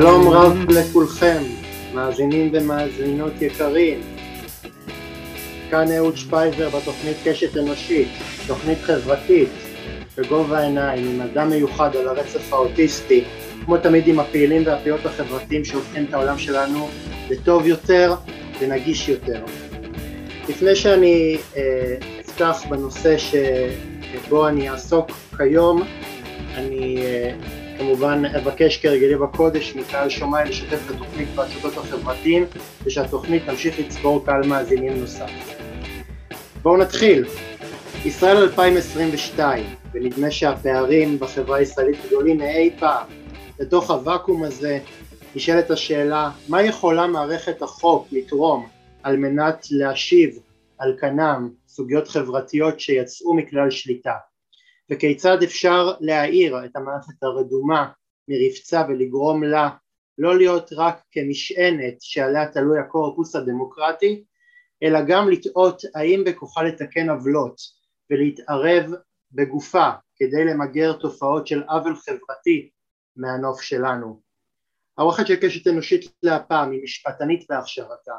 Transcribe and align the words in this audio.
שלום 0.00 0.28
רב 0.28 0.70
לכולכם, 0.70 1.42
מאזינים 1.94 2.50
ומאזינות 2.52 3.32
יקרים. 3.42 4.00
כאן 5.70 5.92
אהוד 5.92 6.16
שפייזר 6.16 6.68
בתוכנית 6.68 7.16
קשת 7.24 7.56
אנושית, 7.56 8.08
תוכנית 8.46 8.78
חברתית, 8.82 9.48
בגובה 10.18 10.58
העיניים, 10.58 11.06
עם 11.08 11.20
אדם 11.20 11.50
מיוחד 11.50 11.96
על 11.96 12.08
הרצף 12.08 12.52
האוטיסטי, 12.52 13.24
כמו 13.64 13.78
תמיד 13.78 14.08
עם 14.08 14.18
הפעילים 14.18 14.62
והפעילות 14.66 15.06
החברתיים 15.06 15.64
שהופכים 15.64 16.04
את 16.04 16.14
העולם 16.14 16.38
שלנו 16.38 16.88
לטוב 17.30 17.66
יותר 17.66 18.14
ונגיש 18.60 19.08
יותר. 19.08 19.44
לפני 20.48 20.76
שאני 20.76 21.36
אה, 21.56 21.94
אפתח 22.20 22.62
בנושא 22.68 23.16
שבו 23.18 24.48
אני 24.48 24.70
אעסוק 24.70 25.10
כיום, 25.36 25.82
אני 26.56 26.96
אה, 26.96 27.34
כמובן 27.78 28.22
אבקש 28.24 28.76
כרגלי 28.76 29.16
בקודש 29.16 29.76
מקהל 29.76 30.08
שומעי 30.08 30.48
לשתף 30.48 30.78
את 30.86 30.94
התוכנית 30.94 31.28
ברשתות 31.28 31.76
החברתיים 31.76 32.46
ושהתוכנית 32.84 33.42
תמשיך 33.46 33.78
לצבור 33.78 34.26
קהל 34.26 34.46
מאזינים 34.46 35.00
נוסף. 35.00 35.30
בואו 36.62 36.76
נתחיל. 36.76 37.24
ישראל 38.04 38.36
2022, 38.36 39.64
ונדמה 39.94 40.30
שהפערים 40.30 41.18
בחברה 41.18 41.56
הישראלית 41.56 41.96
גדולים 42.06 42.38
מאי 42.38 42.70
פעם. 42.78 43.06
לתוך 43.60 43.90
הוואקום 43.90 44.44
הזה 44.44 44.78
נשאלת 45.36 45.70
השאלה, 45.70 46.30
מה 46.48 46.62
יכולה 46.62 47.06
מערכת 47.06 47.62
החוק 47.62 48.08
לתרום 48.12 48.68
על 49.02 49.16
מנת 49.16 49.66
להשיב 49.70 50.38
על 50.78 50.96
כנם 51.00 51.48
סוגיות 51.68 52.08
חברתיות 52.08 52.80
שיצאו 52.80 53.34
מכלל 53.34 53.70
שליטה? 53.70 54.14
וכיצד 54.90 55.42
אפשר 55.42 55.94
להאיר 56.00 56.64
את 56.64 56.76
המערכת 56.76 57.22
הרדומה 57.22 57.90
מרבצה 58.28 58.82
ולגרום 58.88 59.44
לה 59.44 59.70
לא 60.18 60.38
להיות 60.38 60.70
רק 60.72 61.02
כמשענת 61.10 61.96
שעליה 62.00 62.48
תלוי 62.48 62.78
הקורפוס 62.78 63.36
הדמוקרטי, 63.36 64.24
אלא 64.82 64.98
גם 65.08 65.30
לטעות 65.30 65.82
האם 65.94 66.24
בכוחה 66.26 66.62
לתקן 66.62 67.10
עוולות 67.10 67.56
ולהתערב 68.10 68.92
בגופה 69.32 69.90
כדי 70.16 70.44
למגר 70.44 70.92
תופעות 70.92 71.46
של 71.46 71.62
עוול 71.62 71.96
חברתי 71.96 72.70
מהנוף 73.16 73.60
שלנו. 73.60 74.20
העורכת 74.98 75.26
של 75.26 75.36
קשת 75.36 75.66
אנושית 75.66 76.14
להפעם 76.22 76.72
היא 76.72 76.82
משפטנית 76.82 77.46
בהכשרתה 77.48 78.14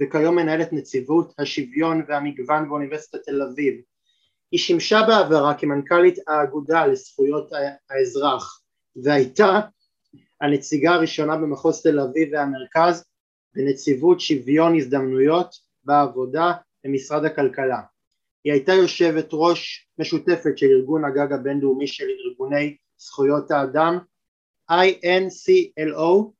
וכיום 0.00 0.36
מנהלת 0.36 0.72
נציבות 0.72 1.34
השוויון 1.38 2.04
והמגוון 2.08 2.68
באוניברסיטת 2.68 3.22
תל 3.24 3.42
אביב 3.42 3.80
היא 4.50 4.60
שימשה 4.60 5.00
בעברה 5.06 5.54
כמנכ"לית 5.54 6.18
האגודה 6.28 6.86
לזכויות 6.86 7.50
האזרח 7.90 8.62
והייתה 8.96 9.60
הנציגה 10.40 10.94
הראשונה 10.94 11.36
במחוז 11.36 11.82
תל 11.82 12.00
אביב 12.00 12.28
והמרכז 12.32 13.04
בנציבות 13.54 14.20
שוויון 14.20 14.76
הזדמנויות 14.76 15.54
בעבודה 15.84 16.52
במשרד 16.84 17.24
הכלכלה. 17.24 17.80
היא 18.44 18.52
הייתה 18.52 18.72
יושבת 18.72 19.28
ראש 19.32 19.88
משותפת 19.98 20.58
של 20.58 20.66
ארגון 20.66 21.04
הגג 21.04 21.32
הבינלאומי 21.32 21.86
של 21.86 22.04
ארגוני 22.26 22.76
זכויות 22.98 23.50
האדם 23.50 23.98
INCLO 24.70 26.30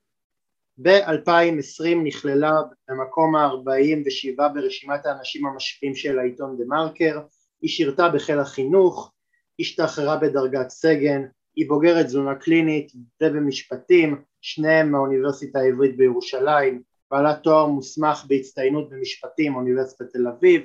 ב-2020 0.83 1.97
נכללה 2.05 2.53
במקום 2.89 3.37
ה-47 3.37 4.49
ברשימת 4.55 5.07
האנשים 5.07 5.47
המשפיעים 5.47 5.95
של 5.95 6.19
העיתון 6.19 6.57
דה 6.59 6.65
מרקר 6.67 7.21
היא 7.63 7.71
שירתה 7.71 8.09
בחיל 8.09 8.39
החינוך, 8.39 9.13
השתחררה 9.61 10.17
בדרגת 10.17 10.71
סגן, 10.71 11.23
היא 11.57 11.69
בוגרת 11.69 12.07
תזונה 12.07 12.35
קלינית 12.35 12.93
ובמשפטים, 13.23 14.23
שניהם 14.41 14.93
מהאוניברסיטה 14.93 15.59
העברית 15.59 15.97
בירושלים, 15.97 16.83
בעלת 17.11 17.43
תואר 17.43 17.67
מוסמך 17.67 18.25
בהצטיינות 18.29 18.91
במשפטים 18.91 19.53
מאוניברסיטת 19.53 20.13
תל 20.13 20.29
אביב 20.29 20.63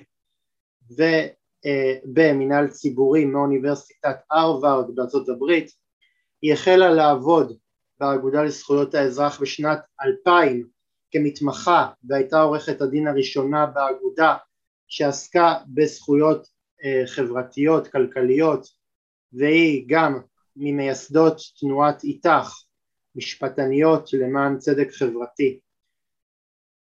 ובמינהל 2.05 2.67
ציבורי 2.67 3.25
מאוניברסיטת 3.25 4.15
הרווארד 4.31 4.95
בארצות 4.95 5.29
הברית, 5.29 5.71
היא 6.41 6.53
החלה 6.53 6.89
לעבוד 6.89 7.57
באגודה 7.99 8.43
לזכויות 8.43 8.95
האזרח 8.95 9.41
בשנת 9.41 9.79
2000 10.05 10.67
כמתמחה 11.11 11.87
והייתה 12.03 12.41
עורכת 12.41 12.81
הדין 12.81 13.07
הראשונה 13.07 13.65
באגודה 13.65 14.35
שעסקה 14.87 15.53
בזכויות 15.67 16.39
אה, 16.39 16.54
חברתיות, 17.05 17.87
כלכליות, 17.87 18.67
והיא 19.33 19.85
גם 19.87 20.19
ממייסדות 20.55 21.41
תנועת 21.59 22.03
איתך, 22.03 22.53
משפטניות 23.15 24.09
למען 24.13 24.57
צדק 24.57 24.87
חברתי. 24.91 25.59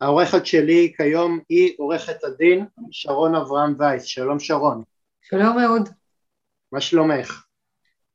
העורכת 0.01 0.45
שלי 0.45 0.93
כיום 0.97 1.39
היא 1.49 1.73
עורכת 1.77 2.23
הדין 2.23 2.65
שרון 2.91 3.35
אברהם 3.35 3.75
וייס, 3.79 4.03
שלום 4.03 4.39
שרון. 4.39 4.83
שלום 5.21 5.57
מאוד. 5.57 5.89
מה 6.71 6.81
שלומך? 6.81 7.45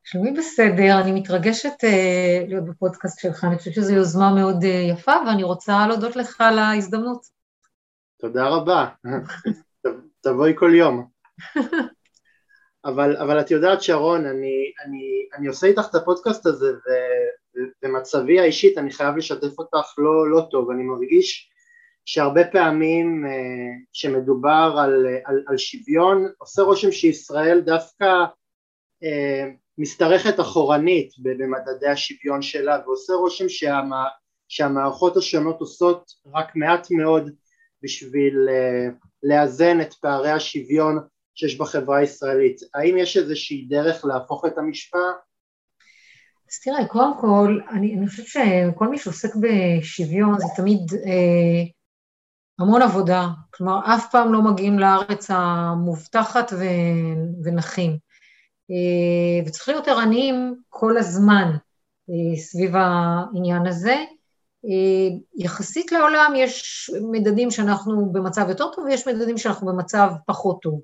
שלומי 0.04 0.30
בסדר, 0.32 1.00
אני 1.00 1.12
מתרגשת 1.12 1.84
uh, 1.84 2.48
להיות 2.48 2.64
בפודקאסט 2.64 3.20
שלך, 3.20 3.44
אני 3.44 3.58
חושבת 3.58 3.74
שזו 3.74 3.94
יוזמה 3.94 4.34
מאוד 4.34 4.62
uh, 4.62 4.66
יפה 4.66 5.12
ואני 5.26 5.42
רוצה 5.42 5.86
להודות 5.88 6.16
לך 6.16 6.40
על 6.40 6.58
ההזדמנות. 6.58 7.26
תודה 8.18 8.48
רבה, 8.48 8.88
תבואי 10.24 10.52
כל 10.56 10.74
יום. 10.74 11.15
אבל, 12.84 13.16
אבל 13.16 13.40
את 13.40 13.50
יודעת 13.50 13.82
שרון, 13.82 14.26
אני, 14.26 14.72
אני, 14.84 15.28
אני 15.38 15.46
עושה 15.46 15.66
איתך 15.66 15.86
את 15.90 15.94
הפודקאסט 15.94 16.46
הזה 16.46 16.72
ובמצבי 17.56 18.40
האישית 18.40 18.78
אני 18.78 18.90
חייב 18.90 19.16
לשתף 19.16 19.58
אותך 19.58 19.94
לא, 19.98 20.30
לא 20.30 20.46
טוב, 20.50 20.70
אני 20.70 20.82
מרגיש 20.82 21.50
שהרבה 22.04 22.44
פעמים 22.44 23.24
כשמדובר 23.92 24.74
אה, 24.78 24.84
על, 24.84 25.06
על, 25.24 25.44
על 25.46 25.56
שוויון 25.56 26.26
עושה 26.38 26.62
רושם 26.62 26.92
שישראל 26.92 27.60
דווקא 27.60 28.04
אה, 29.04 29.44
משתרכת 29.78 30.40
אחורנית 30.40 31.12
במדדי 31.18 31.88
השוויון 31.88 32.42
שלה 32.42 32.78
ועושה 32.86 33.12
רושם 33.12 33.48
שהמה, 33.48 34.04
שהמערכות 34.48 35.16
השונות 35.16 35.60
עושות 35.60 36.12
רק 36.34 36.56
מעט 36.56 36.90
מאוד 36.90 37.30
בשביל 37.82 38.48
אה, 38.50 38.88
לאזן 39.22 39.80
את 39.80 39.94
פערי 39.94 40.30
השוויון 40.30 40.98
שיש 41.36 41.58
בחברה 41.58 41.98
הישראלית. 41.98 42.60
האם 42.74 42.98
יש 42.98 43.16
איזושהי 43.16 43.66
דרך 43.68 44.04
להפוך 44.04 44.44
את 44.44 44.58
המשפט? 44.58 44.98
אז 46.50 46.60
תראה, 46.64 46.88
קודם 46.88 47.20
כל, 47.20 47.60
אני, 47.70 47.96
אני 47.96 48.08
חושבת 48.08 48.26
שכל 48.26 48.88
מי 48.88 48.98
שעוסק 48.98 49.30
בשוויון 49.36 50.38
זה 50.38 50.46
תמיד 50.56 50.80
אה, 51.06 51.62
המון 52.58 52.82
עבודה, 52.82 53.26
כלומר 53.50 53.80
אף 53.94 54.10
פעם 54.10 54.32
לא 54.32 54.42
מגיעים 54.42 54.78
לארץ 54.78 55.30
המובטחת 55.30 56.52
ו, 56.52 56.64
ונחים. 57.44 57.98
אה, 58.70 59.46
וצריך 59.46 59.68
להיות 59.68 59.88
ערניים 59.88 60.54
כל 60.68 60.96
הזמן 60.96 61.52
אה, 62.10 62.36
סביב 62.40 62.72
העניין 62.76 63.66
הזה. 63.66 64.04
אה, 64.64 65.16
יחסית 65.36 65.92
לעולם 65.92 66.32
יש 66.36 66.90
מדדים 67.12 67.50
שאנחנו 67.50 68.12
במצב 68.12 68.46
יותר 68.48 68.70
טוב 68.72 68.84
ויש 68.84 69.08
מדדים 69.08 69.38
שאנחנו 69.38 69.66
במצב 69.66 70.10
פחות 70.26 70.62
טוב. 70.62 70.80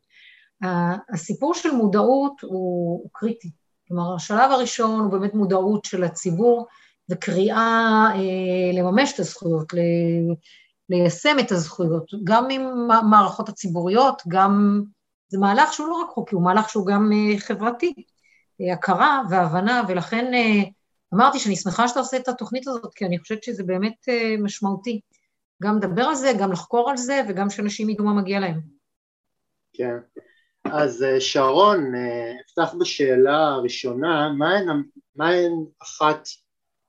הסיפור 1.12 1.54
של 1.54 1.70
מודעות 1.70 2.40
הוא, 2.40 3.00
הוא 3.02 3.10
קריטי. 3.12 3.50
כלומר, 3.88 4.14
השלב 4.14 4.50
הראשון 4.50 5.00
הוא 5.00 5.10
באמת 5.10 5.34
מודעות 5.34 5.84
של 5.84 6.04
הציבור 6.04 6.66
וקריאה 7.10 8.06
אה, 8.14 8.78
לממש 8.78 9.12
את 9.14 9.18
הזכויות, 9.18 9.74
ל, 9.74 9.78
ליישם 10.88 11.36
את 11.40 11.52
הזכויות, 11.52 12.10
גם 12.24 12.50
עם 12.50 12.90
המערכות 12.90 13.48
הציבוריות, 13.48 14.22
גם, 14.28 14.82
זה 15.28 15.38
מהלך 15.38 15.72
שהוא 15.72 15.88
לא 15.88 15.94
רק 15.94 16.08
חוקי, 16.10 16.34
הוא 16.34 16.44
מהלך 16.44 16.68
שהוא 16.68 16.86
גם 16.86 17.10
אה, 17.12 17.38
חברתי, 17.38 17.94
אה, 18.60 18.72
הכרה 18.75 19.22
והבנה, 19.31 19.82
ולכן 19.88 20.34
אה, 20.34 20.62
אמרתי 21.14 21.38
שאני 21.38 21.56
שמחה 21.56 21.88
שאתה 21.88 22.00
עושה 22.00 22.16
את 22.16 22.28
התוכנית 22.28 22.69
הזאת, 22.69 22.94
כי 22.94 23.04
אני 23.04 23.19
חושבת 23.19 23.42
שזה 23.42 23.64
באמת 23.64 24.08
אה, 24.08 24.34
משמעותי. 24.38 25.00
גם 25.62 25.76
לדבר 25.76 26.02
על 26.02 26.14
זה, 26.14 26.32
גם 26.40 26.52
לחקור 26.52 26.90
על 26.90 26.96
זה, 26.96 27.20
וגם 27.28 27.50
שאנשים 27.50 27.88
ידעו 27.88 28.04
מה 28.04 28.14
מגיע 28.14 28.40
להם. 28.40 28.60
כן. 29.72 29.96
אז 30.64 31.03
אה, 31.03 31.20
שרון, 31.20 31.94
אה, 31.94 32.32
אפתח 32.47 32.75
בשאלה 32.81 33.49
הראשונה, 33.49 34.32
מהן, 34.38 34.82
מהן 35.17 35.53
אחת 35.82 36.29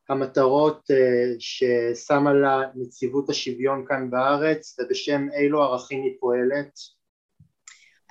המטרות 0.10 0.92
אה, 0.92 1.34
ששמה 1.40 2.34
לה 2.34 2.62
נציבות 2.75 3.30
השוויון 3.30 3.86
כאן 3.88 4.10
בארץ 4.10 4.80
ובשם 4.80 5.28
אילו 5.38 5.64
ערכים 5.64 6.04
היא 6.04 6.12
פועלת? 6.20 6.80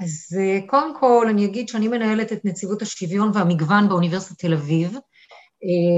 אז 0.01 0.37
קודם 0.67 1.01
כל 1.01 1.27
אני 1.31 1.45
אגיד 1.45 1.69
שאני 1.69 1.89
מנהלת 1.89 2.33
את 2.33 2.45
נציבות 2.45 2.83
השוויון 2.83 3.31
והמגוון 3.35 3.89
באוניברסיטת 3.89 4.41
תל 4.41 4.53
אביב. 4.53 4.97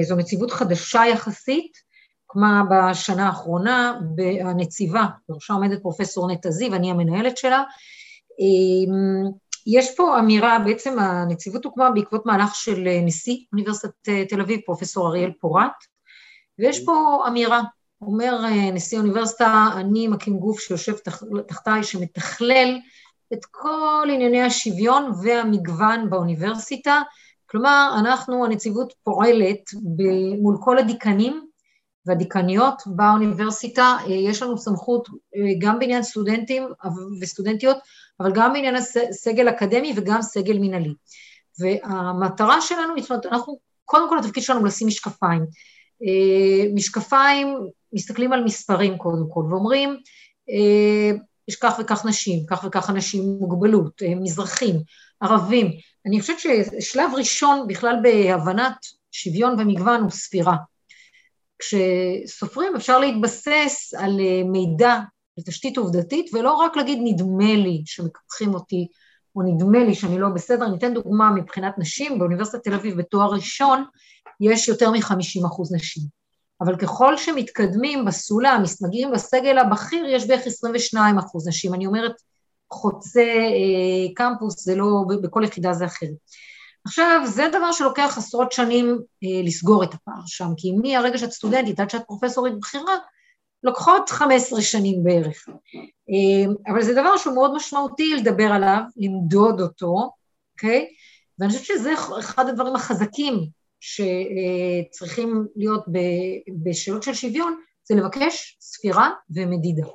זו 0.03 0.17
נציבות 0.17 0.51
חדשה 0.51 1.03
יחסית, 1.13 1.73
הוקמה 2.27 2.63
בשנה 2.71 3.27
האחרונה, 3.27 4.01
הנציבה, 4.45 5.07
בראשה 5.29 5.55
עומדת 5.55 5.83
פרופסור 5.83 6.33
נטע 6.33 6.51
זיו, 6.51 6.75
אני 6.75 6.91
המנהלת 6.91 7.37
שלה. 7.37 7.63
יש 9.67 9.97
פה 9.97 10.19
אמירה, 10.19 10.59
בעצם 10.59 10.99
הנציבות 10.99 11.65
הוקמה 11.65 11.91
בעקבות 11.91 12.27
מהלך 12.27 12.55
של 12.55 12.89
נשיא 13.05 13.37
אוניברסיטת 13.53 14.09
תל 14.29 14.41
אביב, 14.41 14.61
פרופסור 14.67 15.09
אריאל 15.09 15.33
פורט, 15.41 15.85
ויש 16.59 16.85
פה 16.85 17.25
אמירה, 17.29 17.63
אומר 18.01 18.41
נשיא 18.73 18.99
האוניברסיטה, 18.99 19.69
אני 19.77 20.09
מקים 20.09 20.39
גוף 20.39 20.61
שיושב 20.61 20.97
תח, 20.97 21.23
תחתיי, 21.49 21.85
שמתכלל 21.85 22.79
את 23.33 23.45
כל 23.51 24.09
ענייני 24.13 24.43
השוויון 24.43 25.13
והמגוון 25.23 26.11
באוניברסיטה, 26.11 27.03
כלומר, 27.51 27.97
אנחנו, 28.01 28.45
הנציבות 28.45 28.95
פועלת 29.03 29.71
מול 30.43 30.57
כל 30.61 30.79
הדיקנים 30.79 31.47
והדיקניות 32.07 32.83
באוניברסיטה, 32.87 33.97
יש 34.09 34.43
לנו 34.43 34.59
סמכות 34.59 35.09
גם 35.59 35.79
בעניין 35.79 36.03
סטודנטים 36.03 36.69
וסטודנטיות, 37.21 37.77
אבל 38.21 38.33
גם 38.35 38.53
בעניין 38.53 38.75
הסגל 39.11 39.49
אקדמי 39.49 39.93
וגם 39.97 40.23
סגל 40.23 40.59
מינהלי. 40.59 40.95
והמטרה 41.59 42.61
שלנו, 42.61 42.95
זאת 43.01 43.11
אומרת, 43.11 43.27
אנחנו, 43.27 43.59
קודם 43.85 44.09
כל 44.09 44.19
התפקיד 44.19 44.43
שלנו 44.43 44.65
לשים 44.65 44.89
משקפיים. 44.89 45.47
משקפיים, 46.75 47.57
מסתכלים 47.93 48.33
על 48.33 48.45
מספרים 48.45 48.99
קודם 48.99 49.25
כל, 49.29 49.41
ואומרים, 49.51 49.97
יש 51.49 51.57
כך 51.57 51.77
וכך 51.81 52.07
נשים, 52.07 52.47
כך 52.47 52.65
וכך 52.65 52.91
אנשים 52.91 53.23
עם 53.23 53.29
מוגבלות, 53.29 54.03
מזרחים, 54.17 54.77
ערבים. 55.21 55.71
אני 56.07 56.21
חושבת 56.21 56.37
ששלב 56.39 57.11
ראשון 57.17 57.67
בכלל 57.69 57.97
בהבנת 58.03 58.77
שוויון 59.13 59.61
ומגוון 59.61 60.01
הוא 60.01 60.11
ספירה. 60.11 60.57
כשסופרים 61.65 62.77
אפשר 62.77 62.99
להתבסס 62.99 63.95
על 63.99 64.21
מידע 64.45 64.99
לתשתית 65.39 65.79
עובדתית, 65.79 66.35
ולא 66.35 66.53
רק 66.53 66.77
להגיד 66.77 66.99
נדמה 67.03 67.55
לי 67.55 67.83
שמקפחים 67.87 68.55
אותי, 68.55 68.89
או 69.37 69.43
נדמה 69.43 69.85
לי 69.85 69.95
שאני 69.95 70.19
לא 70.19 70.29
בסדר. 70.29 70.67
אני 70.67 70.77
אתן 70.77 70.95
דוגמה 70.95 71.31
מבחינת 71.31 71.79
נשים, 71.79 72.19
באוניברסיטת 72.19 72.65
תל 72.65 72.75
אביב 72.75 72.99
בתואר 72.99 73.31
ראשון 73.31 73.85
יש 74.41 74.69
יותר 74.69 74.91
מ-50 74.91 75.47
אחוז 75.47 75.75
נשים. 75.75 76.03
אבל 76.61 76.77
ככל 76.77 77.17
שמתקדמים 77.17 78.05
בסולם, 78.05 78.63
מגיעים 78.83 79.13
לסגל 79.13 79.59
הבכיר, 79.59 80.07
יש 80.07 80.27
בערך 80.27 80.47
22 80.47 81.19
אחוז 81.19 81.49
נשים. 81.49 81.75
אני 81.75 81.87
אומרת, 81.87 82.13
חוצה 82.73 83.21
אה, 83.21 84.15
קמפוס, 84.15 84.65
זה 84.65 84.75
לא, 84.77 85.05
בכל 85.23 85.43
יחידה 85.45 85.73
זה 85.73 85.85
אחרת. 85.85 86.11
עכשיו, 86.85 87.21
זה 87.27 87.49
דבר 87.49 87.73
שלוקח 87.73 88.15
עשרות 88.19 88.53
שנים 88.53 88.99
אה, 89.25 89.43
לסגור 89.45 89.85
את 89.85 89.95
הפער 89.95 90.23
שם, 90.27 90.49
כי 90.57 90.73
מהרגע 90.73 91.19
שאת 91.19 91.31
סטודנטית 91.31 91.81
עד 91.81 91.91
שאת 91.91 92.03
פרופסורית 92.07 92.55
בכירה, 92.59 92.97
לוקחות 93.63 94.11
15 94.11 94.63
שנים 94.63 95.05
בערך. 95.05 95.49
אה, 96.11 96.73
אבל 96.73 96.83
זה 96.83 96.93
דבר 96.93 97.17
שהוא 97.17 97.35
מאוד 97.35 97.55
משמעותי 97.55 98.15
לדבר 98.15 98.53
עליו, 98.53 98.81
למדוד 98.97 99.61
אותו, 99.61 100.11
אוקיי? 100.53 100.87
ואני 101.39 101.53
חושבת 101.53 101.65
שזה 101.65 101.95
אחד 102.19 102.49
הדברים 102.49 102.77
החזקים 102.77 103.35
שצריכים 103.81 105.47
להיות 105.57 105.85
בשאלות 106.65 107.03
של 107.03 107.15
שוויון, 107.15 107.61
זה 107.85 107.95
לבקש 107.95 108.57
ספירה 108.61 109.11
ומדידה. 109.31 109.87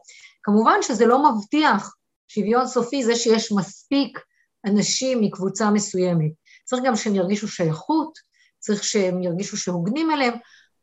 כמובן 0.43 0.77
שזה 0.81 1.05
לא 1.05 1.31
מבטיח 1.31 1.95
שוויון 2.27 2.67
סופי 2.67 3.03
זה 3.03 3.15
שיש 3.15 3.51
מספיק 3.51 4.19
אנשים 4.65 5.21
מקבוצה 5.21 5.71
מסוימת. 5.71 6.31
צריך 6.69 6.83
גם 6.83 6.95
שהם 6.95 7.15
ירגישו 7.15 7.47
שייכות, 7.47 8.19
צריך 8.59 8.83
שהם 8.83 9.23
ירגישו 9.23 9.57
שהוגנים 9.57 10.11
אליהם, 10.11 10.33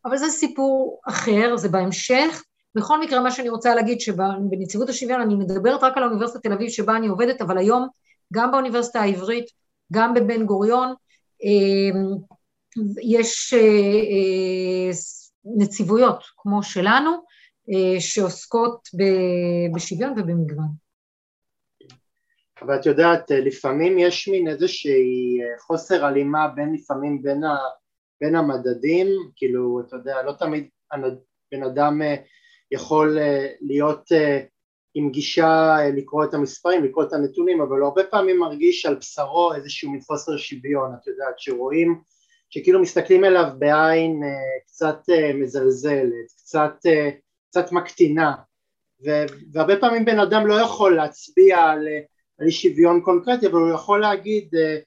אבל 0.05 0.17
זה 0.17 0.29
סיפור 0.31 1.00
אחר, 1.09 1.56
זה 1.56 1.69
בהמשך. 1.69 2.43
בכל 2.75 3.00
מקרה, 3.00 3.21
מה 3.21 3.31
שאני 3.31 3.49
רוצה 3.49 3.75
להגיד, 3.75 4.00
שבנציבות 4.00 4.88
השוויון 4.88 5.21
אני 5.21 5.35
מדברת 5.35 5.83
רק 5.83 5.97
על 5.97 6.03
האוניברסיטת 6.03 6.43
תל 6.43 6.53
אביב 6.53 6.69
שבה 6.69 6.97
אני 6.97 7.06
עובדת, 7.06 7.43
אבל 7.43 7.59
היום 7.59 7.88
גם 8.33 8.50
באוניברסיטה 8.50 9.00
העברית, 9.00 9.47
גם 9.93 10.15
בבן 10.15 10.47
גוריון, 10.47 10.94
אמ, 11.43 12.17
יש 13.03 13.55
אה, 13.55 13.61
אה, 13.61 14.91
נציבויות 15.56 16.25
כמו 16.37 16.62
שלנו, 16.62 17.11
אה, 17.73 18.00
שעוסקות 18.00 18.88
בשוויון 19.75 20.12
ובמגוון. 20.17 20.86
אבל 22.66 22.74
את 22.74 22.86
יודעת, 22.86 23.30
לפעמים 23.30 23.98
יש 23.98 24.28
מין 24.28 24.48
איזושהי 24.48 25.38
חוסר 25.58 26.04
הלימה 26.04 26.48
בין 26.48 26.74
לפעמים 26.74 27.22
בין, 27.22 27.44
ה, 27.44 27.56
בין 28.20 28.36
המדדים, 28.36 29.06
כאילו, 29.36 29.80
אתה 29.80 29.96
יודע, 29.96 30.22
לא 30.22 30.32
תמיד 30.32 30.68
בן 31.52 31.62
אדם 31.62 32.00
יכול 32.70 33.18
להיות 33.60 34.12
עם 34.94 35.10
גישה 35.10 35.76
לקרוא 35.96 36.24
את 36.24 36.34
המספרים, 36.34 36.84
לקרוא 36.84 37.04
את 37.04 37.12
הנתונים, 37.12 37.60
אבל 37.60 37.78
הוא 37.78 37.86
הרבה 37.86 38.04
פעמים 38.04 38.38
מרגיש 38.38 38.86
על 38.86 38.94
בשרו 38.94 39.54
איזשהו 39.54 39.90
מין 39.90 40.00
חוסר 40.00 40.36
שוויון, 40.36 40.94
את 40.94 41.06
יודעת, 41.06 41.38
שרואים 41.38 42.00
שכאילו 42.50 42.82
מסתכלים 42.82 43.24
אליו 43.24 43.46
בעין 43.58 44.22
קצת 44.66 44.98
מזלזלת, 45.34 46.26
קצת, 46.36 46.74
קצת 47.50 47.72
מקטינה, 47.72 48.32
והרבה 49.52 49.80
פעמים 49.80 50.04
בן 50.04 50.18
אדם 50.18 50.46
לא 50.46 50.54
יכול 50.54 50.96
להצביע 50.96 51.58
על 51.58 51.88
על 52.38 52.47
אי 52.47 52.53
שוויון 52.53 53.00
קונקרטי, 53.00 53.47
אבל 53.47 53.61
הוא 53.61 53.75
יכול 53.75 54.00
להגיד, 54.00 54.55
אה, 54.55 54.79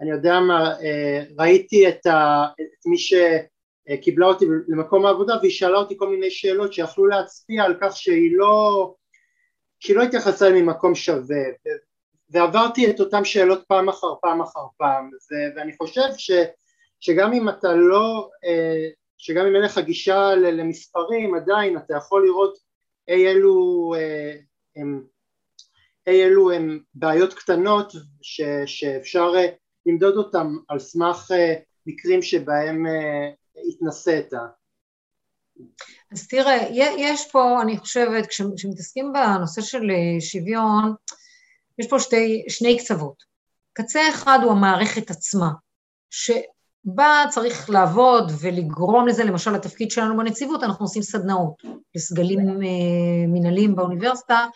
אני 0.00 0.10
יודע 0.10 0.40
מה, 0.40 0.80
אה, 0.82 1.22
ראיתי 1.38 1.88
את, 1.88 2.06
ה, 2.06 2.46
את 2.60 2.86
מי 2.86 2.96
שקיבלה 2.98 4.26
אותי 4.26 4.46
למקום 4.68 5.06
העבודה 5.06 5.34
והיא 5.40 5.52
שאלה 5.52 5.78
אותי 5.78 5.94
כל 5.98 6.08
מיני 6.08 6.30
שאלות 6.30 6.72
שיכלו 6.72 7.06
להצביע 7.06 7.62
על 7.62 7.76
כך 7.80 7.96
שהיא 7.96 8.36
לא, 8.36 8.94
שהיא 9.80 9.96
לא 9.96 10.02
התייחסה 10.02 10.50
ממקום 10.50 10.94
שווה 10.94 11.42
ועברתי 12.30 12.90
את 12.90 13.00
אותן 13.00 13.24
שאלות 13.24 13.64
פעם 13.68 13.88
אחר 13.88 14.14
פעם 14.22 14.42
אחר 14.42 14.66
פעם 14.76 15.10
ואני 15.56 15.72
חושב 15.76 16.08
ש, 16.18 16.30
שגם 17.00 17.32
אם 17.32 17.48
אתה 17.48 17.74
לא, 17.74 18.30
אה, 18.44 18.88
שגם 19.18 19.46
אם 19.46 19.54
אין 19.54 19.62
לך 19.62 19.78
גישה 19.78 20.34
למספרים 20.34 21.34
עדיין 21.34 21.76
אתה 21.76 21.96
יכול 21.96 22.26
לראות 22.26 22.58
אי 23.08 23.28
אלו 23.28 23.92
הם 24.76 25.13
אי 26.06 26.24
אלו 26.24 26.50
הם 26.50 26.78
בעיות 26.94 27.34
קטנות 27.34 27.92
ש, 28.22 28.40
שאפשר 28.66 29.32
אה, 29.36 29.46
למדוד 29.86 30.16
אותם 30.16 30.56
על 30.68 30.78
סמך 30.78 31.30
אה, 31.34 31.54
מקרים 31.86 32.22
שבהם 32.22 32.86
אה, 32.86 33.30
התנסית. 33.68 34.32
אז 36.12 36.28
תראה, 36.28 36.68
יש 36.98 37.30
פה, 37.32 37.62
אני 37.62 37.78
חושבת, 37.78 38.26
כשמתעסקים 38.26 39.12
בנושא 39.12 39.62
של 39.62 39.82
שוויון, 40.20 40.94
יש 41.78 41.88
פה 41.88 42.00
שתי, 42.00 42.44
שני 42.48 42.78
קצוות. 42.78 43.22
קצה 43.72 44.00
אחד 44.10 44.38
הוא 44.42 44.52
המערכת 44.52 45.10
עצמה, 45.10 45.50
שבה 46.10 47.24
צריך 47.30 47.70
לעבוד 47.70 48.32
ולגרום 48.40 49.08
לזה, 49.08 49.24
למשל 49.24 49.54
התפקיד 49.54 49.90
שלנו 49.90 50.16
בנציבות, 50.16 50.62
אנחנו 50.62 50.84
עושים 50.84 51.02
סדנאות 51.02 51.62
לסגלים 51.94 52.38
מנהליים 53.28 53.76
באוניברסיטה, 53.76 54.46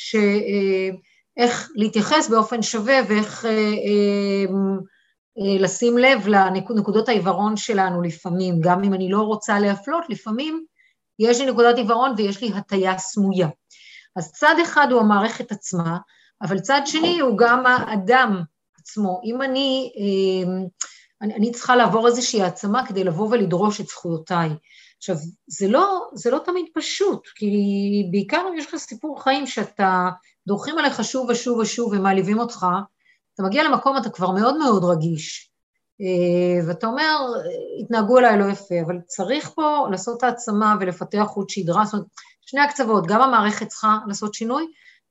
שאיך 0.00 1.70
להתייחס 1.74 2.28
באופן 2.28 2.62
שווה 2.62 3.00
ואיך 3.08 3.44
אה, 3.44 3.50
אה, 3.50 4.44
אה, 5.38 5.58
לשים 5.58 5.98
לב 5.98 6.28
לנקודות 6.28 7.08
העיוורון 7.08 7.56
שלנו 7.56 8.02
לפעמים, 8.02 8.60
גם 8.60 8.84
אם 8.84 8.94
אני 8.94 9.10
לא 9.10 9.20
רוצה 9.22 9.58
להפלות, 9.58 10.04
לפעמים 10.08 10.64
יש 11.18 11.40
לי 11.40 11.50
נקודת 11.50 11.76
עיוורון 11.76 12.14
ויש 12.16 12.42
לי 12.42 12.52
הטיה 12.54 12.98
סמויה. 12.98 13.48
אז 14.16 14.32
צד 14.32 14.54
אחד 14.62 14.86
הוא 14.90 15.00
המערכת 15.00 15.52
עצמה, 15.52 15.98
אבל 16.42 16.60
צד 16.60 16.80
שני 16.84 17.20
הוא 17.20 17.38
גם 17.38 17.66
האדם 17.66 18.42
עצמו. 18.78 19.20
אם 19.24 19.42
אני, 19.42 19.92
אני, 21.22 21.34
אני 21.34 21.52
צריכה 21.52 21.76
לעבור 21.76 22.06
איזושהי 22.06 22.42
העצמה 22.42 22.86
כדי 22.86 23.04
לבוא 23.04 23.28
ולדרוש 23.30 23.80
את 23.80 23.86
זכויותיי. 23.86 24.48
עכשיו, 25.00 25.16
זה 25.46 25.68
לא, 25.68 26.10
זה 26.14 26.30
לא 26.30 26.38
תמיד 26.44 26.66
פשוט, 26.74 27.26
כי 27.34 27.46
בעיקר 28.10 28.44
אם 28.48 28.58
יש 28.58 28.66
לך 28.66 28.76
סיפור 28.76 29.22
חיים 29.22 29.46
שאתה, 29.46 30.08
דורכים 30.46 30.78
עליך 30.78 31.04
שוב 31.04 31.30
ושוב 31.30 31.58
ושוב 31.58 31.92
ומעליבים 31.92 32.38
אותך, 32.38 32.66
אתה 33.34 33.42
מגיע 33.42 33.64
למקום, 33.64 33.96
אתה 33.96 34.10
כבר 34.10 34.30
מאוד 34.30 34.58
מאוד 34.58 34.84
רגיש, 34.84 35.50
אה, 36.00 36.66
ואתה 36.68 36.86
אומר, 36.86 37.18
התנהגו 37.80 38.18
אליי 38.18 38.38
לא 38.38 38.44
יפה, 38.44 38.74
אבל 38.86 38.98
צריך 39.06 39.50
פה 39.54 39.86
לעשות 39.90 40.22
העצמה 40.22 40.76
ולפתח 40.80 41.24
חוט 41.26 41.50
שדרה, 41.50 41.84
זאת 41.84 41.94
אומרת, 41.94 42.06
שני 42.40 42.60
הקצוות, 42.60 43.06
גם 43.06 43.22
המערכת 43.22 43.68
צריכה 43.68 43.98
לעשות 44.06 44.34
שינוי, 44.34 44.66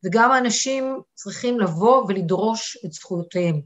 וגם 0.06 0.32
האנשים 0.32 1.00
צריכים 1.14 1.60
לבוא 1.60 2.06
ולדרוש 2.08 2.78
את 2.86 2.94
זכויותיהם. 2.94 3.62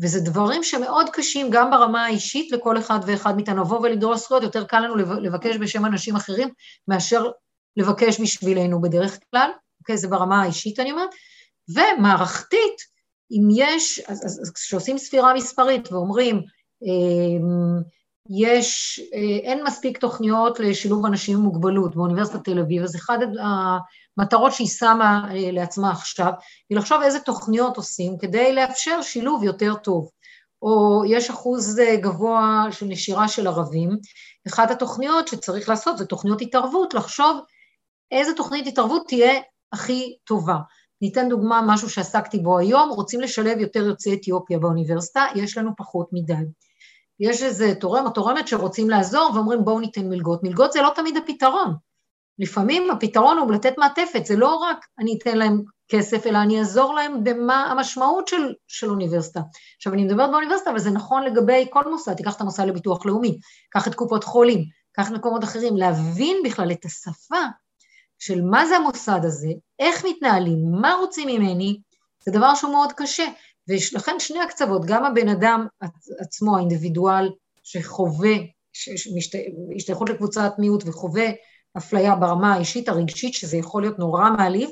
וזה 0.00 0.20
דברים 0.20 0.62
שמאוד 0.62 1.10
קשים 1.10 1.46
גם 1.50 1.70
ברמה 1.70 2.04
האישית 2.04 2.52
לכל 2.52 2.78
אחד 2.78 2.98
ואחד 3.06 3.36
מאיתנו, 3.36 3.60
לבוא 3.60 3.80
ולדרוש 3.80 4.20
זכויות, 4.20 4.42
יותר 4.42 4.64
קל 4.64 4.80
לנו 4.80 4.96
לבקש 4.96 5.56
בשם 5.56 5.86
אנשים 5.86 6.16
אחרים 6.16 6.48
מאשר 6.88 7.30
לבקש 7.76 8.20
בשבילנו 8.20 8.80
בדרך 8.80 9.18
כלל, 9.30 9.50
אוקיי? 9.80 9.96
זה 9.96 10.08
ברמה 10.08 10.42
האישית 10.42 10.80
אני 10.80 10.92
אומרת, 10.92 11.08
ומערכתית, 11.68 12.76
אם 13.30 13.48
יש, 13.56 14.00
אז, 14.08 14.52
כשעושים 14.54 14.98
ספירה 14.98 15.34
מספרית 15.34 15.92
ואומרים, 15.92 16.42
אמ, 16.82 17.82
יש, 18.30 19.00
אה, 19.14 19.50
אין 19.50 19.64
מספיק 19.64 19.98
תוכניות 19.98 20.60
לשילוב 20.60 21.06
אנשים 21.06 21.36
עם 21.36 21.42
מוגבלות 21.42 21.96
באוניברסיטת 21.96 22.44
תל 22.44 22.58
אביב, 22.58 22.82
אז 22.82 22.96
אחת 22.96 23.18
המטרות 24.18 24.52
שהיא 24.52 24.68
שמה 24.68 25.28
אה, 25.30 25.50
לעצמה 25.52 25.90
עכשיו, 25.90 26.32
היא 26.70 26.78
לחשוב 26.78 27.02
איזה 27.02 27.20
תוכניות 27.20 27.76
עושים 27.76 28.18
כדי 28.18 28.52
לאפשר 28.52 29.02
שילוב 29.02 29.44
יותר 29.44 29.74
טוב. 29.74 30.10
או 30.62 31.02
יש 31.08 31.30
אחוז 31.30 31.80
גבוה 32.00 32.66
של 32.70 32.86
נשירה 32.86 33.28
של 33.28 33.46
ערבים, 33.46 33.90
אחת 34.48 34.70
התוכניות 34.70 35.28
שצריך 35.28 35.68
לעשות 35.68 35.98
זה 35.98 36.06
תוכניות 36.06 36.40
התערבות, 36.40 36.94
לחשוב 36.94 37.40
איזה 38.10 38.32
תוכנית 38.36 38.66
התערבות 38.66 39.02
תהיה 39.08 39.32
הכי 39.72 40.16
טובה. 40.24 40.56
ניתן 41.02 41.28
דוגמה, 41.28 41.62
משהו 41.66 41.90
שעסקתי 41.90 42.38
בו 42.38 42.58
היום, 42.58 42.90
רוצים 42.90 43.20
לשלב 43.20 43.58
יותר 43.58 43.86
יוצאי 43.86 44.14
אתיופיה 44.14 44.58
באוניברסיטה, 44.58 45.26
יש 45.34 45.58
לנו 45.58 45.70
פחות 45.76 46.08
מדי. 46.12 46.34
יש 47.20 47.42
איזה 47.42 47.74
תורם 47.80 48.06
או 48.06 48.10
תורמת 48.10 48.48
שרוצים 48.48 48.90
לעזור 48.90 49.30
ואומרים 49.34 49.64
בואו 49.64 49.80
ניתן 49.80 50.08
מלגות. 50.08 50.42
מלגות 50.42 50.72
זה 50.72 50.82
לא 50.82 50.90
תמיד 50.94 51.16
הפתרון. 51.16 51.74
לפעמים 52.38 52.90
הפתרון 52.90 53.38
הוא 53.38 53.52
לתת 53.52 53.74
מעטפת, 53.78 54.26
זה 54.26 54.36
לא 54.36 54.54
רק 54.54 54.86
אני 54.98 55.18
אתן 55.18 55.38
להם 55.38 55.62
כסף, 55.88 56.26
אלא 56.26 56.38
אני 56.38 56.58
אעזור 56.58 56.94
להם 56.94 57.24
במה 57.24 57.66
המשמעות 57.70 58.28
של, 58.28 58.52
של 58.68 58.90
אוניברסיטה. 58.90 59.40
עכשיו, 59.76 59.92
אני 59.92 60.04
מדברת 60.04 60.30
באוניברסיטה, 60.30 60.70
אבל 60.70 60.78
זה 60.78 60.90
נכון 60.90 61.22
לגבי 61.22 61.66
כל 61.70 61.90
מוסד, 61.90 62.14
תיקח 62.14 62.36
את 62.36 62.40
המוסד 62.40 62.66
לביטוח 62.66 63.06
לאומי, 63.06 63.38
קח 63.70 63.88
את 63.88 63.94
קופות 63.94 64.24
חולים, 64.24 64.64
קח 64.92 65.10
מקומות 65.10 65.44
אחרים, 65.44 65.76
להבין 65.76 66.36
בכלל 66.44 66.72
את 66.72 66.84
השפה 66.84 67.42
של 68.18 68.42
מה 68.42 68.66
זה 68.66 68.76
המוסד 68.76 69.20
הזה, 69.24 69.48
איך 69.78 70.04
מתנהלים, 70.04 70.58
מה 70.80 70.94
רוצים 71.00 71.28
ממני, 71.28 71.80
זה 72.24 72.32
דבר 72.32 72.54
שהוא 72.54 72.72
מאוד 72.72 72.92
קשה. 72.92 73.24
ולכן 73.68 74.16
שני 74.18 74.40
הקצוות, 74.40 74.82
גם 74.86 75.04
הבן 75.04 75.28
אדם 75.28 75.66
עצמו, 76.18 76.56
האינדיבידואל, 76.56 77.30
שחווה 77.62 78.32
השתייכות 79.76 80.10
לקבוצת 80.10 80.52
מיעוט 80.58 80.82
וחווה 80.86 81.26
אפליה 81.76 82.16
ברמה 82.16 82.54
האישית 82.54 82.88
הרגשית, 82.88 83.34
שזה 83.34 83.56
יכול 83.56 83.82
להיות 83.82 83.98
נורא 83.98 84.30
מעליב, 84.30 84.70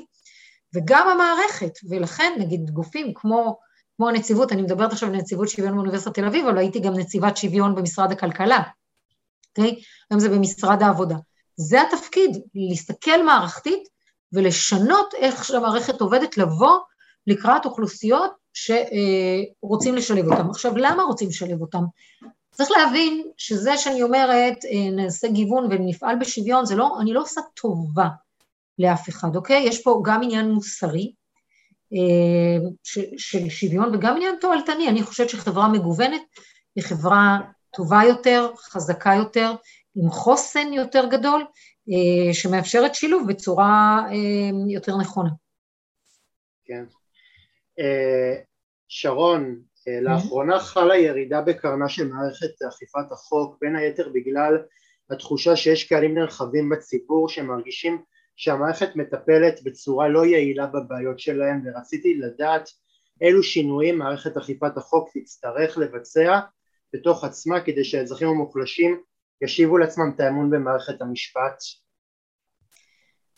וגם 0.75 1.07
המערכת, 1.07 1.73
ולכן 1.89 2.33
נגיד 2.39 2.69
גופים 2.69 3.13
כמו, 3.15 3.57
כמו 3.97 4.09
הנציבות, 4.09 4.51
אני 4.51 4.61
מדברת 4.61 4.91
עכשיו 4.91 5.09
על 5.09 5.15
נציבות 5.15 5.49
שוויון 5.49 5.75
באוניברסיטת 5.75 6.13
תל 6.13 6.25
אביב, 6.25 6.45
אבל 6.47 6.57
הייתי 6.57 6.79
גם 6.79 6.93
נציבת 6.93 7.37
שוויון 7.37 7.75
במשרד 7.75 8.11
הכלכלה, 8.11 8.59
אוקיי? 9.49 9.75
היום 10.11 10.19
זה 10.19 10.29
במשרד 10.29 10.83
העבודה. 10.83 11.15
זה 11.55 11.81
התפקיד, 11.81 12.37
להסתכל 12.55 13.23
מערכתית 13.25 13.83
ולשנות 14.33 15.13
איך 15.13 15.45
שהמערכת 15.45 16.01
עובדת, 16.01 16.37
לבוא 16.37 16.79
לקראת 17.27 17.65
אוכלוסיות 17.65 18.42
שרוצים 18.53 19.95
לשלב 19.95 20.31
אותם. 20.31 20.49
עכשיו, 20.49 20.77
למה 20.77 21.03
רוצים 21.03 21.29
לשלב 21.29 21.61
אותם? 21.61 21.83
צריך 22.51 22.69
להבין 22.71 23.23
שזה 23.37 23.77
שאני 23.77 24.03
אומרת, 24.03 24.57
נעשה 24.91 25.27
גיוון 25.27 25.67
ונפעל 25.69 26.15
בשוויון, 26.19 26.65
זה 26.65 26.75
לא, 26.75 26.97
אני 27.01 27.13
לא 27.13 27.21
עושה 27.21 27.41
טובה 27.53 28.07
לאף 28.79 29.09
אחד, 29.09 29.35
אוקיי? 29.35 29.63
יש 29.63 29.81
פה 29.81 30.01
גם 30.05 30.23
עניין 30.23 30.51
מוסרי 30.51 31.13
של 33.17 33.49
שוויון 33.49 33.95
וגם 33.95 34.15
עניין 34.15 34.35
תועלתני. 34.41 34.89
אני 34.89 35.03
חושבת 35.03 35.29
שחברה 35.29 35.67
מגוונת 35.67 36.21
היא 36.75 36.83
חברה 36.83 37.37
טובה 37.75 38.01
יותר, 38.07 38.51
חזקה 38.57 39.13
יותר, 39.17 39.53
עם 39.95 40.09
חוסן 40.09 40.73
יותר 40.73 41.05
גדול, 41.05 41.45
שמאפשרת 42.33 42.95
שילוב 42.95 43.27
בצורה 43.27 44.03
יותר 44.69 44.97
נכונה. 44.97 45.29
כן. 46.65 46.83
שרון, 48.87 49.59
לאחרונה 50.01 50.59
חלה 50.59 50.97
ירידה 50.97 51.41
בקרנה 51.41 51.89
של 51.89 52.07
מערכת 52.07 52.61
אכיפת 52.69 53.11
החוק, 53.11 53.57
בין 53.61 53.75
היתר 53.75 54.09
בגלל 54.13 54.57
התחושה 55.09 55.55
שיש 55.55 55.83
קהלים 55.89 56.17
נרחבים 56.17 56.69
בציבור 56.69 57.29
שמרגישים 57.29 58.01
שהמערכת 58.35 58.95
מטפלת 58.95 59.63
בצורה 59.63 60.07
לא 60.07 60.25
יעילה 60.25 60.67
בבעיות 60.67 61.19
שלהם 61.19 61.61
ורציתי 61.65 62.13
לדעת 62.13 62.69
אילו 63.21 63.43
שינויים 63.43 63.97
מערכת 63.97 64.37
אכיפת 64.37 64.77
החוק 64.77 65.09
תצטרך 65.13 65.77
לבצע 65.77 66.39
בתוך 66.93 67.23
עצמה 67.23 67.61
כדי 67.61 67.83
שהאזרחים 67.83 68.27
המוחלשים 68.27 69.01
ישיבו 69.41 69.77
לעצמם 69.77 70.11
את 70.15 70.19
האמון 70.19 70.49
במערכת 70.49 71.01
המשפט. 71.01 71.57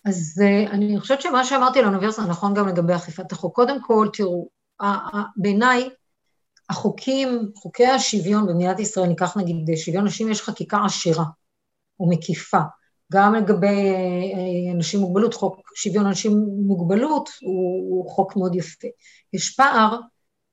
אז 0.05 0.41
אני 0.71 0.99
חושבת 0.99 1.21
שמה 1.21 1.45
שאמרתי 1.45 1.79
על 1.79 1.85
האוניברסיטה 1.85 2.27
נכון 2.27 2.53
גם 2.53 2.67
לגבי 2.67 2.95
אכיפת 2.95 3.31
החוק. 3.31 3.55
קודם 3.55 3.81
כל, 3.81 4.07
תראו, 4.13 4.49
בעיניי 5.37 5.89
החוקים, 6.69 7.51
חוקי 7.55 7.85
השוויון 7.85 8.47
במדינת 8.47 8.79
ישראל, 8.79 9.07
ניקח 9.07 9.37
נגיד 9.37 9.75
שוויון 9.75 10.05
נשים, 10.05 10.29
יש 10.29 10.41
חקיקה 10.41 10.85
עשירה 10.85 11.25
ומקיפה. 11.99 12.59
גם 13.11 13.35
לגבי 13.35 13.67
אה, 13.67 14.73
אנשים 14.75 14.99
עם 14.99 15.05
מוגבלות, 15.05 15.33
חוק 15.33 15.61
שוויון 15.75 16.05
אנשים 16.05 16.31
עם 16.31 16.67
מוגבלות 16.67 17.29
הוא, 17.41 17.89
הוא 17.89 18.11
חוק 18.11 18.35
מאוד 18.35 18.55
יפה. 18.55 18.87
יש 19.33 19.55
פער 19.55 19.99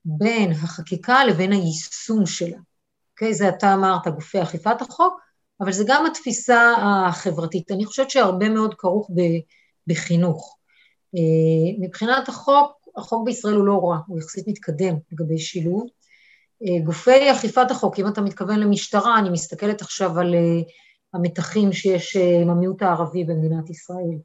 בין 0.04 0.50
החקיקה 0.50 1.24
לבין 1.24 1.52
היישום 1.52 2.26
שלה. 2.26 2.58
אוקיי? 3.12 3.34
זה 3.34 3.48
אתה 3.48 3.74
אמרת, 3.74 4.08
גופי 4.08 4.42
אכיפת 4.42 4.82
החוק, 4.82 5.20
אבל 5.62 5.72
זה 5.72 5.84
גם 5.86 6.06
התפיסה 6.06 6.74
החברתית. 6.82 7.70
אני 7.70 7.84
חושבת 7.84 8.10
שהרבה 8.10 8.48
מאוד 8.48 8.74
כרוך 8.74 9.10
בחינוך. 9.86 10.58
אה, 11.16 11.86
מבחינת 11.86 12.28
החוק, 12.28 12.88
החוק 12.96 13.24
בישראל 13.24 13.54
הוא 13.54 13.66
לא 13.66 13.80
רע, 13.84 13.98
הוא 14.06 14.18
יחסית 14.18 14.48
מתקדם 14.48 14.94
לגבי 15.12 15.38
שילוב. 15.38 15.86
אה, 16.62 16.84
גופי 16.84 17.32
אכיפת 17.32 17.70
החוק, 17.70 17.98
אם 17.98 18.08
אתה 18.08 18.20
מתכוון 18.20 18.60
למשטרה, 18.60 19.18
אני 19.18 19.30
מסתכלת 19.30 19.82
עכשיו 19.82 20.18
על 20.18 20.34
אה, 20.34 20.60
המתחים 21.14 21.72
שיש 21.72 22.16
עם 22.16 22.50
המיעוט 22.50 22.82
הערבי 22.82 23.24
במדינת 23.24 23.70
ישראל. 23.70 24.18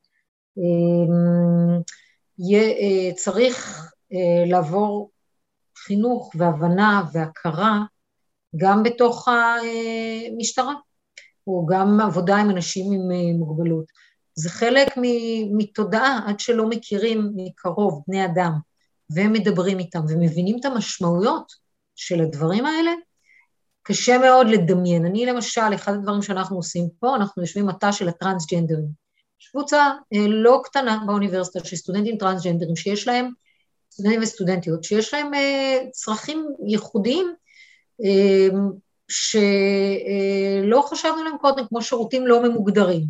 צריך 3.15 3.88
לעבור 4.46 5.12
חינוך 5.77 6.32
והבנה 6.36 7.03
והכרה 7.13 7.79
גם 8.58 8.84
בתוך 8.84 9.27
המשטרה. 9.27 10.74
או 11.47 11.65
גם 11.65 11.99
עבודה 11.99 12.37
עם 12.37 12.49
אנשים 12.49 12.91
עם 12.93 13.11
אה, 13.11 13.37
מוגבלות. 13.37 13.85
זה 14.35 14.49
חלק 14.49 14.87
מתודעה, 15.57 16.19
עד 16.27 16.39
שלא 16.39 16.69
מכירים 16.69 17.31
מקרוב 17.35 18.03
בני 18.07 18.25
אדם, 18.25 18.51
והם 19.09 19.33
מדברים 19.33 19.79
איתם 19.79 19.99
ומבינים 20.09 20.57
את 20.59 20.65
המשמעויות 20.65 21.53
של 21.95 22.21
הדברים 22.21 22.65
האלה, 22.65 22.91
קשה 23.83 24.17
מאוד 24.17 24.47
לדמיין. 24.47 25.05
אני 25.05 25.25
למשל, 25.25 25.75
אחד 25.75 25.93
הדברים 25.93 26.21
שאנחנו 26.21 26.55
עושים 26.55 26.87
פה, 26.99 27.15
אנחנו 27.15 27.41
יושבים 27.41 27.65
מטה 27.65 27.91
של 27.91 28.09
הטרנסג'נדרים. 28.09 28.87
יש 29.41 29.47
קבוצה 29.47 29.91
אה, 30.13 30.27
לא 30.27 30.61
קטנה 30.63 31.03
באוניברסיטה 31.05 31.65
של 31.65 31.75
סטודנטים 31.75 32.17
טרנסג'נדרים 32.17 32.75
שיש 32.75 33.07
להם, 33.07 33.29
סטודנטים 33.93 34.21
וסטודנטיות, 34.21 34.83
שיש 34.83 35.13
להם 35.13 35.33
אה, 35.33 35.77
צרכים 35.91 36.47
ייחודיים, 36.67 37.33
שלא 39.09 40.81
חשבנו 40.81 41.19
עליהם 41.19 41.37
קודם, 41.37 41.67
כמו 41.67 41.81
שירותים 41.81 42.27
לא 42.27 42.43
ממוגדרים. 42.43 43.03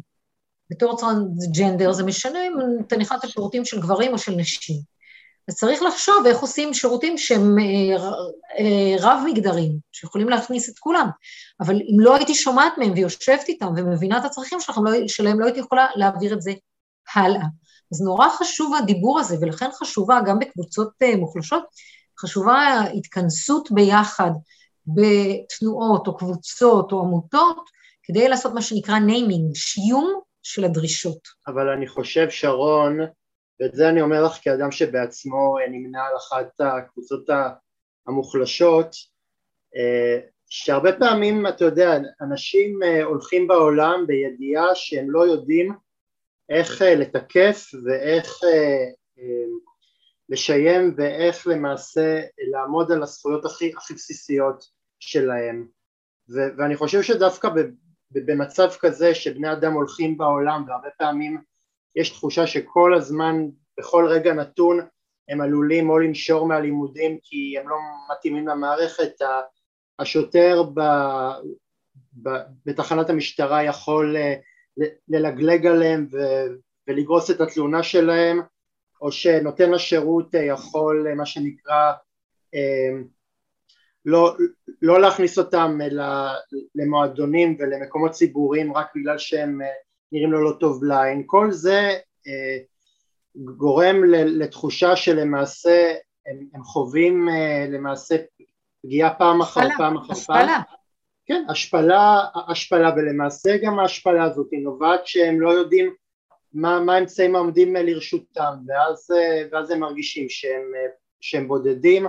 בתור 0.70 0.98
טרנסג'נדר 0.98 1.92
זה 1.92 2.04
משנה 2.04 2.48
אם 2.48 2.54
אתה 2.88 2.98
נכנס 2.98 3.24
לשירותים 3.24 3.66
של 3.66 3.82
גברים 3.82 4.14
או 4.14 4.18
של 4.18 4.32
נשים. 4.32 4.76
אז 5.48 5.56
צריך 5.56 5.82
לחשוב 5.82 6.26
איך 6.26 6.40
עושים 6.40 6.74
שירותים 6.74 7.18
שהם 7.18 7.56
אה, 7.60 7.98
אה, 8.60 8.96
רב-מגדרים, 9.00 9.78
שיכולים 9.92 10.30
להכניס 10.30 10.70
את 10.70 10.80
כולם. 10.80 11.10
אבל 11.62 11.76
אם 11.76 12.00
לא 12.00 12.16
הייתי 12.16 12.36
שומעת 12.36 12.74
מהם 12.78 12.92
ויושבת 12.96 13.48
איתם 13.48 13.68
ומבינה 13.78 14.18
את 14.18 14.26
הצרכים 14.26 14.60
שלהם, 14.60 14.86
לא, 14.86 15.08
שלהם 15.08 15.40
לא 15.40 15.46
הייתי 15.46 15.60
יכולה 15.60 15.88
להעביר 15.96 16.34
את 16.34 16.42
זה 16.42 16.54
הלאה. 17.16 17.46
אז 17.94 18.02
נורא 18.02 18.30
חשוב 18.30 18.76
הדיבור 18.76 19.20
הזה, 19.20 19.36
ולכן 19.42 19.70
חשובה, 19.80 20.20
גם 20.26 20.40
בקבוצות 20.40 20.92
אה, 21.02 21.16
מוחלשות, 21.16 21.64
חשובה 22.20 22.54
ההתכנסות 22.54 23.72
ביחד, 23.72 24.32
בתנועות 24.88 26.08
או 26.08 26.18
קבוצות 26.18 26.92
או 26.92 27.00
עמותות, 27.00 27.70
כדי 28.04 28.28
לעשות 28.28 28.54
מה 28.54 28.62
שנקרא 28.62 29.00
ניימינג, 29.00 29.56
שיום 29.56 30.22
של 30.44 30.66
הדרישות. 30.66 31.20
אבל 31.48 31.70
אני 31.70 31.88
חושב, 31.88 32.30
שרון, 32.30 33.00
ואת 33.60 33.76
זה 33.76 33.90
אני 33.90 34.02
אומר 34.02 34.24
לך 34.24 34.38
כאדם 34.42 34.72
שבעצמו 34.72 35.56
נמנה 35.70 36.06
על 36.06 36.18
אחת 36.18 36.48
הקבוצות 36.60 37.30
המוחלשות, 38.08 38.96
אה, 39.76 40.20
שהרבה 40.50 41.00
פעמים, 41.00 41.48
אתה 41.48 41.66
יודע, 41.66 41.98
אנשים 42.22 42.84
אה, 42.84 43.04
הולכים 43.04 43.48
בעולם 43.48 44.08
בידיעה 44.08 44.76
שהם 44.76 45.12
לא 45.12 45.28
יודעים 45.28 45.74
איך 46.50 46.82
אה, 46.82 46.96
לתקף 46.96 47.66
ואיך 47.86 48.40
לשיים 50.30 50.94
ואיך 50.98 51.48
למעשה 51.48 52.22
לעמוד 52.52 52.92
על 52.92 53.04
הזכויות 53.04 53.46
הכי, 53.46 53.72
הכי 53.78 53.94
בסיסיות 53.94 54.77
שלהם. 55.00 55.68
ו- 56.30 56.58
ואני 56.58 56.76
חושב 56.76 57.02
שדווקא 57.02 57.50
במצב 58.12 58.70
כזה 58.80 59.16
שבני 59.16 59.52
אדם 59.52 59.74
הולכים 59.74 60.18
בעולם 60.18 60.64
והרבה 60.68 60.90
פעמים 60.98 61.42
יש 61.96 62.10
תחושה 62.10 62.48
שכל 62.48 62.94
הזמן 62.96 63.36
בכל 63.80 64.08
רגע 64.10 64.34
נתון 64.34 64.80
הם 65.30 65.42
עלולים 65.42 65.90
או 65.90 66.00
לנשור 66.00 66.48
מהלימודים 66.48 67.18
כי 67.24 67.56
הם 67.60 67.70
לא 67.70 67.76
מתאימים 68.12 68.48
למערכת. 68.48 69.12
השוטר 70.00 70.64
ב, 70.64 70.82
ב, 72.24 72.30
בתחנת 72.66 73.10
המשטרה 73.10 73.64
יכול 73.64 74.18
אה, 74.18 74.36
ללגלג 75.08 75.66
עליהם 75.66 76.08
ו, 76.12 76.18
ולגרוס 76.88 77.32
את 77.32 77.42
התלונה 77.42 77.84
שלהם 77.84 78.42
או 79.02 79.12
שנותן 79.12 79.74
השירות 79.74 80.34
יכול 80.34 81.08
מה 81.16 81.26
שנקרא 81.26 81.94
לא, 84.08 84.36
לא 84.82 85.02
להכניס 85.02 85.38
אותם 85.38 85.78
למועדונים 86.76 87.58
ולמקומות 87.60 88.12
ציבוריים 88.12 88.74
רק 88.74 88.88
בגלל 88.96 89.18
שהם 89.18 89.62
נראים 90.12 90.32
לו 90.32 90.44
לא 90.44 90.52
טוב 90.60 90.84
לעין, 90.84 91.24
כל 91.26 91.52
זה 91.52 91.98
גורם 93.36 94.04
לתחושה 94.14 94.96
שלמעשה 94.96 95.94
הם, 96.28 96.48
הם 96.54 96.64
חווים 96.64 97.30
למעשה 97.70 98.16
פגיעה 98.84 99.14
פעם 99.14 99.42
אחר 99.42 99.68
פעם 99.78 99.98
אחר 99.98 100.14
פעם. 100.14 100.62
כן, 101.26 101.44
השפלה, 101.50 102.20
השפלה, 102.48 102.92
ולמעשה 102.96 103.58
גם 103.64 103.80
ההשפלה 103.80 104.24
הזאת 104.24 104.48
היא 104.52 104.64
נובעת 104.64 105.08
שהם 105.08 105.42
לא 105.42 105.50
יודעים 105.50 105.94
מה, 106.54 106.80
מה 106.80 106.96
האמצעים 106.96 107.36
העומדים 107.36 107.76
לרשותם, 107.76 108.54
ואז, 108.68 109.12
ואז 109.52 109.72
הם 109.72 109.80
מרגישים 109.80 110.30
שהם, 110.30 110.72
שהם 111.22 111.48
בודדים 111.48 112.06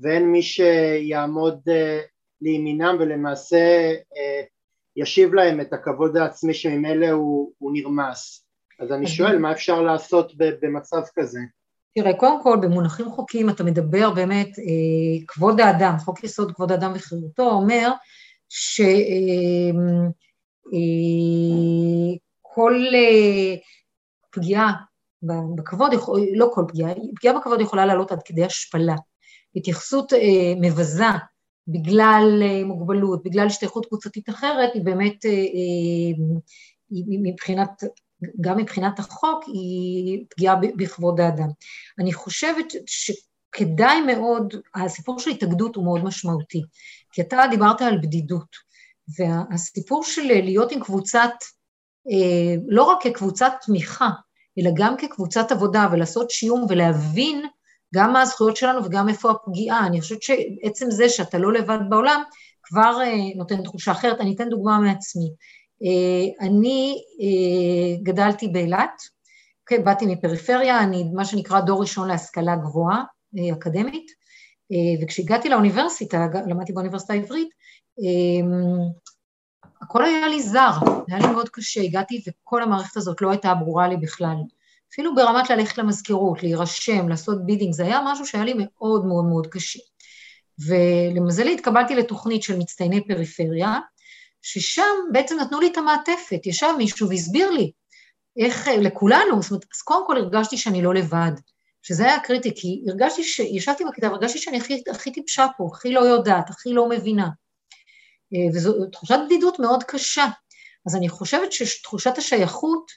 ואין 0.00 0.32
מי 0.32 0.42
שיעמוד 0.42 1.60
לימינם 2.40 2.96
ולמעשה 3.00 3.92
ישיב 4.96 5.34
להם 5.34 5.60
את 5.60 5.72
הכבוד 5.72 6.16
העצמי 6.16 6.54
שממילא 6.54 7.10
הוא, 7.10 7.52
הוא 7.58 7.72
נרמס. 7.72 8.46
אז 8.80 8.92
אני 8.92 9.06
שואל, 9.06 9.38
מה 9.38 9.52
אפשר 9.52 9.82
לעשות 9.82 10.32
במצב 10.36 11.00
כזה? 11.18 11.40
תראה, 11.94 12.16
קודם 12.16 12.42
כל, 12.42 12.58
במונחים 12.62 13.10
חוקיים 13.10 13.50
אתה 13.50 13.64
מדבר 13.64 14.10
באמת, 14.10 14.58
אה, 14.58 15.24
כבוד 15.28 15.60
האדם, 15.60 15.98
חוק 15.98 16.24
יסוד 16.24 16.52
כבוד 16.52 16.72
האדם 16.72 16.92
וחירותו 16.94 17.50
אומר 17.50 17.90
שכל 18.48 19.12
אה, 22.94 22.98
אה, 22.98 23.56
פגיעה 24.30 24.72
בכבוד, 25.56 25.90
לא 26.34 26.50
כל 26.54 26.64
פגיעה, 26.68 26.90
פגיעה 27.16 27.38
בכבוד 27.38 27.60
יכולה 27.60 27.86
לעלות 27.86 28.12
עד 28.12 28.22
כדי 28.24 28.44
השפלה. 28.44 28.94
התייחסות 29.56 30.12
מבזה 30.60 31.04
בגלל 31.68 32.42
מוגבלות, 32.64 33.22
בגלל 33.24 33.46
השתייכות 33.46 33.86
קבוצתית 33.86 34.28
אחרת, 34.28 34.70
היא 34.74 34.82
באמת, 34.84 35.24
מבחינת, 37.22 37.84
גם 38.40 38.56
מבחינת 38.56 38.98
החוק, 38.98 39.44
היא 39.46 40.24
פגיעה 40.30 40.56
בכבוד 40.76 41.20
האדם. 41.20 41.48
אני 41.98 42.12
חושבת 42.12 42.66
שכדאי 42.86 44.00
מאוד, 44.00 44.54
הסיפור 44.74 45.18
של 45.18 45.30
התאגדות 45.30 45.76
הוא 45.76 45.84
מאוד 45.84 46.04
משמעותי. 46.04 46.62
כי 47.12 47.22
אתה 47.22 47.42
דיברת 47.50 47.82
על 47.82 47.98
בדידות, 47.98 48.56
והסיפור 49.18 50.04
של 50.04 50.22
להיות 50.22 50.72
עם 50.72 50.80
קבוצת, 50.80 51.32
אה, 52.10 52.54
לא 52.66 52.82
רק 52.82 52.98
כקבוצת 53.02 53.52
תמיכה, 53.66 54.10
אלא 54.58 54.70
גם 54.74 54.96
כקבוצת 54.96 55.52
עבודה, 55.52 55.88
ולעשות 55.92 56.30
שיום 56.30 56.66
ולהבין 56.68 57.46
גם 57.94 58.12
מה 58.12 58.22
הזכויות 58.22 58.56
שלנו 58.56 58.84
וגם 58.84 59.08
איפה 59.08 59.30
הפגיעה. 59.30 59.86
אני 59.86 60.00
חושבת 60.00 60.22
שעצם 60.22 60.90
זה 60.90 61.08
שאתה 61.08 61.38
לא 61.38 61.52
לבד 61.52 61.78
בעולם, 61.88 62.22
כבר 62.62 63.00
אה, 63.02 63.36
נותן 63.36 63.62
תחושה 63.62 63.92
אחרת. 63.92 64.20
אני 64.20 64.34
אתן 64.34 64.48
דוגמה 64.48 64.78
מעצמי. 64.78 65.30
אה, 65.82 66.46
אני 66.46 67.02
גדלתי 68.02 68.48
באילת, 68.48 69.02
אוקיי, 69.60 69.78
באתי 69.84 70.06
מפריפריה, 70.06 70.80
אני 70.80 71.04
מה 71.14 71.24
שנקרא 71.24 71.60
דור 71.60 71.80
ראשון 71.80 72.08
להשכלה 72.08 72.56
גבוהה, 72.56 73.02
אקדמית, 73.52 74.10
אה, 74.72 75.04
וכשהגעתי 75.04 75.48
לאוניברסיטה, 75.48 76.26
למדתי 76.46 76.72
באוניברסיטה 76.72 77.12
העברית, 77.12 77.48
אה, 77.98 78.46
הכל 79.82 80.04
היה 80.04 80.28
לי 80.28 80.42
זר, 80.42 80.70
היה 81.08 81.18
לי 81.18 81.26
מאוד 81.32 81.48
קשה, 81.48 81.80
הגעתי 81.80 82.22
וכל 82.28 82.62
המערכת 82.62 82.96
הזאת 82.96 83.22
לא 83.22 83.30
הייתה 83.30 83.54
ברורה 83.54 83.88
לי 83.88 83.96
בכלל. 83.96 84.36
אפילו 84.92 85.14
ברמת 85.14 85.50
ללכת 85.50 85.78
למזכירות, 85.78 86.42
להירשם, 86.42 87.08
לעשות 87.08 87.46
bidding, 87.46 87.72
זה 87.72 87.84
היה 87.84 88.00
משהו 88.04 88.26
שהיה 88.26 88.44
לי 88.44 88.54
מאוד 88.56 89.06
מאוד 89.06 89.24
מאוד 89.24 89.46
קשה. 89.46 89.78
ולמזלי 90.66 91.54
התקבלתי 91.54 91.94
לתוכנית 91.94 92.42
של 92.42 92.58
מצטייני 92.58 93.06
פריפריה, 93.06 93.78
ששם 94.42 94.94
בעצם 95.12 95.36
נתנו 95.40 95.60
לי 95.60 95.66
את 95.72 95.76
המעטפת, 95.76 96.46
ישב 96.46 96.74
מישהו 96.78 97.08
והסביר 97.08 97.50
לי 97.50 97.72
איך 98.36 98.68
לכולנו, 98.80 99.42
זאת 99.42 99.50
אומרת, 99.50 99.64
אז 99.74 99.82
קודם 99.82 100.06
כל 100.06 100.16
הרגשתי 100.16 100.56
שאני 100.56 100.82
לא 100.82 100.94
לבד. 100.94 101.32
שזה 101.82 102.04
היה 102.04 102.20
קריטי, 102.20 102.54
כי 102.56 102.84
הרגשתי 102.88 103.24
ש... 103.24 103.38
ישבתי 103.38 103.84
בכיתה 103.84 104.08
והרגשתי 104.08 104.38
שאני 104.38 104.56
הכי, 104.56 104.82
הכי 104.90 105.12
טיפשה 105.12 105.46
פה, 105.56 105.68
הכי 105.72 105.92
לא 105.92 106.00
יודעת, 106.00 106.50
הכי 106.50 106.72
לא 106.72 106.88
מבינה. 106.88 107.28
אה, 108.34 108.56
וזו 108.56 108.86
תחושת 108.86 109.18
בדידות 109.26 109.58
מאוד 109.58 109.84
קשה. 109.84 110.26
אז 110.86 110.96
אני 110.96 111.08
חושבת 111.08 111.52
שתחושת 111.52 112.18
השייכות 112.18 112.90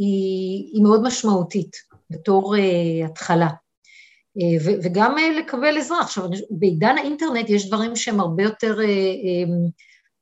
היא, 0.00 0.70
היא 0.72 0.82
מאוד 0.82 1.02
משמעותית 1.02 1.76
בתור 2.10 2.56
uh, 2.56 3.06
התחלה. 3.06 3.48
Uh, 3.48 4.62
ו, 4.64 4.70
וגם 4.82 5.16
uh, 5.18 5.38
לקבל 5.40 5.78
עזרה. 5.78 6.00
עכשיו, 6.00 6.24
בעידן 6.50 6.98
האינטרנט 6.98 7.50
יש 7.50 7.68
דברים 7.68 7.96
שהם 7.96 8.20
הרבה 8.20 8.42
יותר 8.42 8.76
uh, 8.78 9.48
um, 9.48 9.70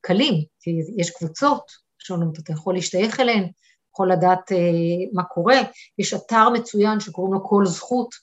קלים, 0.01 0.35
כי 0.61 0.71
יש 0.97 1.11
קבוצות 1.11 1.63
שונות, 1.99 2.39
אתה 2.39 2.53
יכול 2.53 2.75
להשתייך 2.75 3.21
אליהן, 3.21 3.49
יכול 3.95 4.13
לדעת 4.13 4.53
אה, 4.53 4.57
מה 5.13 5.25
קורה. 5.25 5.57
יש 5.99 6.15
אתר 6.15 6.49
מצוין 6.49 7.01
שקוראים 7.01 7.35
לו 7.35 7.45
כל 7.45 7.67
זכות, 7.67 8.15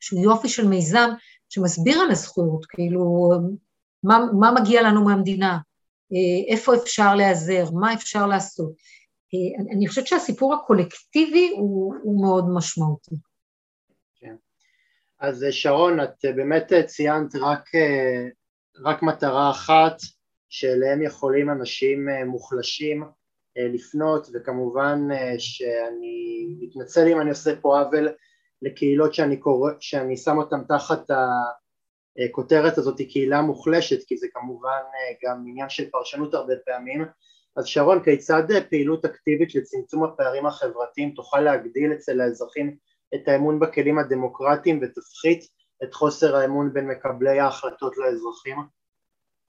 שהוא 0.00 0.20
יופי 0.20 0.48
של 0.48 0.68
מיזם 0.68 1.10
שמסביר 1.48 1.98
על 1.98 2.10
הזכויות, 2.10 2.66
כאילו, 2.66 3.30
מה, 4.02 4.18
מה 4.40 4.50
מגיע 4.60 4.82
לנו 4.82 5.04
מהמדינה, 5.04 5.58
איפה 6.48 6.74
אפשר 6.74 7.14
להיעזר, 7.14 7.70
מה 7.70 7.94
אפשר 7.94 8.26
לעשות. 8.26 8.72
אה, 9.34 9.74
אני, 9.76 9.88
חושבת 9.88 10.06
שהסיפור 10.06 10.54
הקולקטיבי 10.54 11.54
הוא, 11.56 11.94
הוא 12.02 12.22
מאוד 12.22 12.44
משמעותי. 12.54 13.14
כן. 14.16 14.34
אז 15.20 15.46
שרון, 15.50 16.00
את 16.00 16.24
באמת 16.36 16.72
ציינת 16.86 17.34
רק, 17.34 17.70
רק 18.84 19.02
מטרה 19.02 19.50
אחת, 19.50 19.96
שאליהם 20.48 21.02
יכולים 21.02 21.50
אנשים 21.50 22.08
מוחלשים 22.26 23.04
אה, 23.58 23.68
לפנות 23.68 24.28
וכמובן 24.34 25.08
אה, 25.12 25.34
שאני 25.38 26.46
מתנצל 26.60 27.08
אם 27.12 27.20
אני 27.20 27.30
עושה 27.30 27.56
פה 27.60 27.80
עוול 27.80 28.08
לקהילות 28.62 29.14
שאני, 29.14 29.36
קורא, 29.36 29.72
שאני 29.80 30.16
שם 30.16 30.38
אותן 30.38 30.64
תחת 30.68 31.10
הכותרת 32.24 32.78
הזאת 32.78 32.96
קהילה 32.96 33.42
מוחלשת 33.42 34.06
כי 34.06 34.16
זה 34.16 34.26
כמובן 34.32 34.68
אה, 34.68 35.14
גם 35.22 35.44
עניין 35.48 35.68
של 35.68 35.90
פרשנות 35.90 36.34
הרבה 36.34 36.54
פעמים 36.66 37.04
אז 37.56 37.66
שרון 37.66 38.04
כיצד 38.04 38.42
פעילות 38.70 39.04
אקטיבית 39.04 39.54
לצמצום 39.54 40.04
הפערים 40.04 40.46
החברתיים 40.46 41.10
תוכל 41.10 41.40
להגדיל 41.40 41.92
אצל 41.92 42.20
האזרחים 42.20 42.76
את 43.14 43.28
האמון 43.28 43.60
בכלים 43.60 43.98
הדמוקרטיים 43.98 44.80
ותפחית 44.82 45.44
את 45.84 45.94
חוסר 45.94 46.36
האמון 46.36 46.72
בין 46.72 46.88
מקבלי 46.88 47.40
ההחלטות 47.40 47.96
לאזרחים? 47.98 48.56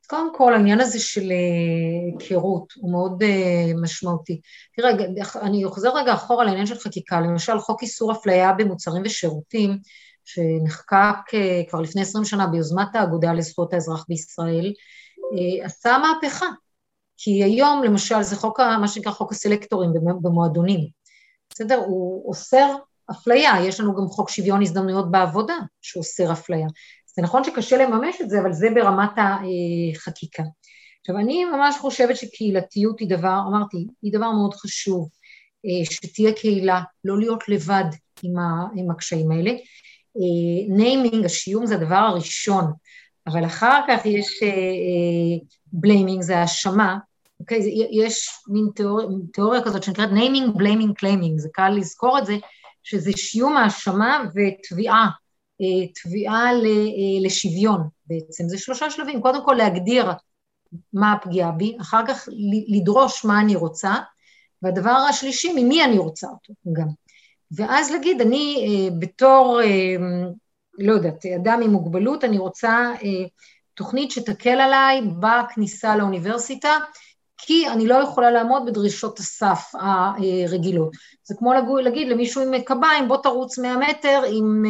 קודם 0.08 0.36
כל, 0.36 0.54
העניין 0.54 0.82
הזה 0.82 1.00
של 1.00 1.32
אה, 1.32 2.20
היכרות 2.20 2.74
הוא 2.76 2.91
מאוד 2.91 3.24
uh, 3.24 3.82
משמעותי. 3.82 4.41
תראה, 4.76 4.91
אני 5.41 5.65
חוזר 5.65 5.98
רגע 5.98 6.13
אחורה 6.13 6.46
לעניין 6.46 6.65
של 6.65 6.76
חקיקה, 6.76 7.22
למשל 7.22 7.60
חוק 7.60 7.82
איסור 7.82 8.12
אפליה 8.12 8.54
במוצרים 8.54 9.04
ושירותים, 9.06 9.78
שנחקק 10.26 11.18
uh, 11.30 11.70
כבר 11.70 11.82
לפני 11.82 12.02
עשרים 12.02 12.26
שנה 12.26 12.48
ביוזמת 12.48 12.96
האגודה 12.96 13.34
לזכויות 13.34 13.74
האזרח 13.74 14.06
בישראל, 14.10 14.74
uh, 15.18 15.65
עשה 15.65 15.98
מהפכה. 15.98 16.46
כי 17.17 17.43
היום, 17.43 17.84
למשל, 17.84 18.21
זה 18.21 18.36
חוק, 18.36 18.60
מה 18.60 18.88
שנקרא 18.88 19.12
חוק 19.12 19.32
הסלקטורים 19.32 19.93
במועדונים. 20.21 20.88
בסדר? 21.49 21.75
הוא 21.75 22.30
אוסר 22.30 22.75
אפליה, 23.12 23.54
יש 23.62 23.80
לנו 23.80 23.95
גם 23.95 24.08
חוק 24.08 24.30
שוויון 24.30 24.62
הזדמנויות 24.62 25.12
בעבודה 25.12 25.56
שאוסר 25.82 26.32
אפליה. 26.32 26.67
זה 27.15 27.21
נכון 27.21 27.43
שקשה 27.43 27.78
לממש 27.78 28.21
את 28.21 28.30
זה, 28.30 28.41
אבל 28.41 28.54
זה 28.54 28.67
ברמת 28.75 29.12
החקיקה. 29.17 30.43
עכשיו, 30.99 31.17
אני 31.17 31.45
ממש 31.45 31.75
חושבת 31.78 32.17
שקהילתיות 32.17 32.99
היא 32.99 33.10
דבר, 33.10 33.39
אמרתי, 33.47 33.88
היא 34.01 34.13
דבר 34.13 34.32
מאוד 34.32 34.54
חשוב, 34.54 35.10
אה, 35.65 35.86
שתהיה 35.91 36.34
קהילה, 36.34 36.82
לא 37.06 37.19
להיות 37.19 37.49
לבד 37.49 37.84
עם, 38.23 38.39
ה, 38.39 38.67
עם 38.75 38.91
הקשיים 38.91 39.32
האלה. 39.32 39.51
naming, 40.70 41.22
אה, 41.21 41.25
השיום 41.25 41.65
זה 41.65 41.75
הדבר 41.75 41.95
הראשון, 41.95 42.65
אבל 43.28 43.45
אחר 43.45 43.82
כך 43.88 44.06
יש 44.06 44.39
blaming, 45.80 46.22
זה 46.22 46.38
האשמה, 46.38 46.98
אוקיי? 47.40 47.60
יש 47.92 48.30
מין 48.48 48.70
תיאוריה, 48.76 49.08
תיאוריה 49.34 49.64
כזאת 49.64 49.84
שנקראת 49.84 50.10
naming, 50.12 50.56
blaming, 50.56 50.96
claiming, 50.96 51.39
זה 51.40 51.50
קל 51.54 51.70
לזכור 51.70 52.20
את 52.20 52.26
זה, 52.26 52.38
שזה 52.84 53.12
שיום 53.16 53.58
האשמה 53.58 54.24
ותביעה 54.36 55.10
אה, 55.62 55.88
תביעה 56.04 56.52
אה, 56.52 57.26
לשוויון 57.26 57.82
בעצם. 58.06 58.44
זה 58.48 58.58
שלושה 58.58 58.90
שלבים, 58.90 59.22
קודם 59.22 59.46
כל 59.46 59.54
להגדיר 59.54 60.12
מה 60.94 61.14
הפגיעה 61.14 61.52
בי, 61.52 61.78
אחר 61.82 62.02
כך 62.08 62.30
לדרוש 62.68 63.26
מה 63.26 63.42
אני 63.42 63.56
רוצה, 63.56 63.96
והדבר 64.62 64.90
השלישי, 64.90 65.54
ממי 65.64 65.84
אני 65.84 65.98
רוצה 65.98 66.28
אותו 66.28 66.54
גם. 66.74 66.88
ואז 67.52 67.92
להגיד, 67.92 68.22
אני 68.22 68.66
אה, 68.68 68.96
בתור, 69.00 69.60
לא 70.80 70.94
יודעת, 70.94 71.26
אדם 71.26 71.62
עם 71.64 71.72
מוגבלות, 71.72 72.24
אני 72.24 72.38
רוצה 72.38 72.94
תוכנית 73.76 74.12
שתקל 74.12 74.62
עליי 74.62 75.02
בכניסה 75.20 75.96
לאוניברסיטה, 75.96 76.78
כי 77.38 77.70
אני 77.70 77.88
לא 77.88 77.96
יכולה 77.96 78.32
לעמוד 78.32 78.66
בדרישות 78.66 79.20
הסף 79.20 79.72
הרגילות. 79.74 80.92
זה 81.24 81.36
כמו 81.38 81.54
להגיד 81.84 82.08
למישהו 82.08 82.42
עם 82.42 82.62
קביים, 82.62 83.08
בוא 83.08 83.18
תרוץ 83.18 83.60
100 83.60 83.78
מטר 83.78 84.22
עם, 84.32 84.64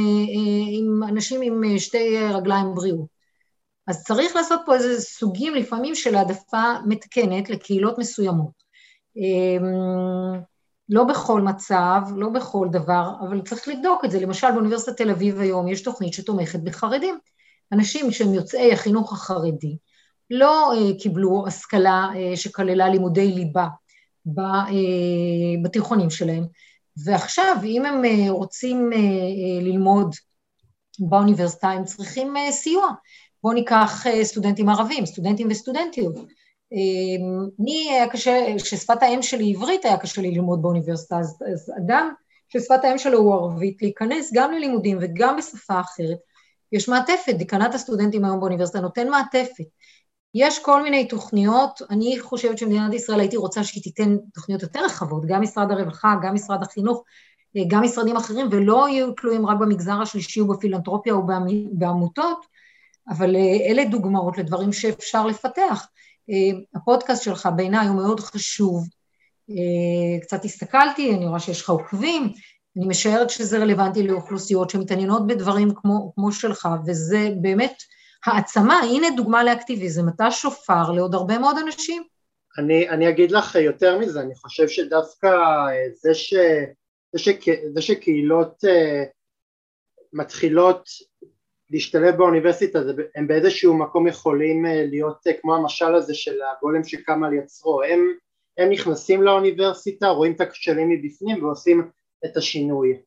עם 0.72 1.04
אנשים 1.04 1.42
עם 1.42 1.80
שתי 1.80 2.18
רגליים 2.34 2.76
בריאות. 2.76 3.16
אז 3.88 4.04
צריך 4.04 4.36
לעשות 4.36 4.60
פה 4.66 4.74
איזה 4.74 5.02
סוגים 5.02 5.56
לפעמים 5.56 5.96
של 5.96 6.16
העדפה 6.16 6.74
מתקנת 6.86 7.50
לקהילות 7.50 7.98
מסוימות. 7.98 8.64
אמ, 9.18 10.42
לא 10.90 11.04
בכל 11.04 11.42
מצב, 11.42 12.02
לא 12.16 12.30
בכל 12.30 12.68
דבר, 12.72 13.10
אבל 13.22 13.42
צריך 13.42 13.68
לבדוק 13.68 14.06
את 14.06 14.12
זה. 14.12 14.20
למשל, 14.20 14.52
באוניברסיטת 14.52 14.98
תל 14.98 15.10
אביב 15.10 15.40
היום 15.40 15.68
יש 15.68 15.84
תוכנית 15.84 16.14
שתומכת 16.14 16.60
בחרדים. 16.60 17.20
אנשים 17.72 18.12
שהם 18.12 18.34
יוצאי 18.34 18.74
החינוך 18.74 19.14
החרדי 19.14 19.78
לא 20.30 20.72
uh, 20.74 21.02
קיבלו 21.02 21.48
השכלה 21.48 22.10
uh, 22.14 22.38
שכללה 22.38 22.90
לימודי 22.90 23.28
ליבה 23.28 23.68
ב, 24.26 24.40
uh, 24.40 24.74
בתיכונים 25.64 26.10
שלהם, 26.10 26.46
ועכשיו, 27.06 27.58
אם 27.64 27.86
הם 27.86 28.02
רוצים 28.30 28.90
ללמוד 29.62 30.16
באוניברסיטה, 31.00 31.70
הם 31.70 31.84
צריכים 31.84 32.34
סיוע. 32.52 32.92
בואו 33.44 33.54
ניקח 33.54 34.06
סטודנטים 34.24 34.70
ערבים, 34.70 35.06
סטודנטים 35.06 35.48
וסטודנטיות. 35.52 36.16
לי 37.60 37.90
היה 37.90 38.10
קשה, 38.10 38.46
כששפת 38.58 39.04
האם 39.04 39.22
שלי 39.22 39.54
עברית 39.54 39.86
היה 39.86 39.98
קשה 39.98 40.22
לי 40.22 40.32
ללמוד 40.32 40.62
באוניברסיטה, 40.62 41.20
אז, 41.20 41.38
אז 41.54 41.72
אדם 41.78 42.12
ששפת 42.50 42.84
האם 42.84 42.98
שלו 42.98 43.20
הוא 43.20 43.34
ערבית, 43.34 43.82
להיכנס 43.82 44.32
גם 44.34 44.52
ללימודים 44.52 44.98
וגם 45.02 45.38
בשפה 45.38 45.80
אחרת, 45.80 46.18
יש 46.76 46.90
מעטפת, 46.90 47.34
דיקנת 47.34 47.76
הסטודנטים 47.76 48.26
היום 48.26 48.40
באוניברסיטה 48.40 48.80
נותן 48.80 49.10
מעטפת. 49.10 49.64
יש 50.34 50.60
כל 50.60 50.84
מיני 50.84 51.08
תוכניות, 51.08 51.82
אני 51.90 52.20
חושבת 52.20 52.58
שמדינת 52.58 52.94
ישראל 52.94 53.20
הייתי 53.20 53.38
רוצה 53.38 53.64
שהיא 53.64 53.84
תיתן 53.84 54.18
תוכניות 54.34 54.62
יותר 54.62 54.86
רחבות, 54.86 55.26
גם 55.26 55.42
משרד 55.42 55.72
הרווחה, 55.72 56.16
גם 56.22 56.34
משרד 56.34 56.64
החינוך, 56.64 57.04
גם 57.68 57.84
משרדים 57.84 58.18
אחרים, 58.18 58.48
ולא 58.52 58.90
יהיו 58.90 59.12
תלויים 59.12 59.46
רק 59.46 59.58
במגזר 59.58 60.02
השלישי 60.02 60.40
או 60.40 60.48
בפילנטרופיה 60.48 61.14
או 61.14 61.22
בעמותות, 61.72 62.46
אבל 63.10 63.36
אלה 63.70 63.86
דוגמאות 63.86 64.38
לדברים 64.38 64.74
שאפשר 64.74 65.26
לפתח. 65.26 65.88
הפודקאסט 66.76 67.24
שלך 67.24 67.50
בעיניי 67.56 67.88
הוא 67.88 67.96
מאוד 67.96 68.20
חשוב. 68.20 68.88
קצת 70.22 70.46
הסתכלתי, 70.46 71.16
אני 71.16 71.28
רואה 71.28 71.40
שיש 71.40 71.62
לך 71.62 71.70
עוקבים, 71.70 72.34
אני 72.78 72.88
משערת 72.88 73.30
שזה 73.30 73.58
רלוונטי 73.58 74.08
לאוכלוסיות 74.08 74.70
שמתעניינות 74.70 75.28
בדברים 75.28 75.70
כמו, 75.76 76.12
כמו 76.16 76.32
שלך, 76.32 76.68
וזה 76.88 77.30
באמת 77.42 77.74
העצמה, 78.26 78.80
הנה 78.80 79.08
דוגמה 79.16 79.44
לאקטיביזם, 79.44 80.10
אתה 80.10 80.32
שופר 80.32 80.92
לעוד 80.92 81.16
הרבה 81.16 81.40
מאוד 81.40 81.56
אנשים. 81.66 82.04
אני, 82.58 82.90
אני 82.90 83.10
אגיד 83.10 83.32
לך 83.32 83.56
יותר 83.56 84.00
מזה, 84.00 84.22
אני 84.22 84.36
חושב 84.36 84.68
שדווקא 84.68 85.30
זה, 85.94 86.14
ש, 86.14 86.34
זה, 87.14 87.20
ש, 87.20 87.30
זה 87.74 87.82
שקהילות 87.82 88.64
uh, 88.64 89.08
מתחילות 90.14 90.90
להשתלב 91.70 92.16
באוניברסיטה, 92.16 92.80
הם 93.16 93.28
באיזשהו 93.28 93.78
מקום 93.78 94.08
יכולים 94.08 94.66
uh, 94.66 94.70
להיות 94.70 95.28
uh, 95.28 95.32
כמו 95.42 95.56
המשל 95.56 95.96
הזה 95.96 96.14
של 96.14 96.38
הגולם 96.58 96.84
שקם 96.84 97.24
על 97.24 97.34
יצרו, 97.34 97.84
הם, 97.84 98.00
הם 98.58 98.70
נכנסים 98.70 99.24
לאוניברסיטה, 99.24 100.08
רואים 100.08 100.34
את 100.34 100.42
הכשלים 100.42 100.90
מבפנים 100.90 101.44
ועושים 101.44 101.90
את 102.26 102.38
השינוי. 102.38 102.98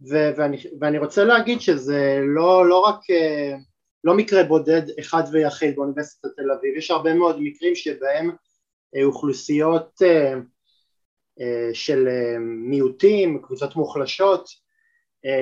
ו- 0.00 0.30
ואני, 0.36 0.56
ואני 0.80 0.98
רוצה 0.98 1.24
להגיד 1.24 1.60
שזה 1.60 2.20
לא, 2.22 2.68
לא 2.68 2.80
רק, 2.80 3.10
אה, 3.10 3.56
לא 4.04 4.14
מקרה 4.14 4.44
בודד 4.44 4.82
אחד 5.00 5.22
ויחיד 5.32 5.76
באוניברסיטת 5.76 6.28
תל 6.36 6.50
אביב, 6.50 6.76
יש 6.76 6.90
הרבה 6.90 7.14
מאוד 7.14 7.36
מקרים 7.40 7.74
שבהם 7.74 8.30
אה, 8.96 9.04
אוכלוסיות 9.04 10.02
אה, 10.02 10.34
של 11.72 12.08
מיעוטים, 12.40 13.42
קבוצות 13.42 13.76
מוחלשות, 13.76 14.68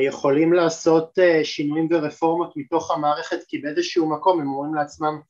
יכולים 0.06 0.52
לעשות 0.52 1.18
שינויים 1.42 1.88
ורפורמות 1.90 2.52
מתוך 2.56 2.90
המערכת 2.90 3.38
כי 3.48 3.58
באיזשהו 3.58 4.10
מקום 4.10 4.40
הם 4.40 4.46
אומרים 4.46 4.74
לעצמם 4.74 5.20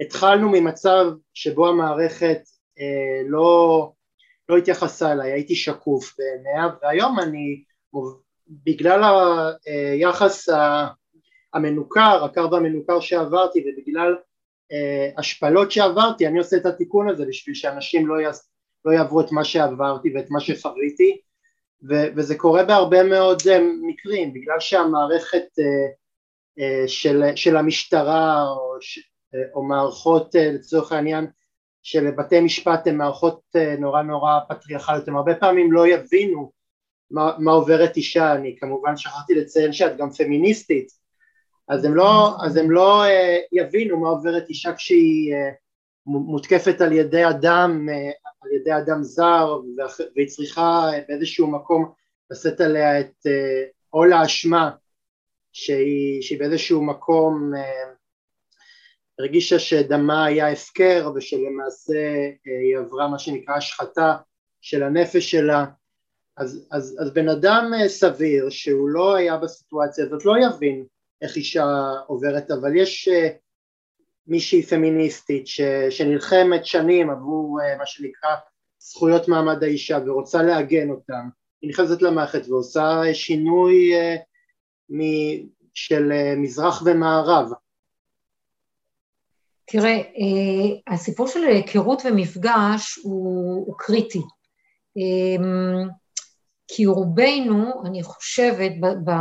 התחלנו 0.00 0.48
ממצב 0.52 1.06
שבו 1.34 1.68
המערכת 1.68 2.40
לא, 3.26 3.92
לא 4.48 4.56
התייחסה 4.56 5.12
אליי, 5.12 5.32
הייתי 5.32 5.54
שקוף 5.54 6.14
בעיניה 6.18 6.68
והיום 6.82 7.20
אני, 7.20 7.62
בגלל 8.48 9.02
היחס 9.66 10.48
המנוכר, 11.54 12.24
הקר 12.24 12.52
והמנוכר 12.52 13.00
שעברתי 13.00 13.64
ובגלל 13.66 14.16
אה, 14.72 15.10
השפלות 15.18 15.72
שעברתי, 15.72 16.26
אני 16.26 16.38
עושה 16.38 16.56
את 16.56 16.66
התיקון 16.66 17.08
הזה 17.08 17.24
בשביל 17.28 17.54
שאנשים 17.54 18.06
לא, 18.06 18.20
יעש, 18.20 18.38
לא 18.84 18.92
יעברו 18.92 19.20
את 19.20 19.32
מה 19.32 19.44
שעברתי 19.44 20.12
ואת 20.14 20.30
מה 20.30 20.40
שחוויתי 20.40 21.20
ו- 21.88 22.16
וזה 22.16 22.38
קורה 22.38 22.64
בהרבה 22.64 23.02
מאוד 23.02 23.42
אה, 23.50 23.58
מקרים, 23.82 24.32
בגלל 24.32 24.60
שהמערכת 24.60 25.46
אה, 25.58 26.88
של, 26.88 27.22
של 27.36 27.56
המשטרה 27.56 28.42
או, 28.42 28.76
או 29.54 29.62
מערכות 29.62 30.34
לצורך 30.34 30.92
העניין 30.92 31.26
של 31.82 32.10
בתי 32.10 32.40
משפט 32.40 32.86
הן 32.86 32.96
מערכות 32.96 33.40
אה, 33.56 33.76
נורא 33.78 34.02
נורא 34.02 34.38
פטריארכליות, 34.48 35.08
הם 35.08 35.16
הרבה 35.16 35.34
פעמים 35.34 35.72
לא 35.72 35.86
יבינו 35.86 36.52
מה, 37.10 37.32
מה 37.38 37.52
עוברת 37.52 37.96
אישה, 37.96 38.32
אני 38.32 38.56
כמובן 38.60 38.96
שכחתי 38.96 39.34
לציין 39.34 39.72
שאת 39.72 39.96
גם 39.96 40.10
פמיניסטית, 40.10 41.02
אז 41.68 41.84
הם 41.84 41.94
לא, 41.94 42.36
אז 42.46 42.56
הם 42.56 42.70
לא 42.70 43.04
uh, 43.04 43.08
יבינו 43.52 44.00
מה 44.00 44.08
עוברת 44.08 44.48
אישה 44.48 44.74
כשהיא 44.74 45.34
uh, 45.34 45.36
מותקפת 46.06 46.80
על 46.80 46.92
ידי 46.92 47.28
אדם, 47.28 47.88
uh, 47.88 48.30
על 48.40 48.52
ידי 48.52 48.76
אדם 48.76 49.02
זר, 49.02 49.60
והיא 50.16 50.28
צריכה 50.28 50.90
באיזשהו 51.08 51.46
מקום 51.46 51.92
לשאת 52.30 52.60
עליה 52.60 53.00
את 53.00 53.26
עול 53.90 54.12
האשמה 54.12 54.70
שהיא, 55.52 56.22
שהיא 56.22 56.38
באיזשהו 56.38 56.84
מקום 56.84 57.52
uh, 57.54 58.01
הרגישה 59.22 59.58
שדמה 59.58 60.24
היה 60.24 60.52
הפקר 60.52 61.12
ושלמעשה 61.14 61.94
אה, 62.46 62.60
היא 62.62 62.78
עברה 62.78 63.08
מה 63.08 63.18
שנקרא 63.18 63.54
השחתה 63.54 64.16
של 64.60 64.82
הנפש 64.82 65.30
שלה. 65.30 65.64
אז, 66.36 66.68
אז, 66.70 66.96
אז 67.00 67.14
בן 67.14 67.28
אדם 67.28 67.70
אה, 67.74 67.88
סביר 67.88 68.50
שהוא 68.50 68.88
לא 68.88 69.14
היה 69.14 69.36
בסיטואציה 69.36 70.04
הזאת 70.04 70.24
לא 70.24 70.34
יבין 70.46 70.84
איך 71.22 71.36
אישה 71.36 71.64
עוברת 72.06 72.50
אבל 72.50 72.76
יש 72.76 73.08
אה, 73.08 73.28
מישהי 74.26 74.62
פמיניסטית 74.62 75.46
ש, 75.46 75.60
שנלחמת 75.90 76.66
שנים 76.66 77.10
עבור 77.10 77.58
מה 77.78 77.86
שנקרא 77.86 78.30
זכויות 78.78 79.28
מעמד 79.28 79.62
האישה 79.62 79.98
ורוצה 80.06 80.42
לעגן 80.42 80.90
אותם 80.90 81.28
היא 81.62 81.70
נכנסת 81.70 82.02
למערכת 82.02 82.48
ועושה 82.48 83.00
שינוי 83.12 83.92
של 85.74 86.12
מזרח 86.36 86.82
ומערב 86.86 87.52
תראה, 89.72 89.90
אה, 89.90 90.94
הסיפור 90.94 91.26
של 91.26 91.44
היכרות 91.44 92.02
ומפגש 92.04 92.98
הוא, 93.02 93.66
הוא 93.66 93.74
קריטי. 93.78 94.22
אמ, 94.96 95.88
כי 96.68 96.86
רובנו, 96.86 97.82
אני 97.86 98.02
חושבת, 98.02 98.72
ב, 98.80 98.86
ב, 99.10 99.12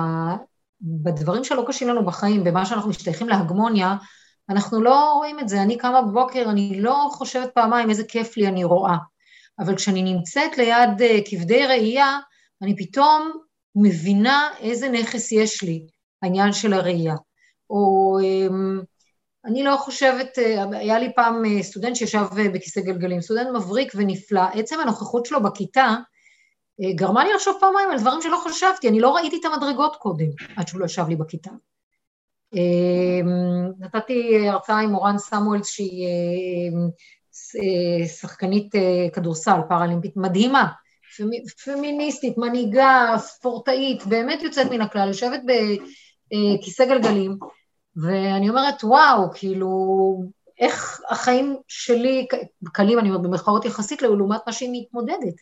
בדברים 0.82 1.44
שלא 1.44 1.64
קשים 1.68 1.88
לנו 1.88 2.06
בחיים, 2.06 2.44
במה 2.44 2.66
שאנחנו 2.66 2.90
משתייכים 2.90 3.30
להגמוניה, 3.30 3.96
אנחנו 4.50 4.82
לא 4.82 5.14
רואים 5.14 5.40
את 5.40 5.50
זה. 5.50 5.62
אני 5.62 5.78
קמה 5.78 6.02
בבוקר, 6.02 6.46
אני 6.50 6.82
לא 6.82 7.08
חושבת 7.12 7.50
פעמיים 7.54 7.90
איזה 7.90 8.04
כיף 8.04 8.38
לי 8.38 8.48
אני 8.48 8.64
רואה. 8.64 8.98
אבל 9.60 9.76
כשאני 9.76 10.04
נמצאת 10.04 10.58
ליד 10.58 11.02
אה, 11.02 11.20
כבדי 11.30 11.66
ראייה, 11.66 12.20
אני 12.62 12.76
פתאום 12.78 13.32
מבינה 13.76 14.50
איזה 14.60 14.90
נכס 14.90 15.32
יש 15.32 15.64
לי, 15.64 15.88
העניין 16.22 16.54
של 16.54 16.74
הראייה. 16.74 17.16
או 17.70 18.18
אמ, 18.24 18.82
אני 19.46 19.64
לא 19.64 19.78
חושבת, 19.78 20.40
אה, 20.40 20.64
היה 20.72 21.00
לי 21.00 21.14
פעם 21.16 21.46
אה, 21.46 21.64
סטודנט 21.64 21.96
שישב 21.96 22.26
אה, 22.38 22.50
בכיסא 22.50 22.82
גלגלים, 22.82 23.22
סטודנט 23.22 23.48
מבריק 23.56 23.92
ונפלא, 23.96 24.42
עצם 24.54 24.80
הנוכחות 24.80 25.26
שלו 25.26 25.44
בכיתה 25.44 25.96
גרמה 26.96 27.24
לי 27.24 27.34
לחשוב 27.34 27.58
פעמיים 27.60 27.92
על 27.92 28.00
דברים 28.00 28.22
שלא 28.22 28.38
חשבתי, 28.44 28.90
אני 28.90 29.00
לא 29.00 29.16
ראיתי 29.16 29.38
את 29.40 29.46
המדרגות 29.46 29.96
קודם, 29.96 30.26
עד 30.56 30.68
שהוא 30.68 30.80
לא 30.80 30.86
ישב 30.86 31.08
לי 31.08 31.16
בכיתה. 31.16 31.52
נתתי 33.80 34.48
הרצאה 34.50 34.80
עם 34.80 34.90
מורן 34.90 35.18
סמואלס 35.18 35.68
שהיא 35.68 36.08
שחקנית 38.08 38.72
כדורסל 39.14 39.60
פראלימפית 39.70 40.18
מדהימה, 40.18 40.68
פמיניסטית, 41.64 42.38
מנהיגה, 42.38 43.16
ספורטאית, 43.18 44.06
באמת 44.06 44.42
יוצאת 44.42 44.72
מן 44.72 44.82
הכלל, 44.82 45.08
יושבת 45.08 45.42
בכיסא 46.28 46.86
גלגלים, 46.86 47.38
ואני 47.96 48.50
אומרת, 48.50 48.84
וואו, 48.84 49.32
כאילו, 49.34 49.70
איך 50.60 51.02
החיים 51.10 51.58
שלי 51.68 52.28
קלים, 52.74 53.00
אני 53.00 53.10
אומרת, 53.10 53.22
במרכאות 53.22 53.66
יחסית 53.66 54.02
לעומת 54.02 54.42
מה 54.48 54.54
שהיא 54.54 54.70
מתמודדת. 54.82 55.34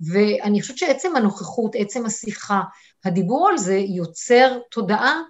ואני 0.00 0.60
חושבת 0.60 0.78
שעצם 0.78 1.16
הנוכחות, 1.16 1.72
עצם 1.78 2.06
השיחה, 2.06 2.62
הדיבור 3.04 3.48
על 3.48 3.58
זה 3.58 3.76
יוצר 3.76 4.58
תודעה 4.70 5.20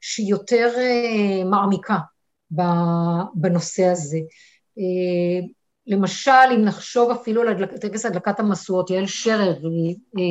שהיא 0.00 0.30
יותר 0.30 0.74
uh, 0.76 1.44
מעמיקה 1.44 1.96
בנושא 3.34 3.84
הזה. 3.84 4.18
למשל, 5.86 6.30
אם 6.54 6.64
נחשוב 6.64 7.10
אפילו 7.10 7.42
על 7.42 7.66
טקס 7.66 8.06
הדלקת 8.06 8.40
המשואות, 8.40 8.90
יעל 8.90 9.06
שרר, 9.06 9.54
אה, 10.18 10.22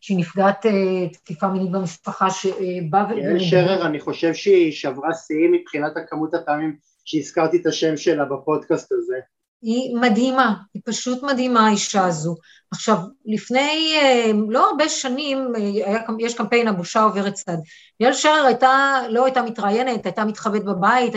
שהיא 0.00 0.18
נפגעת 0.18 0.66
אה, 0.66 1.08
תקיפה 1.12 1.48
מינית 1.48 1.70
במשפחה, 1.70 2.30
שבאה... 2.30 3.14
יעל 3.18 3.38
שרר, 3.38 3.86
אני 3.86 4.00
חושב 4.00 4.34
שהיא 4.34 4.72
שברה 4.72 5.14
שיאים 5.14 5.52
מבחינת 5.52 5.92
הכמות 5.96 6.34
הפעמים 6.34 6.76
שהזכרתי 7.04 7.56
את 7.56 7.66
השם 7.66 7.96
שלה 7.96 8.24
בפודקאסט 8.24 8.92
הזה. 8.92 9.16
היא 9.62 9.96
מדהימה, 9.96 10.54
היא 10.74 10.82
פשוט 10.84 11.22
מדהימה 11.22 11.66
האישה 11.66 12.04
הזו. 12.04 12.34
עכשיו, 12.70 12.98
לפני 13.26 13.94
אה, 14.02 14.30
לא 14.48 14.70
הרבה 14.70 14.88
שנים, 14.88 15.38
אה, 15.56 15.60
היה, 15.60 16.02
יש 16.18 16.34
קמפיין 16.34 16.68
הבושה 16.68 17.02
עוברת 17.02 17.34
צד. 17.34 17.56
יעל 18.00 18.12
שרר 18.12 18.44
הייתה, 18.46 19.00
לא 19.08 19.24
הייתה 19.24 19.42
מתראיינת, 19.42 20.06
הייתה 20.06 20.24
מתחבאת 20.24 20.64
בבית, 20.64 21.12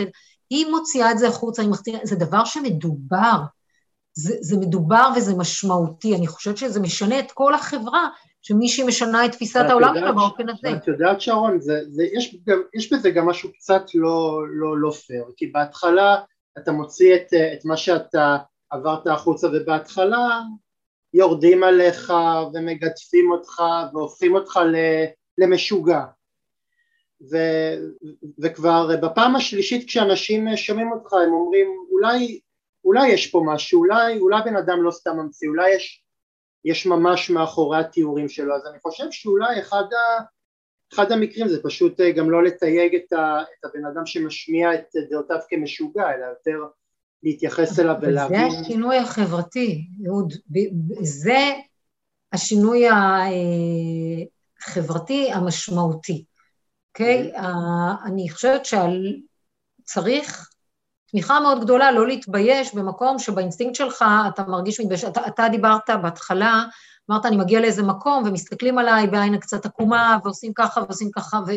היא 0.50 0.66
מוציאה 0.66 1.10
את 1.10 1.18
זה 1.18 1.28
החוצה, 1.28 1.62
היא 1.62 1.70
מחתירה, 1.70 1.98
זה 2.02 2.16
דבר 2.16 2.44
שמדובר, 2.44 3.38
זה, 4.16 4.36
זה 4.40 4.56
מדובר 4.56 5.08
וזה 5.16 5.34
משמעותי, 5.36 6.14
אני 6.16 6.26
חושבת 6.26 6.56
שזה 6.56 6.80
משנה 6.80 7.18
את 7.18 7.32
כל 7.32 7.54
החברה, 7.54 8.08
שמישהי 8.42 8.84
משנה 8.84 9.24
את 9.24 9.32
תפיסת 9.32 9.64
העולם 9.68 9.94
שלה 9.94 10.12
באופן 10.12 10.48
הזה. 10.48 10.76
את 10.76 10.88
יודעת 10.88 11.20
שרון, 11.20 11.60
זה, 11.60 11.80
זה, 11.90 12.04
יש, 12.12 12.36
גם, 12.46 12.62
יש 12.74 12.92
בזה 12.92 13.10
גם 13.10 13.26
משהו 13.26 13.52
קצת 13.52 13.82
לא, 13.94 14.42
לא, 14.48 14.78
לא 14.78 14.90
פייר, 14.90 15.24
כי 15.36 15.46
בהתחלה 15.46 16.16
אתה 16.58 16.72
מוציא 16.72 17.14
את, 17.14 17.34
את 17.34 17.64
מה 17.64 17.76
שאתה 17.76 18.36
עברת 18.70 19.06
החוצה 19.06 19.48
ובהתחלה 19.52 20.40
יורדים 21.14 21.62
עליך 21.62 22.12
ומגדפים 22.54 23.32
אותך 23.32 23.62
והופכים 23.92 24.34
אותך 24.34 24.60
למשוגע 25.38 26.04
ו, 27.32 27.36
וכבר 28.42 28.96
בפעם 29.02 29.36
השלישית 29.36 29.86
כשאנשים 29.88 30.56
שומעים 30.56 30.92
אותך 30.92 31.12
הם 31.12 31.32
אומרים 31.32 31.66
אולי, 31.90 32.40
אולי 32.86 33.08
יש 33.08 33.26
פה 33.26 33.42
משהו, 33.46 33.80
אולי, 33.80 34.18
אולי 34.18 34.42
בן 34.44 34.56
אדם 34.56 34.82
לא 34.82 34.90
סתם 34.90 35.16
ממציא, 35.16 35.48
אולי 35.48 35.74
יש, 35.74 36.04
יש 36.64 36.86
ממש 36.86 37.30
מאחורי 37.30 37.78
התיאורים 37.78 38.28
שלו 38.28 38.54
אז 38.54 38.66
אני 38.70 38.78
חושב 38.80 39.04
שאולי 39.10 39.60
אחד, 39.60 39.82
ה, 39.92 40.22
אחד 40.94 41.12
המקרים 41.12 41.48
זה 41.48 41.62
פשוט 41.62 42.00
גם 42.16 42.30
לא 42.30 42.44
לתייג 42.44 42.94
את, 42.94 43.12
ה, 43.12 43.42
את 43.42 43.64
הבן 43.64 43.84
אדם 43.84 44.06
שמשמיע 44.06 44.74
את 44.74 44.86
דעותיו 45.10 45.38
כמשוגע 45.48 46.14
אלא 46.14 46.26
יותר 46.26 46.58
להתייחס 47.22 47.80
אליו 47.80 47.94
ולהבין. 48.02 48.50
זה 48.50 48.60
השינוי 48.60 48.96
החברתי, 48.96 49.86
אהוד, 50.06 50.32
זה 51.02 51.52
השינוי 52.32 52.84
החברתי 54.60 55.32
המשמעותי, 55.32 56.24
אוקיי? 56.90 57.32
Okay? 57.34 57.38
אני 58.06 58.30
חושבת 58.30 58.62
שצריך 59.82 60.50
תמיכה 61.10 61.40
מאוד 61.40 61.60
גדולה 61.60 61.92
לא 61.92 62.06
להתבייש 62.06 62.74
במקום 62.74 63.18
שבאינסטינקט 63.18 63.74
שלך 63.74 64.04
אתה 64.28 64.42
מרגיש 64.42 64.80
מתבייש, 64.80 65.04
אתה, 65.04 65.26
אתה 65.26 65.48
דיברת 65.48 65.90
בהתחלה, 66.02 66.64
אמרת 67.10 67.26
אני 67.26 67.36
מגיע 67.36 67.60
לאיזה 67.60 67.82
מקום 67.82 68.22
ומסתכלים 68.26 68.78
עליי 68.78 69.06
בעין 69.06 69.38
קצת 69.38 69.66
עקומה 69.66 70.18
ועושים 70.24 70.52
ככה 70.54 70.80
ועושים 70.80 71.10
ככה 71.10 71.40
ו... 71.46 71.50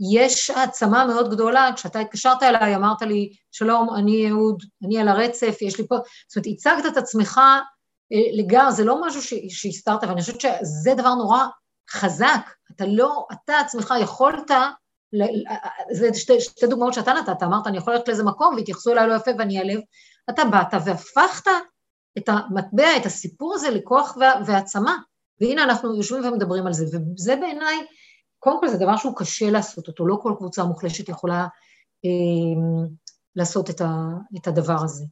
יש 0.00 0.50
העצמה 0.50 1.04
מאוד 1.04 1.30
גדולה, 1.30 1.70
כשאתה 1.76 1.98
התקשרת 1.98 2.42
אליי, 2.42 2.76
אמרת 2.76 3.02
לי, 3.02 3.32
שלום, 3.52 3.94
אני 3.94 4.30
אהוד, 4.30 4.62
אני 4.84 4.98
על 4.98 5.08
הרצף, 5.08 5.56
יש 5.60 5.78
לי 5.78 5.86
פה, 5.88 5.96
זאת 6.28 6.36
אומרת, 6.36 6.46
הצגת 6.56 6.92
את 6.92 6.96
עצמך 6.96 7.40
אה, 8.12 8.42
לגמרי, 8.42 8.72
זה 8.72 8.84
לא 8.84 9.06
משהו 9.06 9.38
שהסתרת, 9.48 10.04
ואני 10.04 10.20
חושבת 10.20 10.40
שזה 10.40 10.94
דבר 10.96 11.14
נורא 11.14 11.46
חזק, 11.90 12.50
אתה 12.74 12.84
לא, 12.86 13.26
אתה 13.32 13.58
עצמך 13.58 13.94
יכולת, 14.00 14.50
זה 15.92 16.14
שתי, 16.14 16.40
שתי 16.40 16.66
דוגמאות 16.66 16.94
שאתה 16.94 17.12
נתת, 17.12 17.42
אמרת, 17.42 17.66
אני 17.66 17.78
יכול 17.78 17.92
ללכת 17.92 18.08
לאיזה 18.08 18.24
מקום 18.24 18.54
והתייחסו 18.54 18.92
אליי 18.92 19.08
לא 19.08 19.14
יפה 19.14 19.30
ואני 19.38 19.58
אעלב, 19.58 19.80
אתה 20.30 20.44
באת 20.44 20.80
והפכת 20.84 21.50
את 22.18 22.28
המטבע, 22.28 22.96
את 22.96 23.06
הסיפור 23.06 23.54
הזה 23.54 23.70
לכוח 23.70 24.16
והעצמה, 24.46 24.96
והנה 25.40 25.64
אנחנו 25.64 25.96
יושבים 25.96 26.24
ומדברים 26.24 26.66
על 26.66 26.72
זה, 26.72 26.98
וזה 27.16 27.36
בעיניי 27.36 27.76
קודם 28.38 28.60
כל 28.60 28.68
זה 28.68 28.76
דבר 28.76 28.96
שהוא 28.96 29.16
קשה 29.16 29.50
לעשות 29.50 29.88
אותו, 29.88 30.06
לא 30.06 30.18
כל 30.22 30.34
קבוצה 30.38 30.64
מוחלשת 30.64 31.08
יכולה 31.08 31.46
אה, 32.04 32.60
לעשות 33.36 33.70
את, 33.70 33.80
ה, 33.80 33.94
את 34.36 34.46
הדבר 34.46 34.84
הזה. 34.84 35.04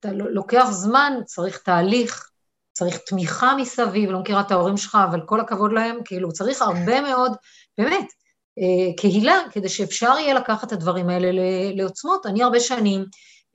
אתה 0.00 0.12
לוקח 0.12 0.66
זמן, 0.70 1.12
צריך 1.24 1.58
תהליך, 1.58 2.30
צריך 2.72 2.98
תמיכה 3.06 3.56
מסביב, 3.56 4.10
לא 4.10 4.20
מכירה 4.20 4.40
את 4.40 4.50
ההורים 4.50 4.76
שלך, 4.76 4.98
אבל 5.10 5.20
כל 5.26 5.40
הכבוד 5.40 5.72
להם, 5.72 5.96
כאילו 6.04 6.32
צריך 6.32 6.62
הרבה 6.62 7.00
מאוד, 7.00 7.32
באמת, 7.78 8.04
אה, 8.04 8.06
קהילה, 8.96 9.38
כדי 9.50 9.68
שאפשר 9.68 10.14
יהיה 10.18 10.34
לקחת 10.34 10.68
את 10.68 10.72
הדברים 10.72 11.08
האלה 11.08 11.28
לעוצמות. 11.74 12.26
אני 12.26 12.42
הרבה 12.42 12.60
שנים 12.60 13.04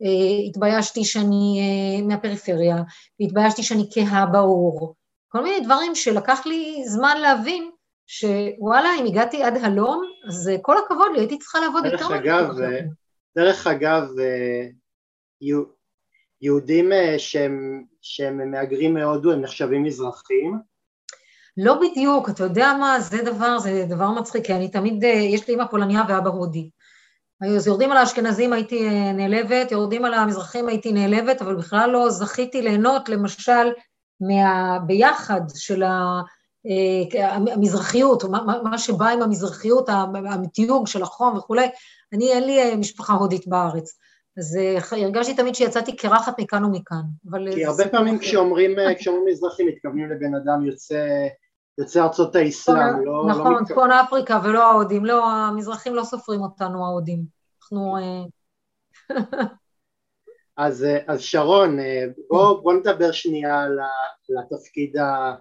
אה, 0.03 0.47
התביישתי 0.49 1.03
שאני 1.03 1.59
אה, 1.59 2.07
מהפריפריה, 2.07 2.75
והתביישתי 3.19 3.63
שאני 3.63 3.83
כהה 3.93 4.25
באור, 4.25 4.95
כל 5.27 5.43
מיני 5.43 5.65
דברים 5.65 5.95
שלקח 5.95 6.45
לי 6.45 6.83
זמן 6.87 7.17
להבין 7.21 7.69
שוואלה, 8.07 8.89
אם 8.99 9.05
הגעתי 9.05 9.43
עד 9.43 9.57
הלום, 9.57 10.03
אז 10.27 10.51
כל 10.61 10.75
הכבוד 10.77 11.07
לי, 11.13 11.19
הייתי 11.19 11.39
צריכה 11.39 11.59
לעבוד 11.59 11.85
יותר. 11.85 11.97
דרך 11.97 12.11
אגב, 12.11 12.55
דרך 13.35 13.67
אגב, 13.67 14.03
יהודים 16.41 16.91
אה, 16.91 17.19
שהם, 17.19 17.83
שהם 18.01 18.51
מהגרים 18.51 18.93
מהודו, 18.93 19.31
הם 19.31 19.41
נחשבים 19.41 19.83
מזרחים? 19.83 20.59
לא 21.57 21.79
בדיוק, 21.81 22.29
אתה 22.29 22.43
יודע 22.43 22.73
מה, 22.79 22.99
זה 22.99 23.17
דבר, 23.23 23.59
זה 23.59 23.85
דבר 23.89 24.11
מצחיק, 24.11 24.45
כי 24.45 24.53
אני 24.53 24.67
תמיד, 24.67 25.03
אה, 25.03 25.09
יש 25.09 25.47
לי 25.47 25.53
אמא 25.53 25.65
פולניה 25.65 26.03
ואבא 26.09 26.29
הודי. 26.29 26.69
אז 27.55 27.67
יורדים 27.67 27.91
על 27.91 27.97
האשכנזים 27.97 28.53
הייתי 28.53 28.87
אה, 28.87 29.11
נעלבת, 29.11 29.71
יורדים 29.71 30.05
על 30.05 30.13
המזרחים 30.13 30.67
הייתי 30.67 30.91
נעלבת, 30.91 31.41
אבל 31.41 31.55
בכלל 31.55 31.89
לא 31.89 32.09
זכיתי 32.09 32.61
ליהנות, 32.61 33.09
למשל, 33.09 33.71
מהביחד 34.21 35.41
של 35.55 35.83
ה... 35.83 36.21
אה, 36.67 37.35
המזרחיות, 37.35 38.23
מה, 38.23 38.43
מה 38.63 38.77
שבא 38.77 39.07
עם 39.07 39.21
המזרחיות, 39.21 39.89
המתיוג 40.29 40.87
של 40.87 41.03
החום 41.03 41.37
וכולי, 41.37 41.67
אני, 42.13 42.31
אין 42.31 42.43
לי 42.43 42.75
משפחה 42.75 43.13
הודית 43.13 43.47
בארץ. 43.47 43.97
אז 44.37 44.59
הרגשתי 44.91 45.33
תמיד 45.33 45.55
שיצאתי 45.55 45.95
קרחת 45.95 46.39
מכאן 46.39 46.65
ומכאן. 46.65 47.01
כי 47.53 47.65
הרבה 47.65 47.87
פעמים 47.87 48.19
כשאומרים, 48.19 48.71
כשאומרים 48.97 49.25
מזרחי 49.27 49.63
מתכוונים 49.63 50.11
לבן 50.11 50.35
אדם 50.35 50.65
יוצא, 50.65 51.27
יוצא 51.77 52.03
ארצות 52.03 52.35
האסלאם, 52.35 53.05
לא... 53.05 53.27
לא 53.27 53.27
נכון, 53.29 53.65
צפון 53.65 53.89
לא 53.89 54.01
אפריקה 54.01 54.39
ולא 54.43 54.71
ההודים, 54.71 55.05
לא, 55.05 55.31
המזרחים 55.31 55.95
לא 55.95 56.03
סופרים 56.03 56.41
אותנו 56.41 56.85
ההודים. 56.85 57.23
אנחנו... 57.61 57.95
אז, 60.57 60.85
אז 61.07 61.21
שרון, 61.21 61.77
בוא, 62.29 62.61
בוא 62.61 62.73
נדבר 62.73 63.11
שנייה 63.11 63.63
על 63.63 63.79
התפקיד 64.39 64.97
ה... 64.97 65.35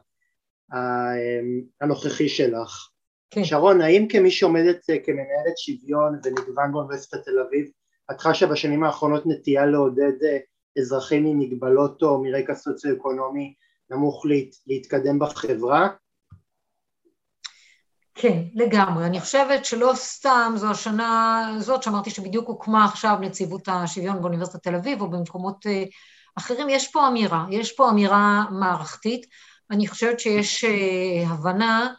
הנוכחי 1.81 2.29
שלך. 2.29 2.88
כן. 3.31 3.44
שרון, 3.44 3.81
האם 3.81 4.07
כמי 4.09 4.31
שעומדת 4.31 4.90
אה, 4.90 4.99
כמנהלת 5.05 5.59
שוויון 5.59 6.18
ומגוון 6.25 6.72
באוניברסיטת 6.72 7.25
תל 7.25 7.38
אביב, 7.38 7.70
את 8.11 8.20
חשה 8.20 8.46
בשנים 8.46 8.85
האחרונות 8.85 9.22
נטייה 9.27 9.66
לעודד 9.66 10.22
אה, 10.25 10.38
אזרחים 10.79 11.25
ממגבלות 11.25 12.03
או 12.03 12.22
מרקע 12.22 12.55
סוציו-אקונומי 12.55 13.55
נמוך 13.90 14.27
להת, 14.27 14.49
להתקדם 14.66 15.18
בחברה? 15.18 15.88
כן, 18.18 18.42
לגמרי. 18.55 19.07
אני 19.07 19.20
חושבת 19.20 19.64
שלא 19.64 19.92
סתם 19.94 20.52
זו 20.57 20.70
השנה 20.70 21.40
הזאת 21.57 21.83
שאמרתי 21.83 22.11
שבדיוק 22.11 22.48
הוקמה 22.48 22.85
עכשיו 22.85 23.16
נציבות 23.20 23.68
השוויון 23.68 24.20
באוניברסיטת 24.22 24.62
תל 24.62 24.74
אביב 24.74 25.00
או 25.00 25.11
במקומות 25.11 25.66
אה, 25.66 25.85
אחרים, 26.38 26.68
יש 26.68 26.92
פה 26.92 27.09
אמירה, 27.09 27.46
יש 27.50 27.72
פה 27.72 27.90
אמירה 27.90 28.44
מערכתית. 28.50 29.26
אני 29.70 29.87
חושבת 29.87 30.20
שיש 30.20 30.64
אה, 30.64 31.29
הבנה 31.29 31.94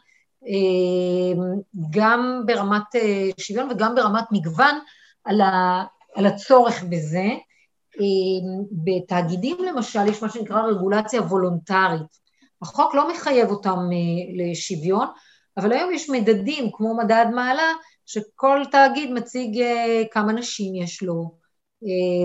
אה, 0.47 1.43
גם 1.89 2.41
ברמת 2.45 2.95
שוויון 3.39 3.71
וגם 3.71 3.95
ברמת 3.95 4.25
מגוון 4.31 4.79
על, 5.23 5.41
ה, 5.41 5.83
על 6.15 6.25
הצורך 6.25 6.83
בזה. 6.83 7.27
בתאגידים 8.71 9.57
למשל 9.63 10.07
יש 10.07 10.23
מה 10.23 10.29
שנקרא 10.29 10.61
רגולציה 10.61 11.21
וולונטרית. 11.21 12.27
החוק 12.61 12.95
לא 12.95 13.11
מחייב 13.11 13.49
אותם 13.49 13.79
לשוויון, 14.37 15.07
אבל 15.57 15.71
היום 15.71 15.93
יש 15.93 16.09
מדדים 16.09 16.69
כמו 16.73 16.97
מדד 16.97 17.25
מעלה, 17.35 17.73
שכל 18.05 18.61
תאגיד 18.71 19.11
מציג 19.11 19.63
כמה 20.11 20.33
נשים 20.33 20.75
יש 20.75 21.03
לו 21.03 21.31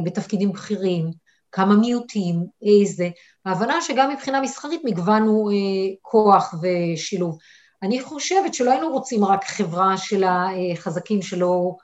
בתפקידים 0.04 0.52
בכירים, 0.52 1.10
כמה 1.52 1.76
מיעוטים, 1.76 2.46
איזה, 2.62 3.08
ההבנה 3.44 3.80
שגם 3.82 4.10
מבחינה 4.10 4.40
מסחרית 4.40 4.80
מגוון 4.84 5.22
הוא 5.22 5.52
אה, 5.52 5.56
כוח 6.02 6.54
ושילוב. 6.62 7.38
אני 7.82 8.00
חושבת 8.02 8.54
שלא 8.54 8.70
היינו 8.70 8.88
רוצים 8.88 9.24
רק 9.24 9.44
חברה 9.44 9.96
של 9.96 10.24
החזקים 10.24 11.22
שלא 11.22 11.76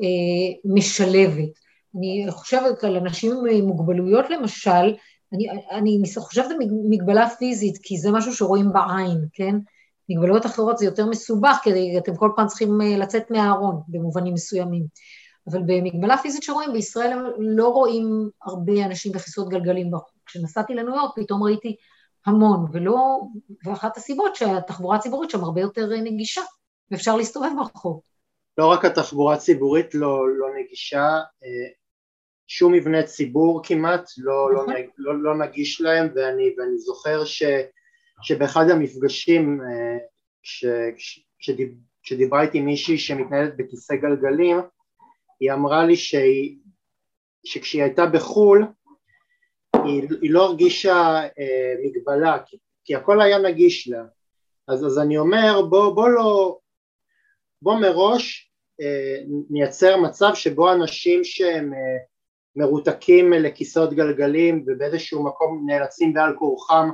אה, 0.00 0.72
משלבת. 0.74 1.52
אני 1.96 2.26
חושבת 2.30 2.84
על 2.84 2.96
אנשים 2.96 3.32
עם 3.52 3.64
מוגבלויות 3.64 4.30
למשל, 4.30 4.94
אני, 5.32 5.46
אני 5.72 6.02
חושבת 6.16 6.50
על 6.50 6.56
מגבלה 6.90 7.28
פיזית, 7.30 7.78
כי 7.82 7.98
זה 7.98 8.10
משהו 8.10 8.32
שרואים 8.32 8.72
בעין, 8.72 9.18
כן? 9.32 9.54
מגבלות 10.08 10.46
אחרות 10.46 10.78
זה 10.78 10.84
יותר 10.84 11.06
מסובך, 11.06 11.58
כי 11.62 11.98
אתם 11.98 12.16
כל 12.16 12.30
פעם 12.36 12.46
צריכים 12.46 12.80
אה, 12.80 12.98
לצאת 12.98 13.30
מהארון 13.30 13.80
במובנים 13.88 14.34
מסוימים. 14.34 14.86
אבל 15.50 15.60
במגבלה 15.66 16.16
פיזית 16.18 16.42
שרואים, 16.42 16.72
בישראל 16.72 17.12
הם 17.12 17.24
לא 17.38 17.68
רואים 17.68 18.30
הרבה 18.42 18.84
אנשים 18.84 19.12
בכיסאות 19.12 19.48
גלגלים. 19.48 19.90
כשנסעתי 20.26 20.74
לניו 20.74 20.94
יורק 20.94 21.12
פתאום 21.16 21.42
ראיתי 21.42 21.76
המון, 22.26 22.66
ולא, 22.72 23.20
ואחת 23.64 23.96
הסיבות 23.96 24.36
שהתחבורה 24.36 24.96
הציבורית 24.96 25.30
שם 25.30 25.44
הרבה 25.44 25.60
יותר 25.60 25.86
נגישה, 25.86 26.42
ואפשר 26.90 27.16
להסתובב 27.16 27.50
ברחוב. 27.56 28.00
לא 28.58 28.66
רק 28.66 28.84
התחבורה 28.84 29.34
הציבורית 29.34 29.94
לא, 29.94 30.28
לא 30.28 30.46
נגישה, 30.60 31.04
אה, 31.44 31.68
שום 32.46 32.72
מבנה 32.72 33.02
ציבור 33.02 33.60
כמעט 33.64 34.10
לא, 34.18 34.52
לא, 34.52 34.62
נכון. 34.62 34.74
לא, 34.98 35.22
לא 35.22 35.38
נגיש 35.38 35.80
להם 35.80 36.08
ואני, 36.14 36.54
ואני 36.58 36.78
זוכר 36.78 37.24
ש, 37.24 37.42
שבאחד 38.22 38.70
המפגשים 38.70 39.60
כשדיב, 41.38 41.68
כשדיברה 42.02 42.42
איתי 42.42 42.60
מישהי 42.60 42.98
שמתנהלת 42.98 43.56
בכיסא 43.56 43.94
גלגלים 43.94 44.56
היא 45.40 45.52
אמרה 45.52 45.84
לי 45.86 45.96
שהיא, 45.96 46.58
שכשהיא 47.44 47.82
הייתה 47.82 48.06
בחו"ל 48.06 48.66
היא, 49.84 50.02
היא 50.22 50.30
לא 50.30 50.44
הרגישה 50.44 51.20
אה, 51.38 51.74
מגבלה 51.84 52.38
כי, 52.46 52.56
כי 52.84 52.94
הכל 52.94 53.20
היה 53.20 53.38
נגיש 53.38 53.88
לה. 53.88 54.04
אז, 54.68 54.86
אז 54.86 54.98
אני 54.98 55.18
אומר 55.18 55.62
בוא, 55.70 55.94
בוא 55.94 56.08
לא 56.08 56.58
בוא 57.62 57.80
מראש 57.80 58.52
אה, 58.80 59.22
נייצר 59.50 59.96
מצב 59.96 60.30
שבו 60.34 60.72
אנשים 60.72 61.24
שהם 61.24 61.74
אה, 61.74 61.98
מרותקים 62.56 63.32
לכיסאות 63.32 63.92
גלגלים 63.92 64.64
ובאיזשהו 64.66 65.24
מקום 65.24 65.64
נאלצים 65.66 66.12
בעל 66.14 66.36
כורחם 66.38 66.90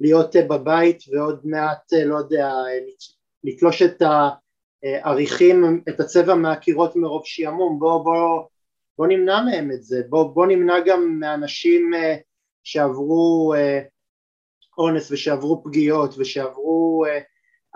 להיות 0.00 0.36
אה, 0.36 0.42
בבית 0.42 1.02
ועוד 1.12 1.40
מעט 1.44 1.92
לא 1.92 2.16
יודע 2.16 2.52
לתלוש 3.44 3.82
את 3.82 4.02
העריכים 4.82 5.82
את 5.88 6.00
הצבע 6.00 6.34
מהקירות 6.34 6.96
מרוב 6.96 7.22
שעמום 7.24 7.78
בוא, 7.78 8.04
בוא, 8.04 8.44
בוא 8.98 9.06
נמנע 9.06 9.40
מהם 9.42 9.72
את 9.72 9.82
זה 9.82 10.02
בוא, 10.08 10.34
בוא 10.34 10.46
נמנע 10.46 10.80
גם 10.86 11.18
מאנשים 11.20 11.90
שעברו 12.64 13.54
אונס 14.78 15.10
ושעברו 15.10 15.64
פגיעות 15.64 16.14
ושעברו 16.18 17.04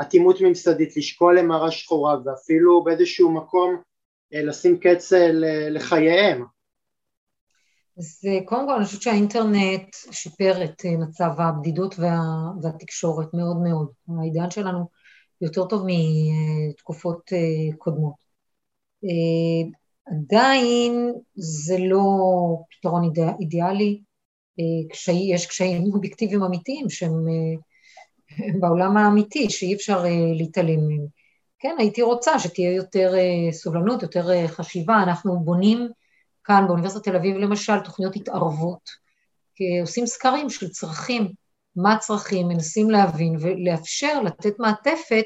אטימות 0.01 0.41
ממסדית, 0.41 0.97
לשקול 0.97 1.39
למראה 1.39 1.71
שחורה 1.71 2.17
ואפילו 2.25 2.85
באיזשהו 2.85 3.31
מקום 3.31 3.83
אה, 4.35 4.43
לשים 4.43 4.79
קץ 4.79 5.13
אה, 5.13 5.29
לחייהם. 5.71 6.45
אז 7.99 8.21
אה, 8.29 8.39
קודם 8.45 8.67
כל 8.67 8.75
אני 8.75 8.85
חושבת 8.85 9.03
שהאינטרנט 9.03 9.95
שיפר 10.11 10.65
את 10.65 10.83
מצב 10.99 11.31
הבדידות 11.39 11.99
וה, 11.99 12.19
והתקשורת 12.63 13.35
מאוד 13.35 13.57
מאוד. 13.57 13.89
העידן 14.21 14.51
שלנו 14.51 14.89
יותר 15.41 15.65
טוב 15.65 15.87
מתקופות 15.87 17.33
קודמות. 17.79 18.15
עדיין 20.07 21.13
זה 21.35 21.77
לא 21.79 22.05
פתרון 22.71 23.13
אידיאלי, 23.41 24.01
יש 25.33 25.47
קשיים 25.47 25.85
אובייקטיביים 25.95 26.43
אמיתיים 26.43 26.91
שהם 26.91 27.25
בעולם 28.61 28.97
האמיתי, 28.97 29.51
שאי 29.51 29.75
אפשר 29.75 30.05
להתעלם 30.35 30.89
מהם. 30.89 31.07
כן, 31.59 31.75
הייתי 31.79 32.03
רוצה 32.03 32.39
שתהיה 32.39 32.75
יותר 32.75 33.13
סובלנות, 33.53 34.03
יותר 34.03 34.47
חשיבה. 34.47 35.03
אנחנו 35.03 35.41
בונים 35.41 35.89
כאן 36.45 36.65
באוניברסיטת 36.67 37.05
תל 37.05 37.17
אביב 37.17 37.37
למשל 37.37 37.81
תוכניות 37.81 38.17
התערבות, 38.17 38.91
עושים 39.81 40.07
סקרים 40.07 40.51
של 40.51 40.69
צרכים, 40.69 41.33
מה 41.77 41.93
הצרכים, 41.93 42.49
מנסים 42.49 42.91
להבין 42.91 43.37
ולאפשר, 43.41 44.23
לתת 44.23 44.59
מעטפת 44.59 45.25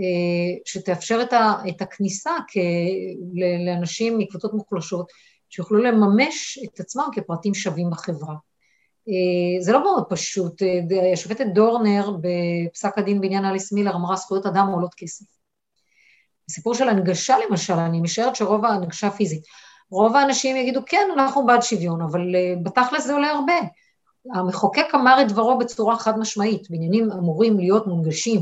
uh, 0.00 0.62
שתאפשר 0.64 1.22
את, 1.22 1.32
ה, 1.32 1.54
את 1.68 1.82
הכניסה 1.82 2.30
כ, 2.48 2.56
לאנשים 3.66 4.18
מקבוצות 4.18 4.54
מוחלשות, 4.54 5.06
שיוכלו 5.50 5.78
לממש 5.78 6.58
את 6.64 6.80
עצמם 6.80 7.04
כפרטים 7.12 7.54
שווים 7.54 7.90
בחברה. 7.90 8.34
אה, 9.08 9.62
זה 9.62 9.72
לא 9.72 9.82
מאוד 9.82 10.04
פשוט, 10.08 10.62
אה, 10.62 11.12
השופטת 11.12 11.46
דורנר 11.54 12.10
בפסק 12.20 12.98
הדין 12.98 13.20
בעניין 13.20 13.44
אליס 13.44 13.72
מילר 13.72 13.94
אמרה 13.94 14.16
זכויות 14.16 14.46
אדם 14.46 14.66
עולות 14.66 14.94
כסף. 14.96 15.24
הסיפור 16.48 16.74
של 16.74 16.88
הנגשה 16.88 17.36
למשל, 17.48 17.72
אני 17.72 18.00
משערת 18.00 18.36
שרוב 18.36 18.64
ההנגשה 18.64 19.10
פיזית, 19.10 19.42
רוב 19.90 20.16
האנשים 20.16 20.56
יגידו 20.56 20.80
כן, 20.86 21.08
אנחנו 21.14 21.46
בעד 21.46 21.62
שוויון, 21.62 22.02
אבל 22.02 22.34
אה, 22.36 22.54
בתכלס 22.62 23.06
זה 23.06 23.12
עולה 23.12 23.30
הרבה. 23.30 23.54
המחוקק 24.34 24.86
אמר 24.94 25.22
את 25.22 25.28
דברו 25.28 25.58
בצורה 25.58 25.98
חד 25.98 26.18
משמעית, 26.18 26.70
בעניינים 26.70 27.12
אמורים 27.12 27.58
להיות 27.58 27.86
מונגשים 27.86 28.40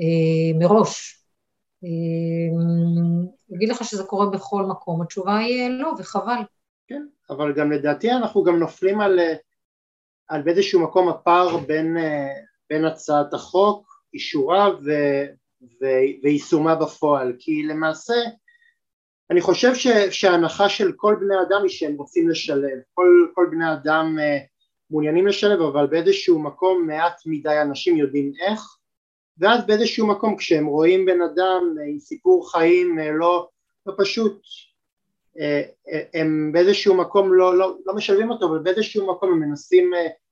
אה, 0.00 0.58
מראש. 0.58 1.24
אה, 1.84 2.56
אגיד 3.56 3.68
לך 3.68 3.84
שזה 3.84 4.04
קורה 4.04 4.26
בכל 4.26 4.62
מקום, 4.62 5.02
התשובה 5.02 5.38
היא 5.38 5.68
לא, 5.68 5.92
וחבל. 5.98 6.42
כן, 6.86 7.06
אבל 7.30 7.52
גם 7.52 7.72
לדעתי 7.72 8.10
אנחנו 8.10 8.42
גם 8.42 8.58
נופלים 8.58 9.00
על 9.00 9.20
על 10.28 10.42
באיזשהו 10.42 10.80
מקום 10.80 11.08
הפער 11.08 11.56
בין, 11.56 11.96
בין 12.70 12.84
הצעת 12.84 13.34
החוק, 13.34 13.86
אישורה 14.14 14.70
ו, 14.70 14.90
ו, 15.62 15.86
ויישומה 16.22 16.74
בפועל, 16.74 17.32
כי 17.38 17.62
למעשה 17.62 18.14
אני 19.32 19.40
חושב 19.40 19.74
ש, 19.74 19.86
שההנחה 20.10 20.68
של 20.68 20.92
כל 20.96 21.16
בני 21.20 21.34
אדם 21.42 21.62
היא 21.62 21.70
שהם 21.70 21.94
רוצים 21.94 22.28
לשלב, 22.28 22.78
כל, 22.94 23.26
כל 23.34 23.46
בני 23.50 23.72
אדם 23.72 24.16
אה, 24.20 24.38
מעוניינים 24.90 25.26
לשלב 25.26 25.60
אבל 25.60 25.86
באיזשהו 25.86 26.38
מקום 26.38 26.86
מעט 26.86 27.22
מדי 27.26 27.60
אנשים 27.62 27.96
יודעים 27.96 28.32
איך 28.46 28.60
ואז 29.38 29.66
באיזשהו 29.66 30.06
מקום 30.06 30.36
כשהם 30.36 30.66
רואים 30.66 31.06
בן 31.06 31.22
אדם 31.22 31.76
עם 31.88 31.98
סיפור 31.98 32.52
חיים 32.52 32.98
אה, 32.98 33.10
לא, 33.12 33.48
לא 33.86 33.92
פשוט 33.98 34.42
הם 36.14 36.52
באיזשהו 36.52 36.94
מקום 36.94 37.34
לא, 37.34 37.58
לא, 37.58 37.76
לא 37.86 37.94
משלבים 37.94 38.30
אותו 38.30 38.46
אבל 38.46 38.58
באיזשהו 38.58 39.12
מקום 39.12 39.32
הם 39.32 39.40
מנסים 39.40 39.90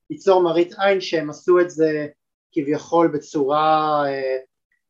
ליצור 0.09 0.43
מראית 0.43 0.73
עין 0.79 1.01
שהם 1.01 1.29
עשו 1.29 1.59
את 1.59 1.69
זה 1.69 2.07
כביכול 2.51 3.07
בצורה, 3.07 4.03
אה, 4.07 4.37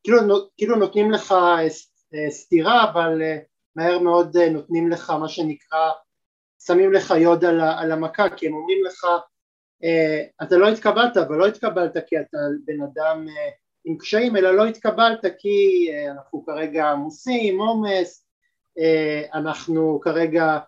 כאילו, 0.02 0.18
כאילו 0.56 0.76
נותנים 0.76 1.10
לך 1.10 1.32
אה, 2.14 2.30
סתירה 2.30 2.90
אבל 2.90 3.22
אה, 3.22 3.38
מהר 3.76 3.98
מאוד 3.98 4.36
נותנים 4.36 4.90
לך 4.90 5.10
מה 5.10 5.28
שנקרא, 5.28 5.90
שמים 6.66 6.92
לך 6.92 7.14
יוד 7.16 7.44
על, 7.44 7.60
על 7.60 7.92
המכה 7.92 8.28
כי 8.28 8.46
הם 8.46 8.54
אומרים 8.54 8.84
לך 8.84 9.06
אתה 10.42 10.56
לא 10.56 10.68
התקבלת 10.68 11.16
אבל 11.16 11.36
לא 11.36 11.46
התקבלת 11.46 11.96
כי 12.06 12.20
אתה 12.20 12.38
בן 12.64 12.82
אדם 12.82 13.26
עם 13.84 13.98
קשיים 13.98 14.36
אלא 14.36 14.56
לא 14.56 14.66
התקבלת 14.66 15.24
כי 15.38 15.88
אנחנו 16.10 16.44
כרגע 16.46 16.90
עמוסים, 16.90 17.60
עומס, 17.60 18.26
אנחנו 19.34 20.00
כרגע, 20.02 20.58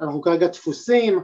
אנחנו 0.00 0.22
כרגע 0.22 0.46
דפוסים 0.46 1.20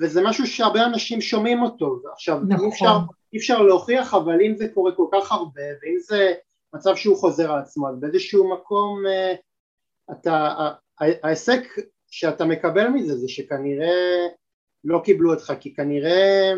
וזה 0.00 0.20
משהו 0.24 0.46
שהרבה 0.46 0.84
אנשים 0.84 1.20
שומעים 1.20 1.62
אותו, 1.62 2.00
עכשיו 2.12 2.40
נכון. 2.48 2.64
אי, 2.64 2.68
אפשר, 2.68 2.96
אי 3.32 3.38
אפשר 3.38 3.62
להוכיח 3.62 4.14
אבל 4.14 4.40
אם 4.40 4.56
זה 4.56 4.68
קורה 4.68 4.92
כל 4.92 5.06
כך 5.12 5.32
הרבה 5.32 5.62
ואם 5.82 5.98
זה 5.98 6.32
מצב 6.74 6.96
שהוא 6.96 7.16
חוזר 7.16 7.52
על 7.52 7.58
עצמו 7.58 7.88
אז 7.88 8.00
באיזשהו 8.00 8.54
מקום 8.54 9.06
אה, 9.06 9.34
אתה, 10.12 10.54
ההיסק 11.00 11.62
שאתה 12.10 12.44
מקבל 12.44 12.88
מזה 12.88 13.16
זה 13.16 13.28
שכנראה 13.28 14.26
לא 14.84 15.00
קיבלו 15.04 15.34
אותך 15.34 15.52
כי 15.60 15.74
כנראה, 15.74 16.52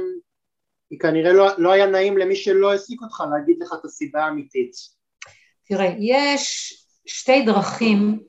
כי 0.88 0.98
כנראה 0.98 1.32
לא, 1.32 1.48
לא 1.58 1.72
היה 1.72 1.86
נעים 1.86 2.18
למי 2.18 2.36
שלא 2.36 2.70
העסיק 2.70 3.02
אותך 3.02 3.22
להגיד 3.30 3.56
לך 3.60 3.72
את 3.80 3.84
הסיבה 3.84 4.24
האמיתית. 4.24 4.72
תראה, 5.64 5.94
יש 5.98 6.74
שתי 7.06 7.42
דרכים 7.46 8.20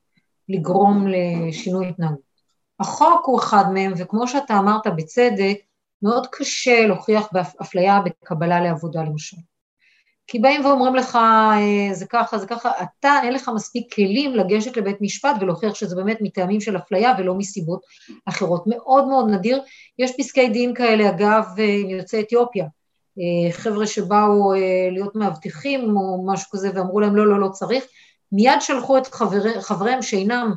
לגרום 0.50 1.08
לשינוי 1.48 1.88
התנהגות. 1.90 2.32
החוק 2.80 3.26
הוא 3.26 3.40
אחד 3.40 3.64
מהם, 3.74 3.94
וכמו 3.98 4.28
שאתה 4.28 4.60
אמרת 4.60 4.88
בצדק, 4.98 5.58
מאוד 6.02 6.28
קשה 6.32 6.88
להוכיח 6.88 7.28
באפליה 7.32 8.00
בקבלה 8.06 8.62
לעבודה 8.62 9.04
למשל. 9.04 9.38
כי 10.32 10.40
באים 10.40 10.66
ואומרים 10.66 10.96
לך, 10.96 11.16
אה, 11.16 11.94
זה 11.94 12.06
ככה, 12.06 12.38
זה 12.38 12.48
ככה, 12.48 12.72
אתה, 12.84 13.20
אין 13.24 13.34
לך 13.34 13.50
מספיק 13.56 13.94
כלים 13.94 14.36
לגשת 14.36 14.78
לבית 14.78 14.98
משפט 15.02 15.36
ולהוכיח 15.40 15.76
שזה 15.76 15.96
באמת 15.96 16.18
מטעמים 16.22 16.62
של 16.62 16.78
אפליה 16.78 17.14
ולא 17.18 17.36
מסיבות 17.36 17.82
אחרות. 18.26 18.64
מאוד 18.68 19.08
מאוד 19.08 19.30
נדיר. 19.30 19.62
יש 20.00 20.12
פסקי 20.18 20.50
דין 20.50 20.74
כאלה, 20.76 21.10
אגב, 21.10 21.46
אה, 21.60 21.76
עם 21.82 21.90
יוצאי 21.90 22.20
אתיופיה. 22.20 22.66
אה, 23.20 23.52
חבר'ה 23.52 23.88
שבאו 23.88 24.54
להיות 24.92 25.16
מאבטחים 25.16 25.98
או 25.98 26.26
משהו 26.28 26.50
כזה 26.52 26.70
ואמרו 26.76 27.00
להם, 27.00 27.16
לא, 27.16 27.28
לא, 27.28 27.40
לא 27.40 27.48
צריך. 27.48 27.84
מיד 28.32 28.62
שלחו 28.62 28.98
את 28.98 29.08
חבר, 29.08 29.62
חבריהם 29.62 30.02
שאינם 30.02 30.54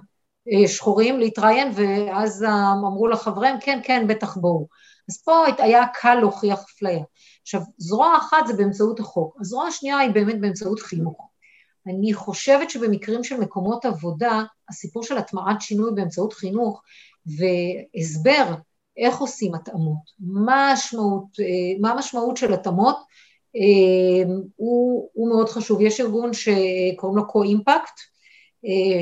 שחורים 0.67 1.19
להתראיין, 1.19 1.73
ואז 1.75 2.45
אמרו 2.87 3.09
לחבריהם, 3.09 3.57
כן, 3.61 3.81
כן, 3.85 4.07
בטח 4.09 4.37
בואו. 4.37 4.67
אז 5.09 5.23
פה 5.23 5.45
היה 5.59 5.85
קל 5.95 6.15
להוכיח 6.15 6.65
אפליה. 6.65 7.05
עכשיו, 7.43 7.61
זרוע 7.79 8.17
אחת 8.17 8.47
זה 8.47 8.53
באמצעות 8.53 9.01
החוק, 9.01 9.37
הזרוע 9.41 9.67
השנייה 9.67 9.99
היא 9.99 10.11
באמת 10.11 10.41
באמצעות 10.41 10.81
חינוך. 10.81 11.31
אני 11.87 12.15
חושבת 12.15 12.71
שבמקרים 12.71 13.25
של 13.25 13.41
מקומות 13.41 13.85
עבודה, 13.85 14.43
הסיפור 14.69 15.03
של 15.03 15.19
הטמעת 15.19 15.61
שינוי 15.61 15.91
באמצעות 15.95 16.33
חינוך 16.33 16.83
והסבר 17.27 18.55
איך 18.97 19.19
עושים 19.19 19.55
התאמות, 19.55 20.11
מה 20.19 20.71
המשמעות, 20.71 21.25
אה, 21.41 21.81
מה 21.81 21.91
המשמעות 21.91 22.37
של 22.37 22.55
התאמות, 22.55 22.97
אה, 23.57 24.35
הוא, 24.57 25.11
הוא 25.13 25.29
מאוד 25.29 25.49
חשוב. 25.49 25.81
יש 25.81 26.01
ארגון 26.01 26.31
שקוראים 26.33 27.17
לו 27.17 27.23
אה, 27.23 27.85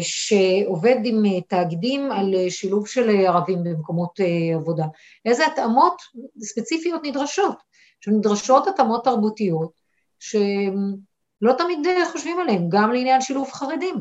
שעובד 0.01 0.97
עם 1.05 1.25
אה, 1.27 1.41
תאגידים 1.41 2.13
על 2.13 2.35
אה, 2.35 2.51
שילוב 2.51 2.89
של 2.89 3.11
ערבים 3.11 3.65
במקומות 3.65 4.21
עבודה. 4.55 4.85
איזה 5.25 5.47
התאמות 5.47 6.03
ספציפיות 6.43 7.01
נדרשות? 7.05 7.57
שנדרשות 8.01 8.69
התאמות 8.69 9.05
תרבותיות 9.05 9.73
שלא 10.19 11.53
תמיד 11.59 11.79
חושבים 12.13 12.39
עליהן, 12.39 12.69
גם 12.69 12.93
לעניין 12.93 13.21
שילוב 13.21 13.51
חרדים. 13.53 13.95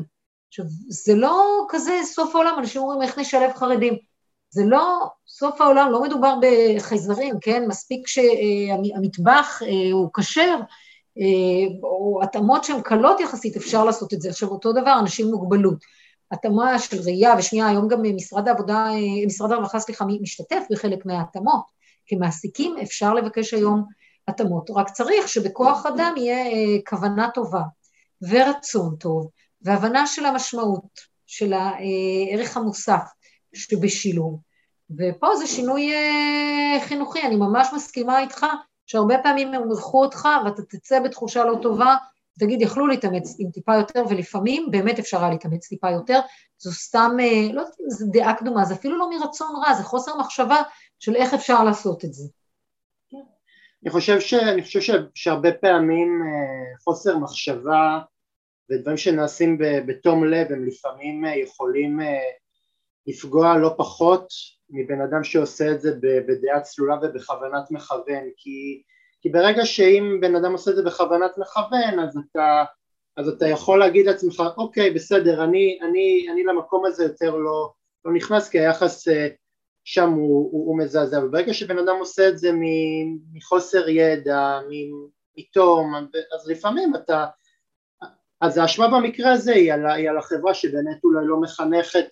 עכשיו, 0.48 0.64
זה 0.88 1.14
לא 1.14 1.66
כזה 1.68 2.00
סוף 2.04 2.34
העולם, 2.34 2.54
אנשים 2.58 2.82
אומרים 2.82 3.02
איך 3.02 3.18
נשלב 3.18 3.52
חרדים. 3.54 3.96
זה 4.50 4.62
לא 4.64 5.06
סוף 5.28 5.60
העולם, 5.60 5.90
לא 5.90 6.02
מדובר 6.02 6.34
בחייזרים, 6.42 7.34
כן? 7.40 7.64
מספיק 7.68 8.06
שהמטבח 8.06 9.62
הוא 9.92 10.10
כשר, 10.14 10.56
או 11.82 12.20
התאמות 12.22 12.64
שהן 12.64 12.80
קלות 12.80 13.20
יחסית, 13.20 13.56
אפשר 13.56 13.84
לעשות 13.84 14.14
את 14.14 14.20
זה. 14.20 14.28
עכשיו, 14.28 14.48
אותו 14.48 14.72
דבר, 14.72 14.98
אנשים 15.00 15.26
עם 15.26 15.32
מוגבלות. 15.32 15.84
התאמה 16.30 16.78
של 16.78 17.00
ראייה 17.04 17.34
ושמיעה, 17.38 17.68
היום 17.68 17.88
גם 17.88 18.02
משרד 18.16 18.48
העבודה, 18.48 18.86
משרד 19.26 19.52
הרווחה, 19.52 19.78
סליחה, 19.78 20.04
משתתף 20.20 20.62
בחלק 20.70 21.06
מההתאמות. 21.06 21.64
כמעסיקים 22.06 22.76
אפשר 22.82 23.14
לבקש 23.14 23.54
היום 23.54 23.84
התאמות, 24.28 24.70
רק 24.70 24.90
צריך 24.90 25.28
שבכוח 25.28 25.86
אדם 25.86 26.14
יהיה 26.16 26.46
אה, 26.46 26.82
כוונה 26.88 27.28
טובה 27.34 27.62
ורצון 28.28 28.96
טוב 28.96 29.30
והבנה 29.62 30.06
של 30.06 30.26
המשמעות, 30.26 31.00
של 31.26 31.52
הערך 31.52 32.56
המוסף 32.56 33.02
שבשילוב. 33.54 34.40
ופה 34.98 35.36
זה 35.36 35.46
שינוי 35.46 35.92
אה, 35.92 36.80
חינוכי, 36.80 37.22
אני 37.22 37.36
ממש 37.36 37.68
מסכימה 37.74 38.20
איתך 38.20 38.46
שהרבה 38.92 39.18
פעמים 39.22 39.54
הם 39.54 39.62
ימרחו 39.62 40.04
אותך 40.04 40.28
ואתה 40.44 40.62
תצא 40.62 41.00
בתחושה 41.00 41.44
לא 41.44 41.58
טובה, 41.62 41.96
תגיד, 42.38 42.62
יכלו 42.62 42.86
להתאמץ 42.86 43.36
עם 43.38 43.50
טיפה 43.50 43.76
יותר, 43.76 44.04
ולפעמים 44.10 44.68
באמת 44.70 44.98
אפשר 44.98 45.18
היה 45.18 45.30
להתאמץ 45.30 45.68
טיפה 45.68 45.90
יותר, 45.90 46.20
זו 46.58 46.72
סתם, 46.72 47.10
אה, 47.20 47.52
לא 47.52 47.60
יודעת 47.60 47.76
אם 47.80 47.90
זו 47.90 48.06
דעה 48.12 48.34
קדומה, 48.34 48.64
זה 48.64 48.74
אפילו 48.74 48.98
לא 48.98 49.10
מרצון 49.10 49.56
רע, 49.66 49.74
זה 49.74 49.82
חוסר 49.82 50.16
מחשבה 50.16 50.62
של 50.98 51.16
איך 51.16 51.34
אפשר 51.34 51.64
לעשות 51.64 52.04
את 52.04 52.12
זה. 52.12 52.24
אני 53.82 53.90
חושב, 53.90 54.20
ש, 54.20 54.34
אני 54.34 54.62
חושב 54.62 54.80
ש, 54.80 54.90
שהרבה 55.14 55.52
פעמים 55.52 56.22
אה, 56.22 56.78
חוסר 56.84 57.18
מחשבה 57.18 57.98
ודברים 58.70 58.96
שנעשים 58.96 59.58
בתום 59.86 60.24
לב 60.24 60.52
הם 60.52 60.64
לפעמים 60.66 61.24
אה, 61.24 61.38
יכולים 61.38 62.00
לפגוע 63.06 63.56
לא 63.56 63.74
פחות 63.76 64.26
מבן 64.70 65.00
אדם 65.00 65.24
שעושה 65.24 65.72
את 65.72 65.80
זה 65.80 65.94
בדעה 66.00 66.60
צלולה 66.60 66.96
ובכוונת 67.02 67.70
מכוון 67.70 68.24
כי, 68.36 68.82
כי 69.20 69.28
ברגע 69.28 69.64
שאם 69.64 70.18
בן 70.20 70.36
אדם 70.36 70.52
עושה 70.52 70.70
את 70.70 70.76
זה 70.76 70.82
בכוונת 70.82 71.38
מכוון 71.38 71.98
אז 71.98 72.18
אתה, 72.30 72.64
אז 73.16 73.28
אתה 73.28 73.48
יכול 73.48 73.78
להגיד 73.78 74.06
לעצמך 74.06 74.42
אוקיי 74.56 74.90
בסדר 74.90 75.44
אני, 75.44 75.78
אני, 75.82 76.26
אני 76.32 76.44
למקום 76.44 76.86
הזה 76.86 77.04
יותר 77.04 77.36
לא, 77.36 77.72
לא 78.04 78.12
נכנס 78.12 78.48
כי 78.48 78.60
היחס 78.60 79.08
אה, 79.08 79.28
שם 79.84 80.10
הוא, 80.10 80.50
הוא, 80.52 80.68
הוא 80.68 80.78
מזעזע. 80.78 81.24
וברגע 81.24 81.54
שבן 81.54 81.78
אדם 81.78 81.96
עושה 81.98 82.28
את 82.28 82.38
זה 82.38 82.50
מחוסר 83.32 83.88
ידע, 83.88 84.60
מתום 85.36 85.94
אז 86.34 86.48
לפעמים 86.48 86.96
אתה 86.96 87.26
אז 88.40 88.58
האשמה 88.58 88.88
במקרה 88.88 89.32
הזה 89.32 89.52
היא 89.52 89.72
על, 89.72 89.86
היא 89.86 90.10
על 90.10 90.18
החברה 90.18 90.54
שבאמת 90.54 91.04
אולי 91.04 91.26
לא 91.26 91.40
מחנכת 91.40 92.06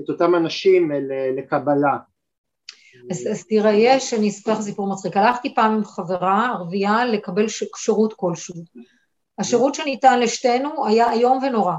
את 0.00 0.08
אותם 0.08 0.34
אנשים 0.34 0.90
לקבלה. 1.36 1.96
אז, 3.10 3.28
אז 3.30 3.46
תראה, 3.46 3.72
יש, 3.72 4.14
אני 4.14 4.28
אספר 4.28 4.62
סיפור 4.62 4.92
מצחיק. 4.92 5.16
הלכתי 5.16 5.54
פעם 5.54 5.72
עם 5.72 5.84
חברה 5.84 6.46
ערבייה 6.46 7.04
לקבל 7.04 7.46
שירות 7.76 8.14
כלשהו. 8.16 8.54
השירות 9.38 9.74
שניתן 9.74 10.20
לשתינו 10.20 10.86
היה 10.86 11.12
איום 11.12 11.38
ונורא. 11.42 11.74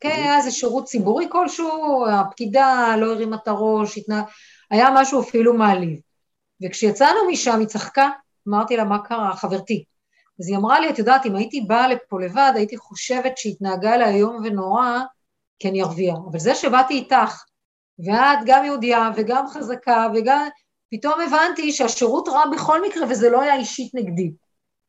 כן, 0.00 0.08
היה 0.08 0.36
איזה 0.36 0.50
שירות 0.50 0.84
ציבורי 0.84 1.26
כלשהו, 1.30 2.06
הפקידה 2.08 2.96
לא 2.98 3.12
הרימה 3.12 3.36
את 3.36 3.48
הראש, 3.48 3.98
התנה... 3.98 4.22
היה 4.70 4.88
משהו 4.94 5.20
אפילו 5.20 5.54
מעליב. 5.54 6.00
וכשיצאנו 6.64 7.18
משם 7.30 7.58
היא 7.58 7.66
צחקה, 7.66 8.10
אמרתי 8.48 8.76
לה, 8.76 8.84
מה 8.84 8.98
קרה? 8.98 9.36
חברתי. 9.36 9.84
אז 10.40 10.48
היא 10.48 10.56
אמרה 10.56 10.80
לי, 10.80 10.90
את 10.90 10.98
יודעת, 10.98 11.26
אם 11.26 11.36
הייתי 11.36 11.60
באה 11.60 11.88
לפה 11.88 12.20
לבד, 12.20 12.52
הייתי 12.54 12.76
חושבת 12.76 13.38
שהתנהגה 13.38 13.94
אליי 13.94 14.14
איום 14.14 14.40
ונורא, 14.44 15.00
כי 15.58 15.68
אני 15.68 15.82
ערבייה. 15.82 16.14
אבל 16.30 16.38
זה 16.38 16.54
שבאתי 16.54 16.94
איתך, 16.94 17.44
ואת 17.98 18.38
גם 18.46 18.64
יהודייה 18.64 19.10
וגם 19.16 19.46
חזקה 19.48 20.06
וגם... 20.14 20.48
פתאום 20.90 21.14
הבנתי 21.20 21.72
שהשירות 21.72 22.28
רע 22.28 22.42
בכל 22.52 22.82
מקרה 22.82 23.06
וזה 23.10 23.30
לא 23.30 23.40
היה 23.40 23.56
אישית 23.56 23.94
נגדי. 23.94 24.30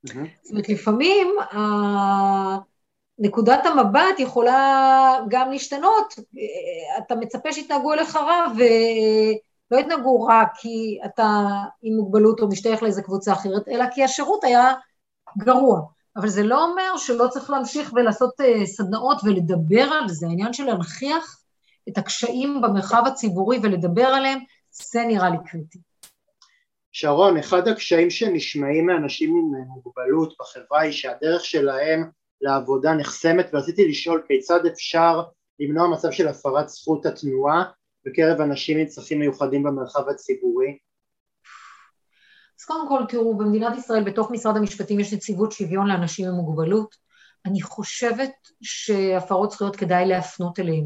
Mm-hmm. 0.07 0.11
זאת 0.43 0.51
אומרת, 0.51 0.70
לפעמים 0.70 1.36
נקודת 3.20 3.65
המבט 3.65 4.20
יכולה 4.20 5.20
גם 5.28 5.51
להשתנות, 5.51 6.13
אתה 6.97 7.15
מצפה 7.15 7.53
שיתנהגו 7.53 7.93
אליך 7.93 8.15
רע 8.15 8.47
ולא 8.55 9.80
יתנהגו 9.80 10.24
רע 10.24 10.43
כי 10.59 10.99
אתה 11.05 11.47
עם 11.82 11.93
מוגבלות 11.93 12.39
או 12.39 12.47
משתייך 12.47 12.84
לאיזה 12.84 13.01
קבוצה 13.01 13.34
אחרת, 13.34 13.68
אלא 13.68 13.86
כי 13.93 14.03
השירות 14.03 14.43
היה 14.43 14.74
גרוע. 15.38 15.82
אבל 16.18 16.28
זה 16.28 16.43
לא 16.43 16.65
אומר 16.65 16.97
שלא 16.97 17.28
צריך 17.28 17.49
להמשיך 17.49 17.93
ולעשות 17.93 18.41
אה, 18.41 18.65
סדנאות 18.65 19.18
ולדבר 19.24 19.84
על 19.84 20.09
זה, 20.09 20.28
העניין 20.28 20.53
של 20.53 20.63
להנכיח 20.63 21.41
את 21.89 21.97
הקשיים 21.97 22.61
במרחב 22.61 23.03
הציבורי 23.05 23.59
ולדבר 23.63 24.05
עליהם, 24.05 24.39
זה 24.72 25.05
נראה 25.07 25.30
לי 25.30 25.38
קריטי. 25.45 25.80
שרון, 26.91 27.38
אחד 27.38 27.68
הקשיים 27.68 28.09
שנשמעים 28.09 28.86
מאנשים 28.86 29.30
עם 29.30 29.68
מוגבלות 29.68 30.34
בחברה 30.39 30.82
היא 30.82 30.91
שהדרך 30.91 31.45
שלהם 31.45 32.09
לעבודה 32.41 32.93
נחסמת 32.93 33.49
ורציתי 33.53 33.88
לשאול 33.88 34.24
כיצד 34.28 34.65
אפשר 34.65 35.24
למנוע 35.59 35.88
מצב 35.88 36.11
של 36.11 36.28
הפרת 36.28 36.70
זכות 36.70 37.05
התנועה 37.05 37.63
בקרב 38.05 38.41
אנשים 38.41 38.78
עם 38.78 38.86
צרכים 38.86 39.20
מיוחדים 39.20 39.63
במרחב 39.63 40.09
הציבורי? 40.09 40.78
אז 42.60 42.66
קודם 42.66 42.88
כל 42.88 43.01
תראו, 43.10 43.38
במדינת 43.38 43.78
ישראל 43.78 44.03
בתוך 44.03 44.32
משרד 44.32 44.58
המשפטים 44.58 44.99
יש 44.99 45.14
נציבות 45.14 45.51
שוויון 45.51 45.88
לאנשים 45.88 46.28
עם 46.28 46.34
מוגבלות. 46.34 46.95
אני 47.45 47.62
חושבת 47.62 48.32
שהפרות 48.62 49.51
זכויות 49.51 49.76
כדאי 49.76 50.05
להפנות 50.05 50.60
אליהם. 50.60 50.84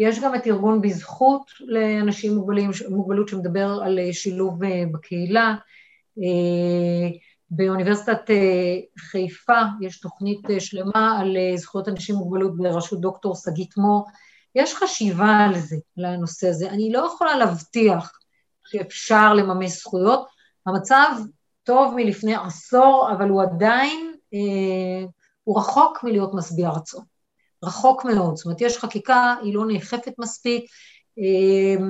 יש 0.00 0.20
גם 0.20 0.34
את 0.34 0.46
ארגון 0.46 0.80
בזכות 0.80 1.50
לאנשים 1.60 2.34
מוגבלים, 2.34 2.70
מוגבלות 2.88 3.28
שמדבר 3.28 3.80
על 3.84 3.98
שילוב 4.12 4.64
אה, 4.64 4.82
בקהילה. 4.92 5.54
אה, 6.18 7.08
באוניברסיטת 7.50 8.30
אה, 8.30 8.74
חיפה 8.98 9.60
יש 9.80 10.00
תוכנית 10.00 10.40
שלמה 10.58 11.18
על 11.20 11.36
זכויות 11.56 11.88
אנשים 11.88 12.14
עם 12.14 12.20
מוגבלות 12.20 12.56
בראשות 12.56 13.00
דוקטור 13.00 13.34
שגית 13.34 13.76
מור. 13.76 14.06
יש 14.54 14.74
חשיבה 14.74 15.36
על 15.38 15.58
זה, 15.58 15.76
לנושא 15.96 16.48
הזה. 16.48 16.70
אני 16.70 16.92
לא 16.92 17.10
יכולה 17.14 17.36
להבטיח 17.36 18.18
שאפשר 18.66 19.34
לממש 19.34 19.70
זכויות, 19.70 20.37
המצב 20.68 21.10
טוב 21.62 21.94
מלפני 21.96 22.34
עשור, 22.34 23.08
אבל 23.12 23.28
הוא 23.28 23.42
עדיין, 23.42 24.14
אה, 24.34 25.06
הוא 25.44 25.58
רחוק 25.58 26.04
מלהיות 26.04 26.34
משביע 26.34 26.70
רצון. 26.70 27.04
רחוק 27.64 28.04
מאוד. 28.04 28.36
זאת 28.36 28.44
אומרת, 28.44 28.60
יש 28.60 28.78
חקיקה, 28.78 29.34
היא 29.42 29.54
לא 29.54 29.66
נאכפת 29.66 30.12
מספיק. 30.18 30.64
אה, 31.18 31.84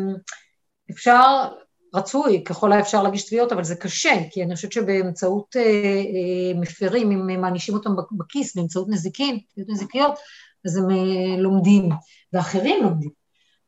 אפשר, 0.91 1.49
רצוי 1.95 2.45
ככל 2.45 2.73
האפשר 2.73 3.03
להגיש 3.03 3.27
תביעות, 3.27 3.53
אבל 3.53 3.65
זה 3.65 3.77
קשה, 3.77 4.15
כי 4.31 4.43
אני 4.43 4.55
חושבת 4.55 4.73
שבאמצעות 4.73 5.57
אה, 5.57 5.63
אה, 5.63 6.61
מפרים, 6.61 7.11
אם 7.11 7.41
מענישים 7.41 7.75
אותם 7.75 7.91
בכיס, 8.13 8.57
באמצעות 8.57 8.89
נזיקין, 8.89 9.39
תביעות 9.53 9.71
נזיקיות, 9.71 10.19
אז 10.65 10.77
הם 10.77 10.91
אה, 10.91 11.41
לומדים, 11.41 11.89
ואחרים 12.33 12.83
לומדים. 12.83 13.11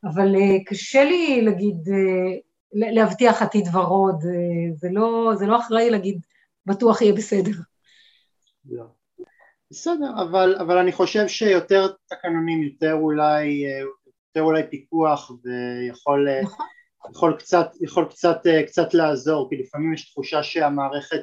אבל 0.05 0.37
אה, 0.37 0.57
קשה 0.67 1.05
לי 1.05 1.43
להגיד, 1.43 1.77
אה, 1.89 2.50
להבטיח 2.73 3.43
עתיד 3.43 3.65
ורוד, 3.73 4.21
זה 4.75 4.89
לא, 4.93 5.33
זה 5.35 5.47
לא 5.47 5.59
אחראי 5.59 5.91
להגיד 5.91 6.21
בטוח 6.67 7.03
יהיה 7.03 7.13
בסדר. 7.13 7.53
לא. 8.71 8.85
בסדר, 9.71 10.23
אבל, 10.23 10.57
אבל 10.61 10.79
אני 10.79 10.93
חושב 10.93 11.29
שיותר 11.29 11.89
תקנונים, 12.09 12.63
יותר 12.63 12.93
אולי, 12.93 13.65
יותר 14.29 14.43
אולי 14.43 14.63
פיקוח 14.71 15.31
ויכול 15.31 16.29
נכון. 16.43 16.67
יכול 17.11 17.37
קצת, 17.39 17.71
יכול 17.81 18.05
קצת, 18.05 18.41
קצת 18.67 18.95
לעזור, 18.95 19.51
כי 19.51 19.57
לפעמים 19.57 19.95
יש 19.95 20.11
תחושה 20.11 20.43
שהמערכת 20.43 21.23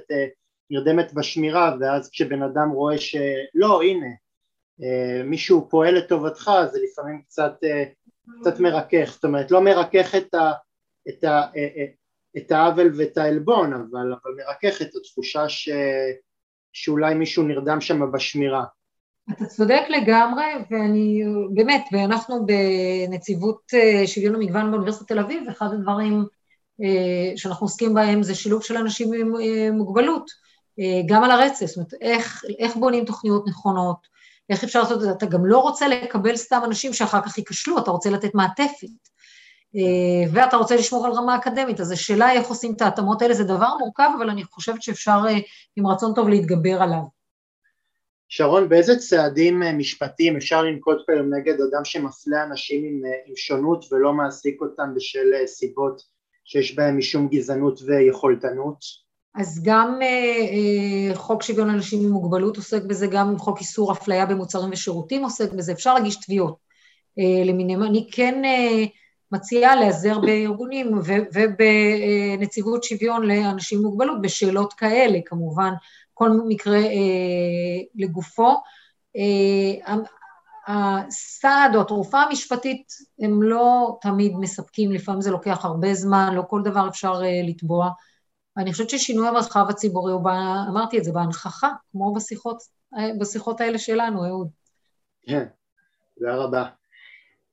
נרדמת 0.69 1.13
בשמירה 1.13 1.75
ואז 1.79 2.09
כשבן 2.09 2.43
אדם 2.43 2.69
רואה 2.69 2.97
שלא, 2.97 3.81
הנה, 3.83 4.07
מישהו 5.23 5.67
פועל 5.69 5.95
לטובתך 5.97 6.51
זה 6.71 6.79
לפעמים 6.83 7.21
קצת, 7.21 7.53
קצת 8.41 8.59
מרכך, 8.59 9.11
זאת 9.13 9.23
אומרת 9.23 9.51
לא 9.51 9.61
מרכך 9.61 10.15
את 10.15 10.33
ה... 10.33 10.51
את, 11.09 11.23
ה, 11.23 11.27
אה, 11.27 11.67
אה, 11.77 11.85
את 12.37 12.51
העוול 12.51 12.91
ואת 12.97 13.17
העלבון, 13.17 13.73
אבל, 13.73 14.13
אבל 14.13 14.31
מרכך 14.37 14.81
את 14.81 14.95
התחושה 14.95 15.49
ש, 15.49 15.69
שאולי 16.73 17.15
מישהו 17.15 17.43
נרדם 17.43 17.81
שם 17.81 18.11
בשמירה. 18.11 18.63
אתה 19.31 19.45
צודק 19.45 19.81
לגמרי, 19.89 20.45
ואני, 20.71 21.23
באמת, 21.53 21.83
ואנחנו 21.91 22.45
בנציבות 22.45 23.61
אה, 23.73 24.07
שוויון 24.07 24.35
המגוון 24.35 24.71
באוניברסיטת 24.71 25.07
תל 25.07 25.19
אביב, 25.19 25.49
אחד 25.49 25.73
הדברים 25.73 26.25
שאנחנו 27.35 27.65
עוסקים 27.65 27.93
בהם 27.93 28.23
זה 28.23 28.35
שילוב 28.35 28.63
של 28.63 28.77
אנשים 28.77 29.13
עם 29.13 29.33
מוגבלות, 29.71 30.31
גם 31.07 31.23
על 31.23 31.31
הרצף, 31.31 31.65
זאת 31.65 31.77
אומרת, 31.77 31.93
איך, 32.01 32.43
איך 32.59 32.75
בונים 32.75 33.05
תוכניות 33.05 33.47
נכונות, 33.47 34.07
איך 34.49 34.63
אפשר 34.63 34.81
לעשות 34.81 34.97
את 34.97 35.01
זה, 35.01 35.11
אתה 35.11 35.25
גם 35.25 35.45
לא 35.45 35.59
רוצה 35.59 35.87
לקבל 35.87 36.35
סתם 36.35 36.61
אנשים 36.65 36.93
שאחר 36.93 37.21
כך 37.21 37.37
ייכשלו, 37.37 37.77
אתה 37.77 37.91
רוצה 37.91 38.09
לתת 38.09 38.35
מעטפת. 38.35 38.87
אה, 39.77 40.29
ואתה 40.31 40.57
רוצה 40.57 40.75
לשמור 40.75 41.05
על 41.05 41.11
רמה 41.11 41.35
אקדמית, 41.35 41.79
אז 41.79 41.91
השאלה 41.91 42.31
איך 42.31 42.47
עושים 42.47 42.73
את 42.73 42.81
ההתאמות 42.81 43.21
האלה, 43.21 43.33
זה 43.33 43.43
דבר 43.43 43.77
מורכב, 43.79 44.09
אבל 44.17 44.29
אני 44.29 44.43
חושבת 44.43 44.81
שאפשר 44.81 45.19
אה, 45.29 45.37
עם 45.75 45.87
רצון 45.87 46.13
טוב 46.15 46.29
להתגבר 46.29 46.81
עליו. 46.81 47.01
שרון, 48.29 48.69
באיזה 48.69 48.95
צעדים 48.97 49.63
אה, 49.63 49.73
משפטיים 49.73 50.35
אפשר 50.35 50.63
לנקוט 50.63 50.97
כיום 51.05 51.33
נגד 51.33 51.53
אדם 51.53 51.85
שמפלה 51.85 52.43
אנשים 52.43 52.83
עם, 52.83 53.01
עם 53.25 53.35
שונות 53.35 53.85
ולא 53.91 54.13
מעסיק 54.13 54.61
אותם 54.61 54.93
בשל 54.95 55.27
סיבות 55.45 56.01
שיש 56.45 56.75
בהם 56.75 56.97
משום 56.97 57.27
גזענות 57.27 57.79
ויכולתנות? 57.81 58.77
אז 59.35 59.61
גם 59.63 59.99
אה, 60.01 61.15
חוק 61.15 61.43
שוויון 61.43 61.69
אנשים 61.69 61.99
עם 62.03 62.09
מוגבלות 62.09 62.57
עוסק 62.57 62.83
בזה, 62.83 63.07
גם 63.07 63.37
חוק 63.37 63.59
איסור 63.59 63.91
אפליה 63.91 64.25
במוצרים 64.25 64.71
ושירותים 64.71 65.23
עוסק 65.23 65.51
בזה, 65.51 65.71
אפשר 65.71 65.93
להגיש 65.93 66.15
תביעות 66.15 66.67
למיניהם. 67.45 67.83
אני 67.83 68.09
כן 68.11 68.41
מציעה 69.31 69.75
להיעזר 69.75 70.19
בארגונים 70.19 70.99
ובנציבות 71.33 72.83
שוויון 72.83 73.25
לאנשים 73.27 73.77
עם 73.77 73.85
מוגבלות 73.85 74.21
בשאלות 74.21 74.73
כאלה, 74.73 75.19
כמובן 75.25 75.73
כל 76.13 76.29
מקרה 76.47 76.79
לגופו. 77.95 78.55
הסעד 80.67 81.75
או 81.75 81.81
התרופה 81.81 82.21
המשפטית 82.21 82.93
הם 83.19 83.43
לא 83.43 83.97
תמיד 84.01 84.33
מספקים, 84.39 84.91
לפעמים 84.91 85.21
זה 85.21 85.31
לוקח 85.31 85.65
הרבה 85.65 85.93
זמן, 85.93 86.33
לא 86.35 86.43
כל 86.49 86.61
דבר 86.63 86.87
אפשר 86.87 87.13
uh, 87.21 87.49
לתבוע. 87.49 87.89
אני 88.57 88.71
חושבת 88.71 88.89
ששינוי 88.89 89.27
המרחב 89.27 89.65
הציבורי 89.69 90.11
הוא, 90.11 90.21
בא, 90.21 90.31
אמרתי 90.69 90.97
את 90.97 91.03
זה, 91.03 91.11
בהנכחה, 91.11 91.69
כמו 91.91 92.13
בשיחות, 92.13 92.57
בשיחות 93.19 93.61
האלה 93.61 93.77
שלנו, 93.77 94.25
אהוד. 94.25 94.49
כן, 95.21 95.45
תודה 96.19 96.35
רבה. 96.35 96.76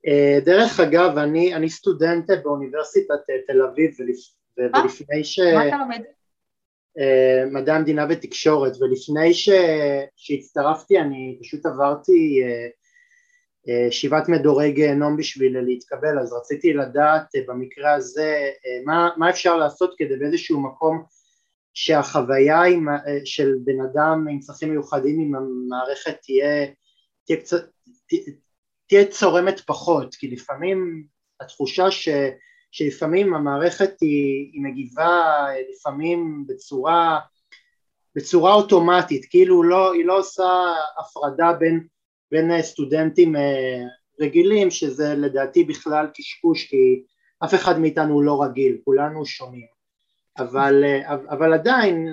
Uh, 0.07 0.45
דרך 0.45 0.81
אגב, 0.81 1.19
אני, 1.19 1.55
אני 1.55 1.71
סטודנט 1.71 2.31
באוניברסיטת 2.45 3.15
תל 3.47 3.63
אביב, 3.63 3.91
ולפני 4.59 5.25
ש... 5.25 5.39
מה 5.39 5.69
אתה 5.69 5.77
לומד? 5.77 6.01
Uh, 6.99 7.51
מדע 7.53 7.75
המדינה 7.75 8.07
ותקשורת, 8.11 8.73
ולפני 8.81 9.35
ש... 9.35 9.51
שהצטרפתי 10.17 10.99
אני 10.99 11.39
פשוט 11.41 11.67
עברתי 11.67 12.43
ישיבת 13.67 14.29
מדורי 14.29 14.73
גיהנום 14.73 15.17
בשביל 15.17 15.61
להתקבל, 15.61 16.19
אז 16.19 16.33
רציתי 16.33 16.73
לדעת 16.73 17.35
אה, 17.37 17.41
במקרה 17.49 17.95
הזה 17.95 18.33
אה, 18.67 18.85
מה, 18.85 19.11
מה 19.17 19.31
אפשר 19.31 19.57
לעשות 19.57 19.95
כדי 19.99 20.17
באיזשהו 20.17 20.61
מקום 20.61 21.05
שהחוויה 21.75 22.63
עם, 22.63 22.89
אה, 22.89 22.97
של 23.25 23.55
בן 23.65 23.81
אדם 23.81 24.27
עם 24.31 24.41
צרכים 24.41 24.71
מיוחדים 24.71 25.21
עם 25.21 25.35
המערכת 25.35 26.17
תהיה, 26.23 26.67
תהיה, 27.27 27.41
קצת, 27.41 27.65
תהיה 28.89 29.07
צורמת 29.07 29.61
פחות, 29.61 30.15
כי 30.15 30.29
לפעמים 30.29 31.05
התחושה 31.41 31.91
ש, 31.91 32.09
שלפעמים 32.71 33.35
המערכת 33.35 34.01
היא, 34.01 34.51
היא 34.53 34.63
מגיבה 34.63 35.47
לפעמים 35.73 36.45
בצורה, 36.49 37.21
בצורה 38.17 38.55
אוטומטית, 38.55 39.27
כאילו 39.31 39.63
לא, 39.63 39.93
היא 39.93 40.05
לא 40.05 40.19
עושה 40.19 40.75
הפרדה 40.99 41.53
בין 41.53 41.87
בין 42.35 42.51
אה, 42.51 42.63
סטודנטים 42.63 43.37
אה, 43.37 43.83
רגילים 44.21 44.71
שזה 44.71 45.15
לדעתי 45.15 45.65
בכלל 45.65 46.07
קשקוש 46.15 46.67
כי 46.67 47.03
אף 47.45 47.55
אחד 47.55 47.79
מאיתנו 47.79 48.23
לא 48.23 48.43
רגיל, 48.43 48.77
כולנו 48.85 49.27
שונים. 49.27 49.67
אבל, 50.39 50.85
אה, 50.85 51.15
אבל 51.15 51.53
עדיין 51.53 52.07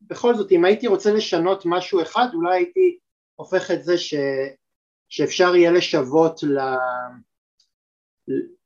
בכל 0.00 0.34
זאת 0.34 0.52
אם 0.52 0.64
הייתי 0.64 0.86
רוצה 0.86 1.12
לשנות 1.12 1.62
משהו 1.66 2.02
אחד 2.02 2.26
אולי 2.34 2.56
הייתי 2.56 2.98
הופך 3.34 3.70
את 3.70 3.84
זה 3.84 3.98
ש, 3.98 4.14
שאפשר 5.14 5.56
יהיה 5.56 5.70
לשוות 5.70 6.42
ל, 6.42 6.58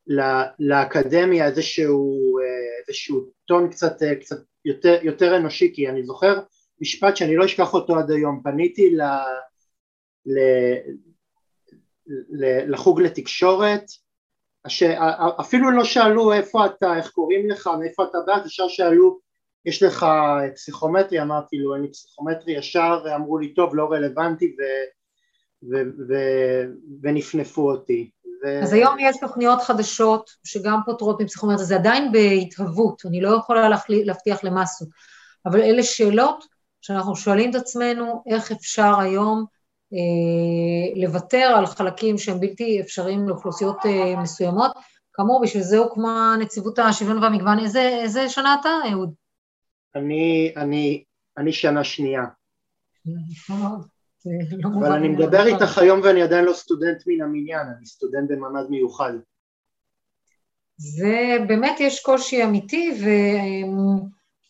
ל, 0.06 0.20
לאקדמיה 0.58 1.46
איזשהו, 1.46 2.38
איזשהו 2.80 3.20
טון 3.44 3.70
קצת, 3.70 3.96
קצת 4.20 4.36
יותר, 4.64 4.98
יותר 5.02 5.36
אנושי 5.36 5.72
כי 5.74 5.88
אני 5.88 6.04
זוכר 6.04 6.40
משפט 6.80 7.16
שאני 7.16 7.36
לא 7.36 7.44
אשכח 7.44 7.74
אותו 7.74 7.96
עד 7.98 8.10
היום. 8.10 8.40
פניתי 8.44 8.96
ל... 8.96 9.02
לחוג 12.68 13.00
לתקשורת, 13.00 13.84
אפילו 15.40 15.70
לא 15.70 15.84
שאלו 15.84 16.32
איפה 16.32 16.66
אתה, 16.66 16.96
איך 16.96 17.10
קוראים 17.10 17.50
לך, 17.50 17.70
מאיפה 17.80 18.04
אתה 18.04 18.18
בא, 18.26 18.46
ישר 18.46 18.68
שאלו 18.68 19.18
יש 19.64 19.82
לך 19.82 20.06
פסיכומטרי, 20.54 21.22
אמרתי 21.22 21.56
לו 21.56 21.74
אין 21.74 21.82
לי 21.82 21.90
פסיכומטרי, 21.90 22.52
ישר 22.52 23.04
אמרו 23.16 23.38
לי 23.38 23.54
טוב 23.54 23.76
לא 23.76 23.92
רלוונטי. 23.92 24.56
ו, 24.58 24.62
ו, 25.62 25.76
ו, 26.08 26.14
ונפנפו 27.02 27.70
אותי. 27.70 28.10
ו... 28.44 28.62
אז 28.62 28.72
היום 28.72 28.96
יש 28.98 29.16
תוכניות 29.20 29.62
חדשות 29.62 30.30
שגם 30.44 30.80
פותרות 30.86 31.20
מפסיכומטרי, 31.20 31.64
זה 31.64 31.74
עדיין 31.74 32.12
בהתהוות, 32.12 33.02
אני 33.06 33.20
לא 33.20 33.36
יכולה 33.36 33.68
להבטיח 33.88 34.44
למסות, 34.44 34.88
אבל 35.46 35.60
אלה 35.60 35.82
שאלות 35.82 36.44
שאנחנו 36.80 37.16
שואלים 37.16 37.50
את 37.50 37.54
עצמנו 37.54 38.22
איך 38.26 38.52
אפשר 38.52 39.00
היום 39.00 39.44
אה, 39.92 41.02
לוותר 41.02 41.54
על 41.56 41.66
חלקים 41.66 42.18
שהם 42.18 42.40
בלתי 42.40 42.80
אפשריים 42.80 43.28
לאוכלוסיות 43.28 43.86
אה, 43.86 44.16
מסוימות. 44.22 44.70
כאמור, 45.12 45.42
בשביל 45.42 45.62
זה 45.62 45.78
הוקמה 45.78 46.36
נציבות 46.40 46.78
השוויון 46.78 47.22
והמגוון. 47.22 47.58
איזה, 47.58 48.00
איזה 48.02 48.28
שנה 48.28 48.56
אתה, 48.60 48.68
אהוד? 48.92 49.14
אני, 49.94 50.52
אני, 50.56 51.04
אני 51.38 51.52
שנה 51.52 51.84
שנייה. 51.84 52.22
לא 54.50 54.70
אבל 54.80 54.92
אני 54.92 55.08
מדבר 55.08 55.46
איתך 55.46 55.78
היום 55.78 56.00
ואני 56.04 56.22
עדיין 56.22 56.44
לא 56.44 56.52
סטודנט 56.52 57.02
מן 57.06 57.22
המניין, 57.22 57.66
אני 57.76 57.86
סטודנט 57.86 58.30
במעמד 58.30 58.70
מיוחד. 58.70 59.12
זה 60.76 61.36
באמת 61.48 61.80
יש 61.80 62.02
קושי 62.02 62.44
אמיתי 62.44 63.00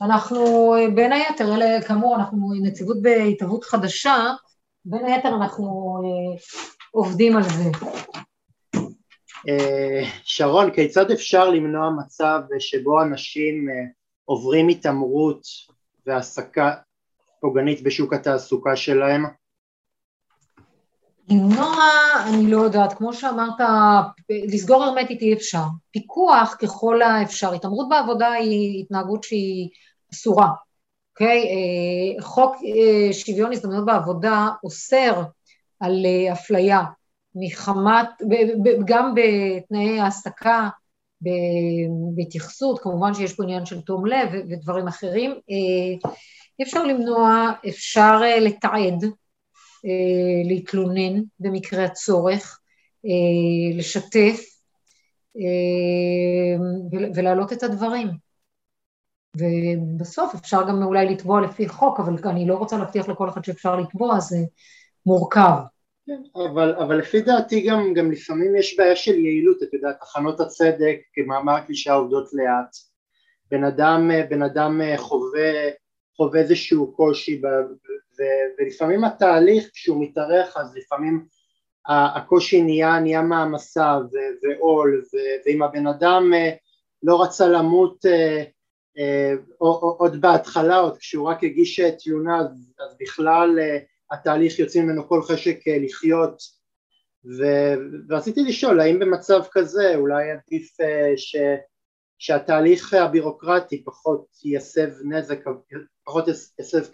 ואנחנו 0.01 0.75
בין 0.95 1.13
היתר, 1.13 1.55
אלה 1.55 1.83
כאמור 1.83 2.17
אנחנו 2.17 2.53
נציבות 2.63 3.03
בהתהוות 3.03 3.65
חדשה 3.65 4.35
בין 4.85 5.05
היתר 5.05 5.29
אנחנו 5.29 5.97
אה, 6.05 6.41
עובדים 6.91 7.37
על 7.37 7.43
זה. 7.43 7.71
אה, 9.49 10.03
שרון, 10.25 10.71
כיצד 10.71 11.11
אפשר 11.11 11.51
למנוע 11.51 11.91
מצב 11.91 12.41
שבו 12.59 13.03
אנשים 13.03 13.69
אה, 13.71 13.75
עוברים 14.25 14.69
התעמרות 14.69 15.43
והעסקה 16.07 16.75
פוגענית 17.41 17.83
בשוק 17.83 18.13
התעסוקה 18.13 18.77
שלהם? 18.77 19.25
למנוע, 21.31 21.77
אני 22.27 22.51
לא 22.51 22.61
יודעת, 22.61 22.93
כמו 22.93 23.13
שאמרת, 23.13 23.61
לסגור 24.31 24.85
הרמטית 24.85 25.21
אי 25.21 25.33
אפשר. 25.33 25.63
פיקוח 25.91 26.57
ככל 26.61 27.03
האפשר. 27.03 27.55
התעמרות 27.55 27.89
בעבודה 27.89 28.33
היא 28.33 28.81
התנהגות 28.81 29.25
שהיא 29.25 29.69
אסורה. 30.13 30.49
אוקיי? 31.13 31.43
Okay? 31.43 32.23
חוק 32.23 32.57
אה, 32.65 33.13
שוויון 33.13 33.53
הזדמנויות 33.53 33.87
בעבודה 33.87 34.49
אוסר 34.65 35.23
על 35.81 36.07
אה, 36.07 36.33
אפליה 36.33 36.83
מחמת, 37.35 38.09
גם 38.85 39.15
בתנאי 39.15 40.01
העסקה, 40.01 40.69
בהתייחסות, 42.15 42.79
כמובן 42.79 43.15
שיש 43.15 43.33
פה 43.33 43.43
עניין 43.43 43.67
של 43.67 43.81
תום 43.81 44.07
לב 44.07 44.29
ודברים 44.51 44.89
אחרים, 44.89 45.31
אה, 45.31 46.11
אי 46.59 46.65
אפשר 46.65 46.85
למנוע, 46.85 47.53
אפשר 47.69 48.21
לתעד, 48.41 49.05
להתלונן 50.45 51.23
במקרה 51.41 51.85
הצורך, 51.85 52.61
לשתף 53.77 54.41
ולהעלות 57.15 57.53
את 57.53 57.63
הדברים. 57.63 58.09
ובסוף 59.37 60.35
אפשר 60.35 60.69
גם 60.69 60.83
אולי 60.83 61.07
לתבוע 61.07 61.41
לפי 61.41 61.69
חוק, 61.69 62.01
אבל 62.01 62.15
אני 62.25 62.47
לא 62.47 62.55
רוצה 62.55 62.79
להבטיח 62.79 63.09
לכל 63.09 63.29
אחד 63.29 63.45
שאפשר 63.45 63.77
לתבוע, 63.77 64.21
זה 64.21 64.37
מורכב. 65.07 65.57
כן, 66.07 66.23
אבל, 66.35 66.75
אבל 66.75 66.99
לפי 66.99 67.21
דעתי 67.21 67.61
גם, 67.61 67.95
גם 67.95 68.11
לפעמים 68.13 68.57
יש 68.57 68.77
בעיה 68.79 68.97
של 68.97 69.15
יעילות, 69.15 69.63
את 69.63 69.75
יודעת, 69.75 70.01
תחנות 70.01 70.41
הצדק, 70.41 70.97
כמאמר 71.13 71.61
קלישה 71.61 71.93
עובדות 71.93 72.29
לאט. 72.33 72.77
בן 73.51 73.65
אדם, 73.65 74.11
בן 74.31 74.43
אדם 74.43 74.81
חווה, 74.97 75.53
חווה 76.17 76.41
איזשהו 76.41 76.93
קושי, 76.93 77.41
ו, 78.19 78.23
ולפעמים 78.59 79.05
התהליך, 79.05 79.71
כשהוא 79.73 80.03
מתארך, 80.05 80.57
אז 80.57 80.77
לפעמים 80.77 81.27
הקושי 81.89 82.63
נהיה, 82.63 83.01
נהיה 83.01 83.23
מעמסה 83.23 83.99
ועול, 84.43 85.05
ואם 85.47 85.63
הבן 85.63 85.87
אדם 85.87 86.33
לא 87.03 87.23
רצה 87.23 87.49
למות 87.49 88.05
אה, 88.99 89.35
עוד 89.99 90.21
בהתחלה, 90.21 90.77
עוד 90.79 90.99
כשהוא 90.99 91.29
רק 91.29 91.45
הגיש 91.45 91.81
תלונה, 91.81 92.41
אז, 92.41 92.97
בכלל 93.01 93.59
אה, 93.61 93.79
התהליך 94.11 94.59
יוצא 94.59 94.81
ממנו 94.81 95.09
כל 95.09 95.23
חשק 95.23 95.69
אה, 95.69 95.79
לחיות. 95.79 96.59
ו, 97.25 97.45
ורציתי 98.09 98.43
לשאול 98.43 98.81
האם 98.81 98.99
במצב 98.99 99.41
כזה 99.53 99.97
אולי 99.97 100.31
עדיף 100.31 100.77
ש, 101.17 101.37
שהתהליך 102.19 102.95
הבירוקרטי 102.95 103.85
פחות 103.85 104.27
יסב 104.45 104.91
נזק, 105.05 105.39
פחות 106.05 106.25
יסב 106.59 106.85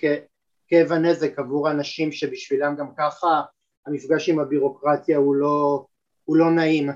כאב 0.75 0.93
הנזק 0.93 1.39
עבור 1.39 1.71
אנשים 1.71 2.13
שבשבילם 2.13 2.77
גם 2.77 2.87
ככה 2.99 3.43
המפגש 3.87 4.29
עם 4.29 4.41
הבירוקרטיה 4.41 5.19
הוא 5.19 5.35
לא, 5.35 5.87
הוא 6.25 6.37
לא 6.37 6.51
נעים. 6.51 6.91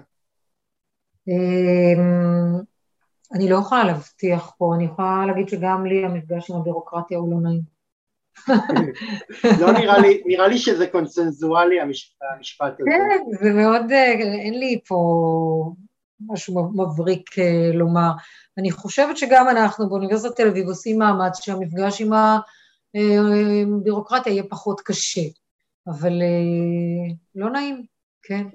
אמ, 1.28 2.60
אני 3.34 3.50
לא 3.50 3.56
יכולה 3.56 3.84
להבטיח 3.84 4.52
פה, 4.58 4.74
אני 4.76 4.84
יכולה 4.84 5.24
להגיד 5.26 5.48
שגם 5.48 5.86
לי 5.86 6.04
המפגש 6.04 6.50
עם 6.50 6.56
הבירוקרטיה 6.56 7.18
הוא 7.18 7.32
לא 7.32 7.40
נעים. 7.40 7.78
לא 9.60 9.72
נראה 9.72 9.98
לי, 9.98 10.22
נראה 10.26 10.48
לי 10.48 10.58
שזה 10.58 10.86
קונסנזואלי 10.86 11.80
המשפט 11.80 12.80
הזה. 12.80 12.90
כן, 12.90 13.24
זה 13.40 13.52
מאוד, 13.52 13.90
אין 14.44 14.58
לי 14.58 14.80
פה 14.88 14.96
משהו 16.26 16.70
מבריק 16.74 17.38
אה, 17.38 17.70
לומר. 17.74 18.10
אני 18.58 18.70
חושבת 18.70 19.16
שגם 19.16 19.48
אנחנו 19.48 19.88
באוניברסיטת 19.88 20.36
תל 20.36 20.48
אביב 20.48 20.66
עושים 20.68 20.98
מאמץ 20.98 21.40
שהמפגש 21.44 22.00
עם 22.00 22.12
הבירוקרטיה 22.94 24.32
יהיה 24.32 24.42
פחות 24.42 24.80
קשה, 24.80 25.20
אבל 25.86 26.22
אה, 26.22 27.14
לא 27.34 27.50
נעים, 27.50 27.84
כן. 28.22 28.46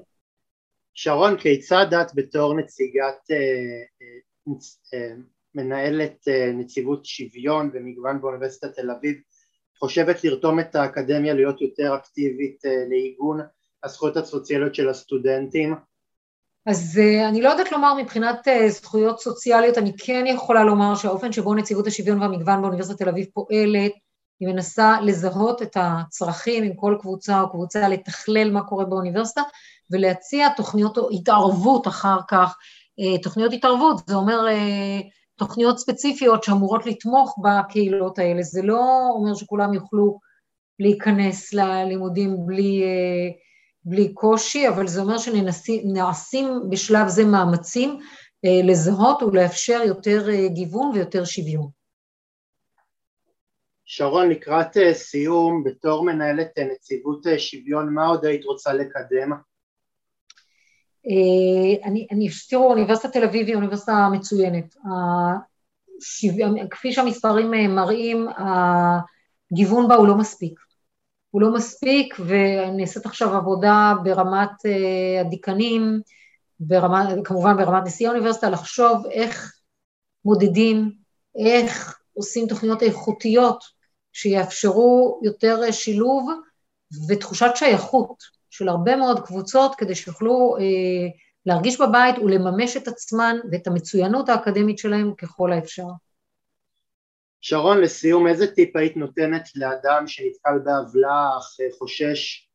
שרון, 0.94 1.38
כיצד 1.38 1.94
את 1.94 2.16
בתור 2.16 2.54
נציגת, 2.54 3.32
אה, 3.32 4.08
אה, 4.94 5.16
מנהלת 5.56 6.28
נציבות 6.54 7.06
שוויון 7.06 7.70
ומגוון 7.74 8.22
באוניברסיטת 8.22 8.76
תל 8.76 8.92
אביב, 8.92 9.16
חושבת 9.80 10.24
לרתום 10.24 10.60
את 10.60 10.76
האקדמיה 10.76 11.34
להיות 11.34 11.62
יותר 11.62 11.96
אקטיבית 11.96 12.60
לעיגון 12.90 13.40
הזכויות 13.84 14.18
הסוציאליות 14.18 14.76
של 14.76 14.90
הסטודנטים 14.90 15.76
אז 16.66 17.00
אני 17.30 17.42
לא 17.42 17.50
יודעת 17.50 17.72
לומר 17.72 17.94
מבחינת 17.94 18.48
זכויות 18.68 19.20
סוציאליות, 19.20 19.78
אני 19.78 19.92
כן 19.98 20.24
יכולה 20.28 20.64
לומר 20.64 20.96
שהאופן 20.96 21.32
שבו 21.32 21.56
נציבות 21.56 21.88
השוויון 21.88 22.22
והמגוון 22.22 22.62
באוניברסיטת 22.62 22.98
תל 22.98 23.10
אביב 23.10 23.26
פועלת, 23.34 23.92
היא 24.40 24.50
מנסה 24.50 25.02
לזהות 25.02 25.62
את 25.62 25.78
הצרכים 25.80 26.64
עם 26.64 26.74
כל 26.76 26.98
קבוצה 27.00 27.42
או 27.42 27.50
קבוצה, 27.50 27.88
לתכלל 27.88 28.52
מה 28.52 28.64
קורה 28.64 28.86
באוניברסיטה 28.86 29.42
ולהציע 29.92 30.50
תוכניות 30.50 30.98
התערבות 31.12 31.88
אחר 31.88 32.18
כך. 32.28 32.56
Uh, 33.02 33.24
תוכניות 33.24 33.54
התערבות, 33.54 34.08
זה 34.08 34.16
אומר 34.16 34.46
uh, 34.48 35.04
תוכניות 35.36 35.80
ספציפיות 35.80 36.44
שאמורות 36.44 36.86
לתמוך 36.86 37.38
בקהילות 37.44 38.20
האלה, 38.20 38.44
זה 38.44 38.62
לא 38.62 39.10
אומר 39.10 39.36
שכולם 39.36 39.74
יוכלו 39.74 40.20
להיכנס 40.80 41.54
ללימודים 41.54 42.38
בלי... 42.46 42.84
Uh, 42.84 43.44
בלי 43.86 44.14
קושי, 44.14 44.68
אבל 44.68 44.88
זה 44.88 45.02
אומר 45.02 45.18
שנעשים 45.18 46.70
בשלב 46.70 47.08
זה 47.08 47.26
מאמצים 47.26 48.00
אה, 48.46 48.62
לזהות 48.64 49.24
ולאפשר 49.24 49.82
יותר 49.86 50.30
אה, 50.30 50.48
גיוון 50.48 50.92
ויותר 50.94 51.26
שוויון. 51.26 51.83
שרון, 53.96 54.30
לקראת 54.30 54.78
אה, 54.78 54.94
סיום, 54.94 55.64
בתור 55.64 56.06
מנהלת 56.06 56.60
נציבות 56.60 57.26
שוויון, 57.38 57.94
מה 57.94 58.06
עוד 58.06 58.26
היית 58.26 58.46
רוצה 58.46 58.74
לקדם? 58.74 59.32
אני, 61.84 62.08
אני, 62.12 62.28
תראו, 62.50 62.70
אוניברסיטת 62.70 63.14
תל 63.14 63.24
אביב 63.24 63.48
היא 63.48 63.56
אוניברסיטה 63.56 64.10
מצוינת. 64.12 64.76
השוויון, 66.02 66.70
כפי 66.70 66.92
שהמספרים 66.92 67.52
מראים, 67.76 68.28
הגיוון 69.52 69.88
בה 69.88 69.96
הוא 69.96 70.08
לא 70.08 70.16
מספיק. 70.16 70.60
הוא 71.30 71.42
לא 71.42 71.54
מספיק 71.54 72.18
ונעשית 72.26 73.06
עכשיו 73.06 73.36
עבודה 73.36 73.94
ברמת 74.04 74.66
אה, 74.66 75.22
הדיקנים, 75.22 76.02
ברמה, 76.60 77.10
כמובן 77.24 77.58
ברמת 77.58 77.84
נשיא 77.86 78.08
האוניברסיטה, 78.08 78.50
לחשוב 78.50 79.06
איך 79.12 79.54
מודדים, 80.26 80.92
איך 81.48 82.00
עושים 82.14 82.48
תוכניות 82.48 82.84
איכותיות 82.84 83.83
שיאפשרו 84.14 85.22
יותר 85.24 85.72
שילוב 85.72 86.30
ותחושת 87.10 87.52
שייכות 87.56 88.24
של 88.50 88.70
הרבה 88.70 88.96
מאוד 88.96 89.26
קבוצות 89.26 89.76
כדי 89.76 89.96
שיוכלו 89.96 90.58
אה, 90.60 91.10
להרגיש 91.46 91.82
בבית 91.82 92.18
ולממש 92.18 92.78
את 92.78 92.88
עצמן 92.88 93.36
ואת 93.52 93.68
המצוינות 93.68 94.30
האקדמית 94.30 94.78
שלהם 94.78 95.14
ככל 95.16 95.52
האפשר. 95.52 95.84
שרון, 97.42 97.82
לסיום, 97.82 98.28
איזה 98.28 98.56
טיפ 98.56 98.76
היית 98.76 98.98
נותנת 98.98 99.50
לאדם 99.56 100.08
שנתקל 100.08 100.60
בעוולה 100.64 101.30
אך 101.38 101.58
אה, 101.62 101.78
חושש 101.78 102.50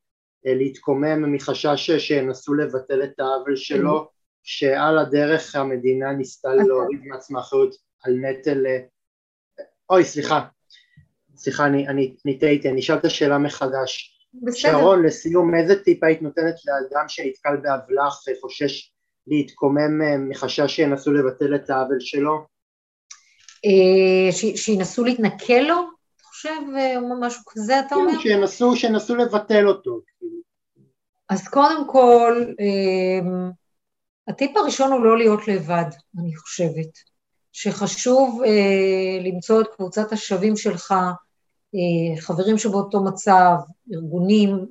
אה, 0.47 0.55
להתקומם 0.55 1.33
מחשש 1.33 1.91
שינסו 1.91 2.55
לבטל 2.55 3.05
את 3.05 3.21
העוול 3.21 3.57
שלו, 3.57 4.09
שעל 4.43 4.99
הדרך 4.99 5.57
המדינה 5.57 6.13
ניסתה 6.13 6.55
להוריד 6.55 7.01
מעצמה 7.05 7.41
אחריות 7.41 7.75
על 8.05 8.13
נטל... 8.13 8.67
אה, 8.67 8.79
אוי, 9.91 10.05
סליחה, 10.05 10.47
סליחה, 11.39 11.67
אני, 11.67 12.39
טעיתי, 12.41 12.69
אני 12.69 12.81
אשאל 12.81 12.97
את 12.97 13.05
השאלה 13.05 13.39
מחדש. 13.39 14.19
בסדר. 14.43 14.73
שרון, 14.73 15.07
לסיום, 15.07 15.55
איזה 15.55 15.83
טיפ 15.83 16.05
היית 16.05 16.23
נותנת 16.23 16.55
לאדם 16.67 17.09
שנתקל 17.09 17.57
בעוולה 17.57 18.09
אך 18.09 18.21
חושש 18.41 18.93
להתקומם 19.27 20.29
מחשש 20.29 20.77
שינסו 20.77 21.13
לבטל 21.13 21.55
את 21.55 21.71
העוול 21.71 22.01
שלו? 22.01 22.47
אה, 23.65 24.33
שינסו 24.57 25.05
להתנכל 25.05 25.61
לו, 25.69 25.75
אתה 26.17 26.25
חושב, 26.25 26.61
אה, 26.77 26.97
משהו 27.21 27.43
כזה 27.47 27.81
אתה 27.81 27.95
אומר? 27.95 28.13
כן, 28.23 28.41
שינסו, 28.77 29.17
לבטל 29.17 29.69
אותו. 29.69 30.01
אז 31.29 31.49
קודם 31.49 31.89
כל, 31.89 32.45
אה, 32.61 33.31
הטיפ 34.29 34.57
הראשון 34.57 34.93
הוא 34.93 35.05
לא 35.05 35.19
להיות 35.19 35.49
לבד, 35.49 35.91
אני 36.19 36.37
חושבת. 36.37 37.09
שחשוב 37.53 38.43
למצוא 39.21 39.61
את 39.61 39.67
קבוצת 39.77 40.13
השווים 40.13 40.57
שלך, 40.57 40.95
חברים 42.21 42.59
שבאותו 42.59 43.05
מצב, 43.05 43.55
ארגונים, 43.95 44.67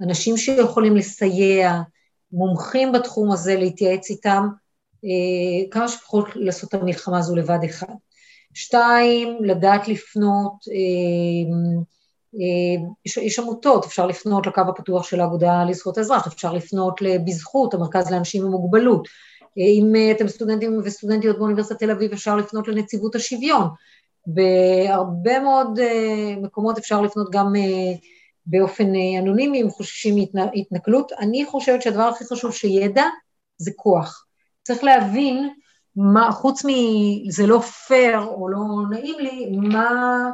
אנשים 0.00 0.36
שיכולים 0.36 0.96
לסייע, 0.96 1.80
מומחים 2.32 2.92
בתחום 2.92 3.32
הזה, 3.32 3.56
להתייעץ 3.56 4.10
איתם, 4.10 4.48
כמה 5.70 5.88
שפחות 5.88 6.26
לעשות 6.34 6.68
את 6.68 6.74
המלחמה 6.74 7.18
הזו 7.18 7.36
לבד 7.36 7.58
אחד. 7.64 7.94
שתיים, 8.54 9.38
לדעת 9.44 9.88
לפנות, 9.88 10.52
אה, 10.68 11.54
אה, 12.34 12.88
יש, 13.06 13.16
יש 13.16 13.38
עמותות, 13.38 13.84
אפשר 13.84 14.06
לפנות 14.06 14.46
לקו 14.46 14.60
הפתוח 14.60 15.04
של 15.04 15.20
האגודה 15.20 15.64
לזכויות 15.64 15.98
האזרח, 15.98 16.26
אפשר 16.26 16.52
לפנות 16.52 17.00
בזכות, 17.26 17.74
המרכז 17.74 18.10
לאנשים 18.10 18.44
עם 18.44 18.50
מוגבלות. 18.50 19.08
אה, 19.58 19.64
אם 19.64 19.92
אתם 20.16 20.28
סטודנטים 20.28 20.80
וסטודנטיות 20.84 21.38
באוניברסיטת 21.38 21.78
תל 21.78 21.90
אביב, 21.90 22.12
אפשר 22.12 22.36
לפנות 22.36 22.68
לנציבות 22.68 23.14
השוויון. 23.14 23.68
בהרבה 24.26 25.40
מאוד 25.40 25.78
מקומות 26.42 26.78
אפשר 26.78 27.00
לפנות 27.00 27.30
גם 27.32 27.52
באופן 28.46 28.86
אנונימי, 29.18 29.62
אם 29.62 29.70
חוששים 29.70 30.14
מהתנכלות. 30.34 31.12
אני 31.12 31.44
חושבת 31.44 31.82
שהדבר 31.82 32.02
הכי 32.02 32.24
חשוב 32.24 32.54
שידע 32.54 33.04
זה 33.56 33.70
כוח. 33.76 34.26
צריך 34.62 34.84
להבין 34.84 35.48
מה, 35.96 36.32
חוץ 36.32 36.62
מזה 36.64 37.46
לא 37.46 37.60
פייר 37.60 38.20
או 38.20 38.48
לא 38.48 38.60
נעים 38.90 39.18
לי, 39.18 39.56
מה, 39.56 40.30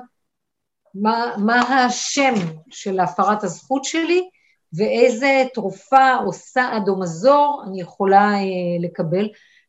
מה, 0.95 1.35
מה 1.39 1.61
השם 1.61 2.35
של 2.71 3.01
הפרת 3.01 3.45
הזכות 3.45 3.85
שלי 3.85 4.29
ואיזה 4.73 5.45
תרופה 5.55 6.17
או 6.25 6.33
סעד 6.33 6.89
או 6.89 7.01
מזור 7.01 7.65
אני 7.67 7.81
יכולה 7.81 8.35
אה, 8.35 8.41
לקבל, 8.81 9.29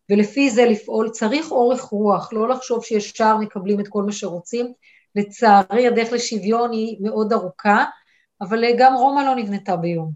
ולפי 0.10 0.50
זה 0.50 0.66
לפעול. 0.66 1.10
צריך 1.10 1.52
אורך 1.52 1.82
רוח, 1.82 2.34
לא 2.34 2.50
לחשוב 2.50 2.84
שישר 2.84 3.38
מקבלים 3.38 3.80
את 3.80 3.88
כל 3.88 4.04
מה 4.04 4.12
שרוצים. 4.12 4.74
לצערי 5.16 5.88
הדרך 5.88 6.14
לשוויון 6.14 6.72
היא 6.72 6.98
מאוד 7.02 7.34
ארוכה, 7.34 7.86
אבל 8.42 8.64
אה, 8.64 8.70
גם 8.78 8.94
רומא 8.94 9.22
לא 9.22 9.36
נבנתה 9.36 9.76
ביום. 9.76 10.12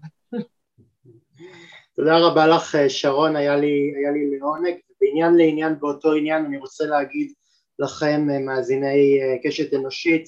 תודה 1.96 2.18
רבה 2.18 2.48
לך 2.48 2.78
שרון, 2.88 3.36
היה 3.36 3.56
לי, 3.56 3.94
היה 3.96 4.12
לי 4.12 4.38
לעונג. 4.38 4.76
בעניין 5.02 5.36
לעניין 5.36 5.80
באותו 5.80 6.14
עניין 6.14 6.46
אני 6.46 6.58
רוצה 6.58 6.86
להגיד 6.86 7.34
לכם 7.80 8.28
אה, 8.32 8.40
מאזיני 8.40 9.20
אה, 9.22 9.38
קשת 9.44 9.74
אנושית 9.74 10.26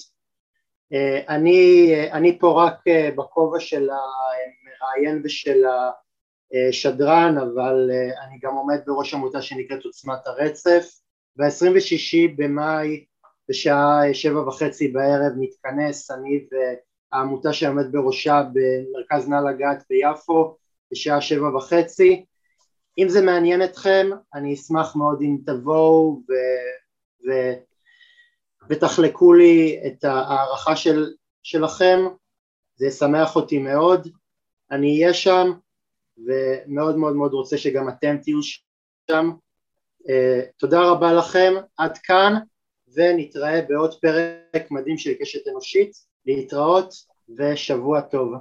אה, 0.94 1.36
אני, 1.36 1.94
אני 2.12 2.40
פה 2.40 2.64
רק 2.64 2.84
בכובע 3.18 3.60
של 3.60 3.90
המראיין 3.90 5.22
ושל 5.24 5.64
השדרן 6.70 7.38
אבל 7.38 7.92
אני 8.28 8.40
גם 8.42 8.56
עומד 8.56 8.80
בראש 8.86 9.14
עמותה 9.14 9.42
שנקראת 9.42 9.86
עוצמת 9.86 10.28
הרצף. 10.28 11.04
ב-26 11.36 12.32
במאי 12.36 13.06
בשעה 13.50 14.14
שבע 14.14 14.48
וחצי 14.48 14.88
בערב 14.88 15.34
נתכנס 15.40 16.12
אני 16.12 16.46
והעמותה 16.52 17.54
שעומד 17.54 17.92
בראשה 17.92 18.44
במרכז 18.54 19.30
נא 19.30 19.36
לגעת 19.36 19.84
ביפו 19.90 20.58
בשעה 20.92 21.22
שבע 21.22 21.56
וחצי. 21.56 22.26
אם 22.98 23.10
זה 23.10 23.22
מעניין 23.22 23.64
אתכם, 23.64 24.10
אני 24.34 24.54
אשמח 24.54 24.96
מאוד 24.96 25.22
אם 25.22 25.38
תבואו 25.46 26.22
ו... 26.30 26.34
ו... 27.28 27.32
ותחלקו 28.70 29.34
לי 29.34 29.80
את 29.88 30.04
ההערכה 30.04 30.76
של... 30.76 31.14
שלכם, 31.44 32.00
זה 32.76 32.88
ישמח 32.88 33.36
אותי 33.36 33.58
מאוד, 33.58 34.08
אני 34.72 35.02
אהיה 35.02 35.14
שם 35.14 35.52
ומאוד 36.18 36.98
מאוד 36.98 37.16
מאוד 37.16 37.34
רוצה 37.34 37.58
שגם 37.58 37.90
אתם 37.90 38.18
תהיו 38.24 38.40
שם. 39.12 39.32
Uh, 40.02 40.46
תודה 40.58 40.82
רבה 40.82 41.14
לכם, 41.14 41.54
עד 41.78 41.98
כאן 41.98 42.34
ונתראה 42.94 43.62
בעוד 43.62 43.94
פרק 44.02 44.72
מדהים 44.72 44.98
של 44.98 45.14
קשת 45.14 45.48
אנושית, 45.48 45.92
להתראות 46.26 46.94
ושבוע 47.38 48.02
טוב. 48.02 48.34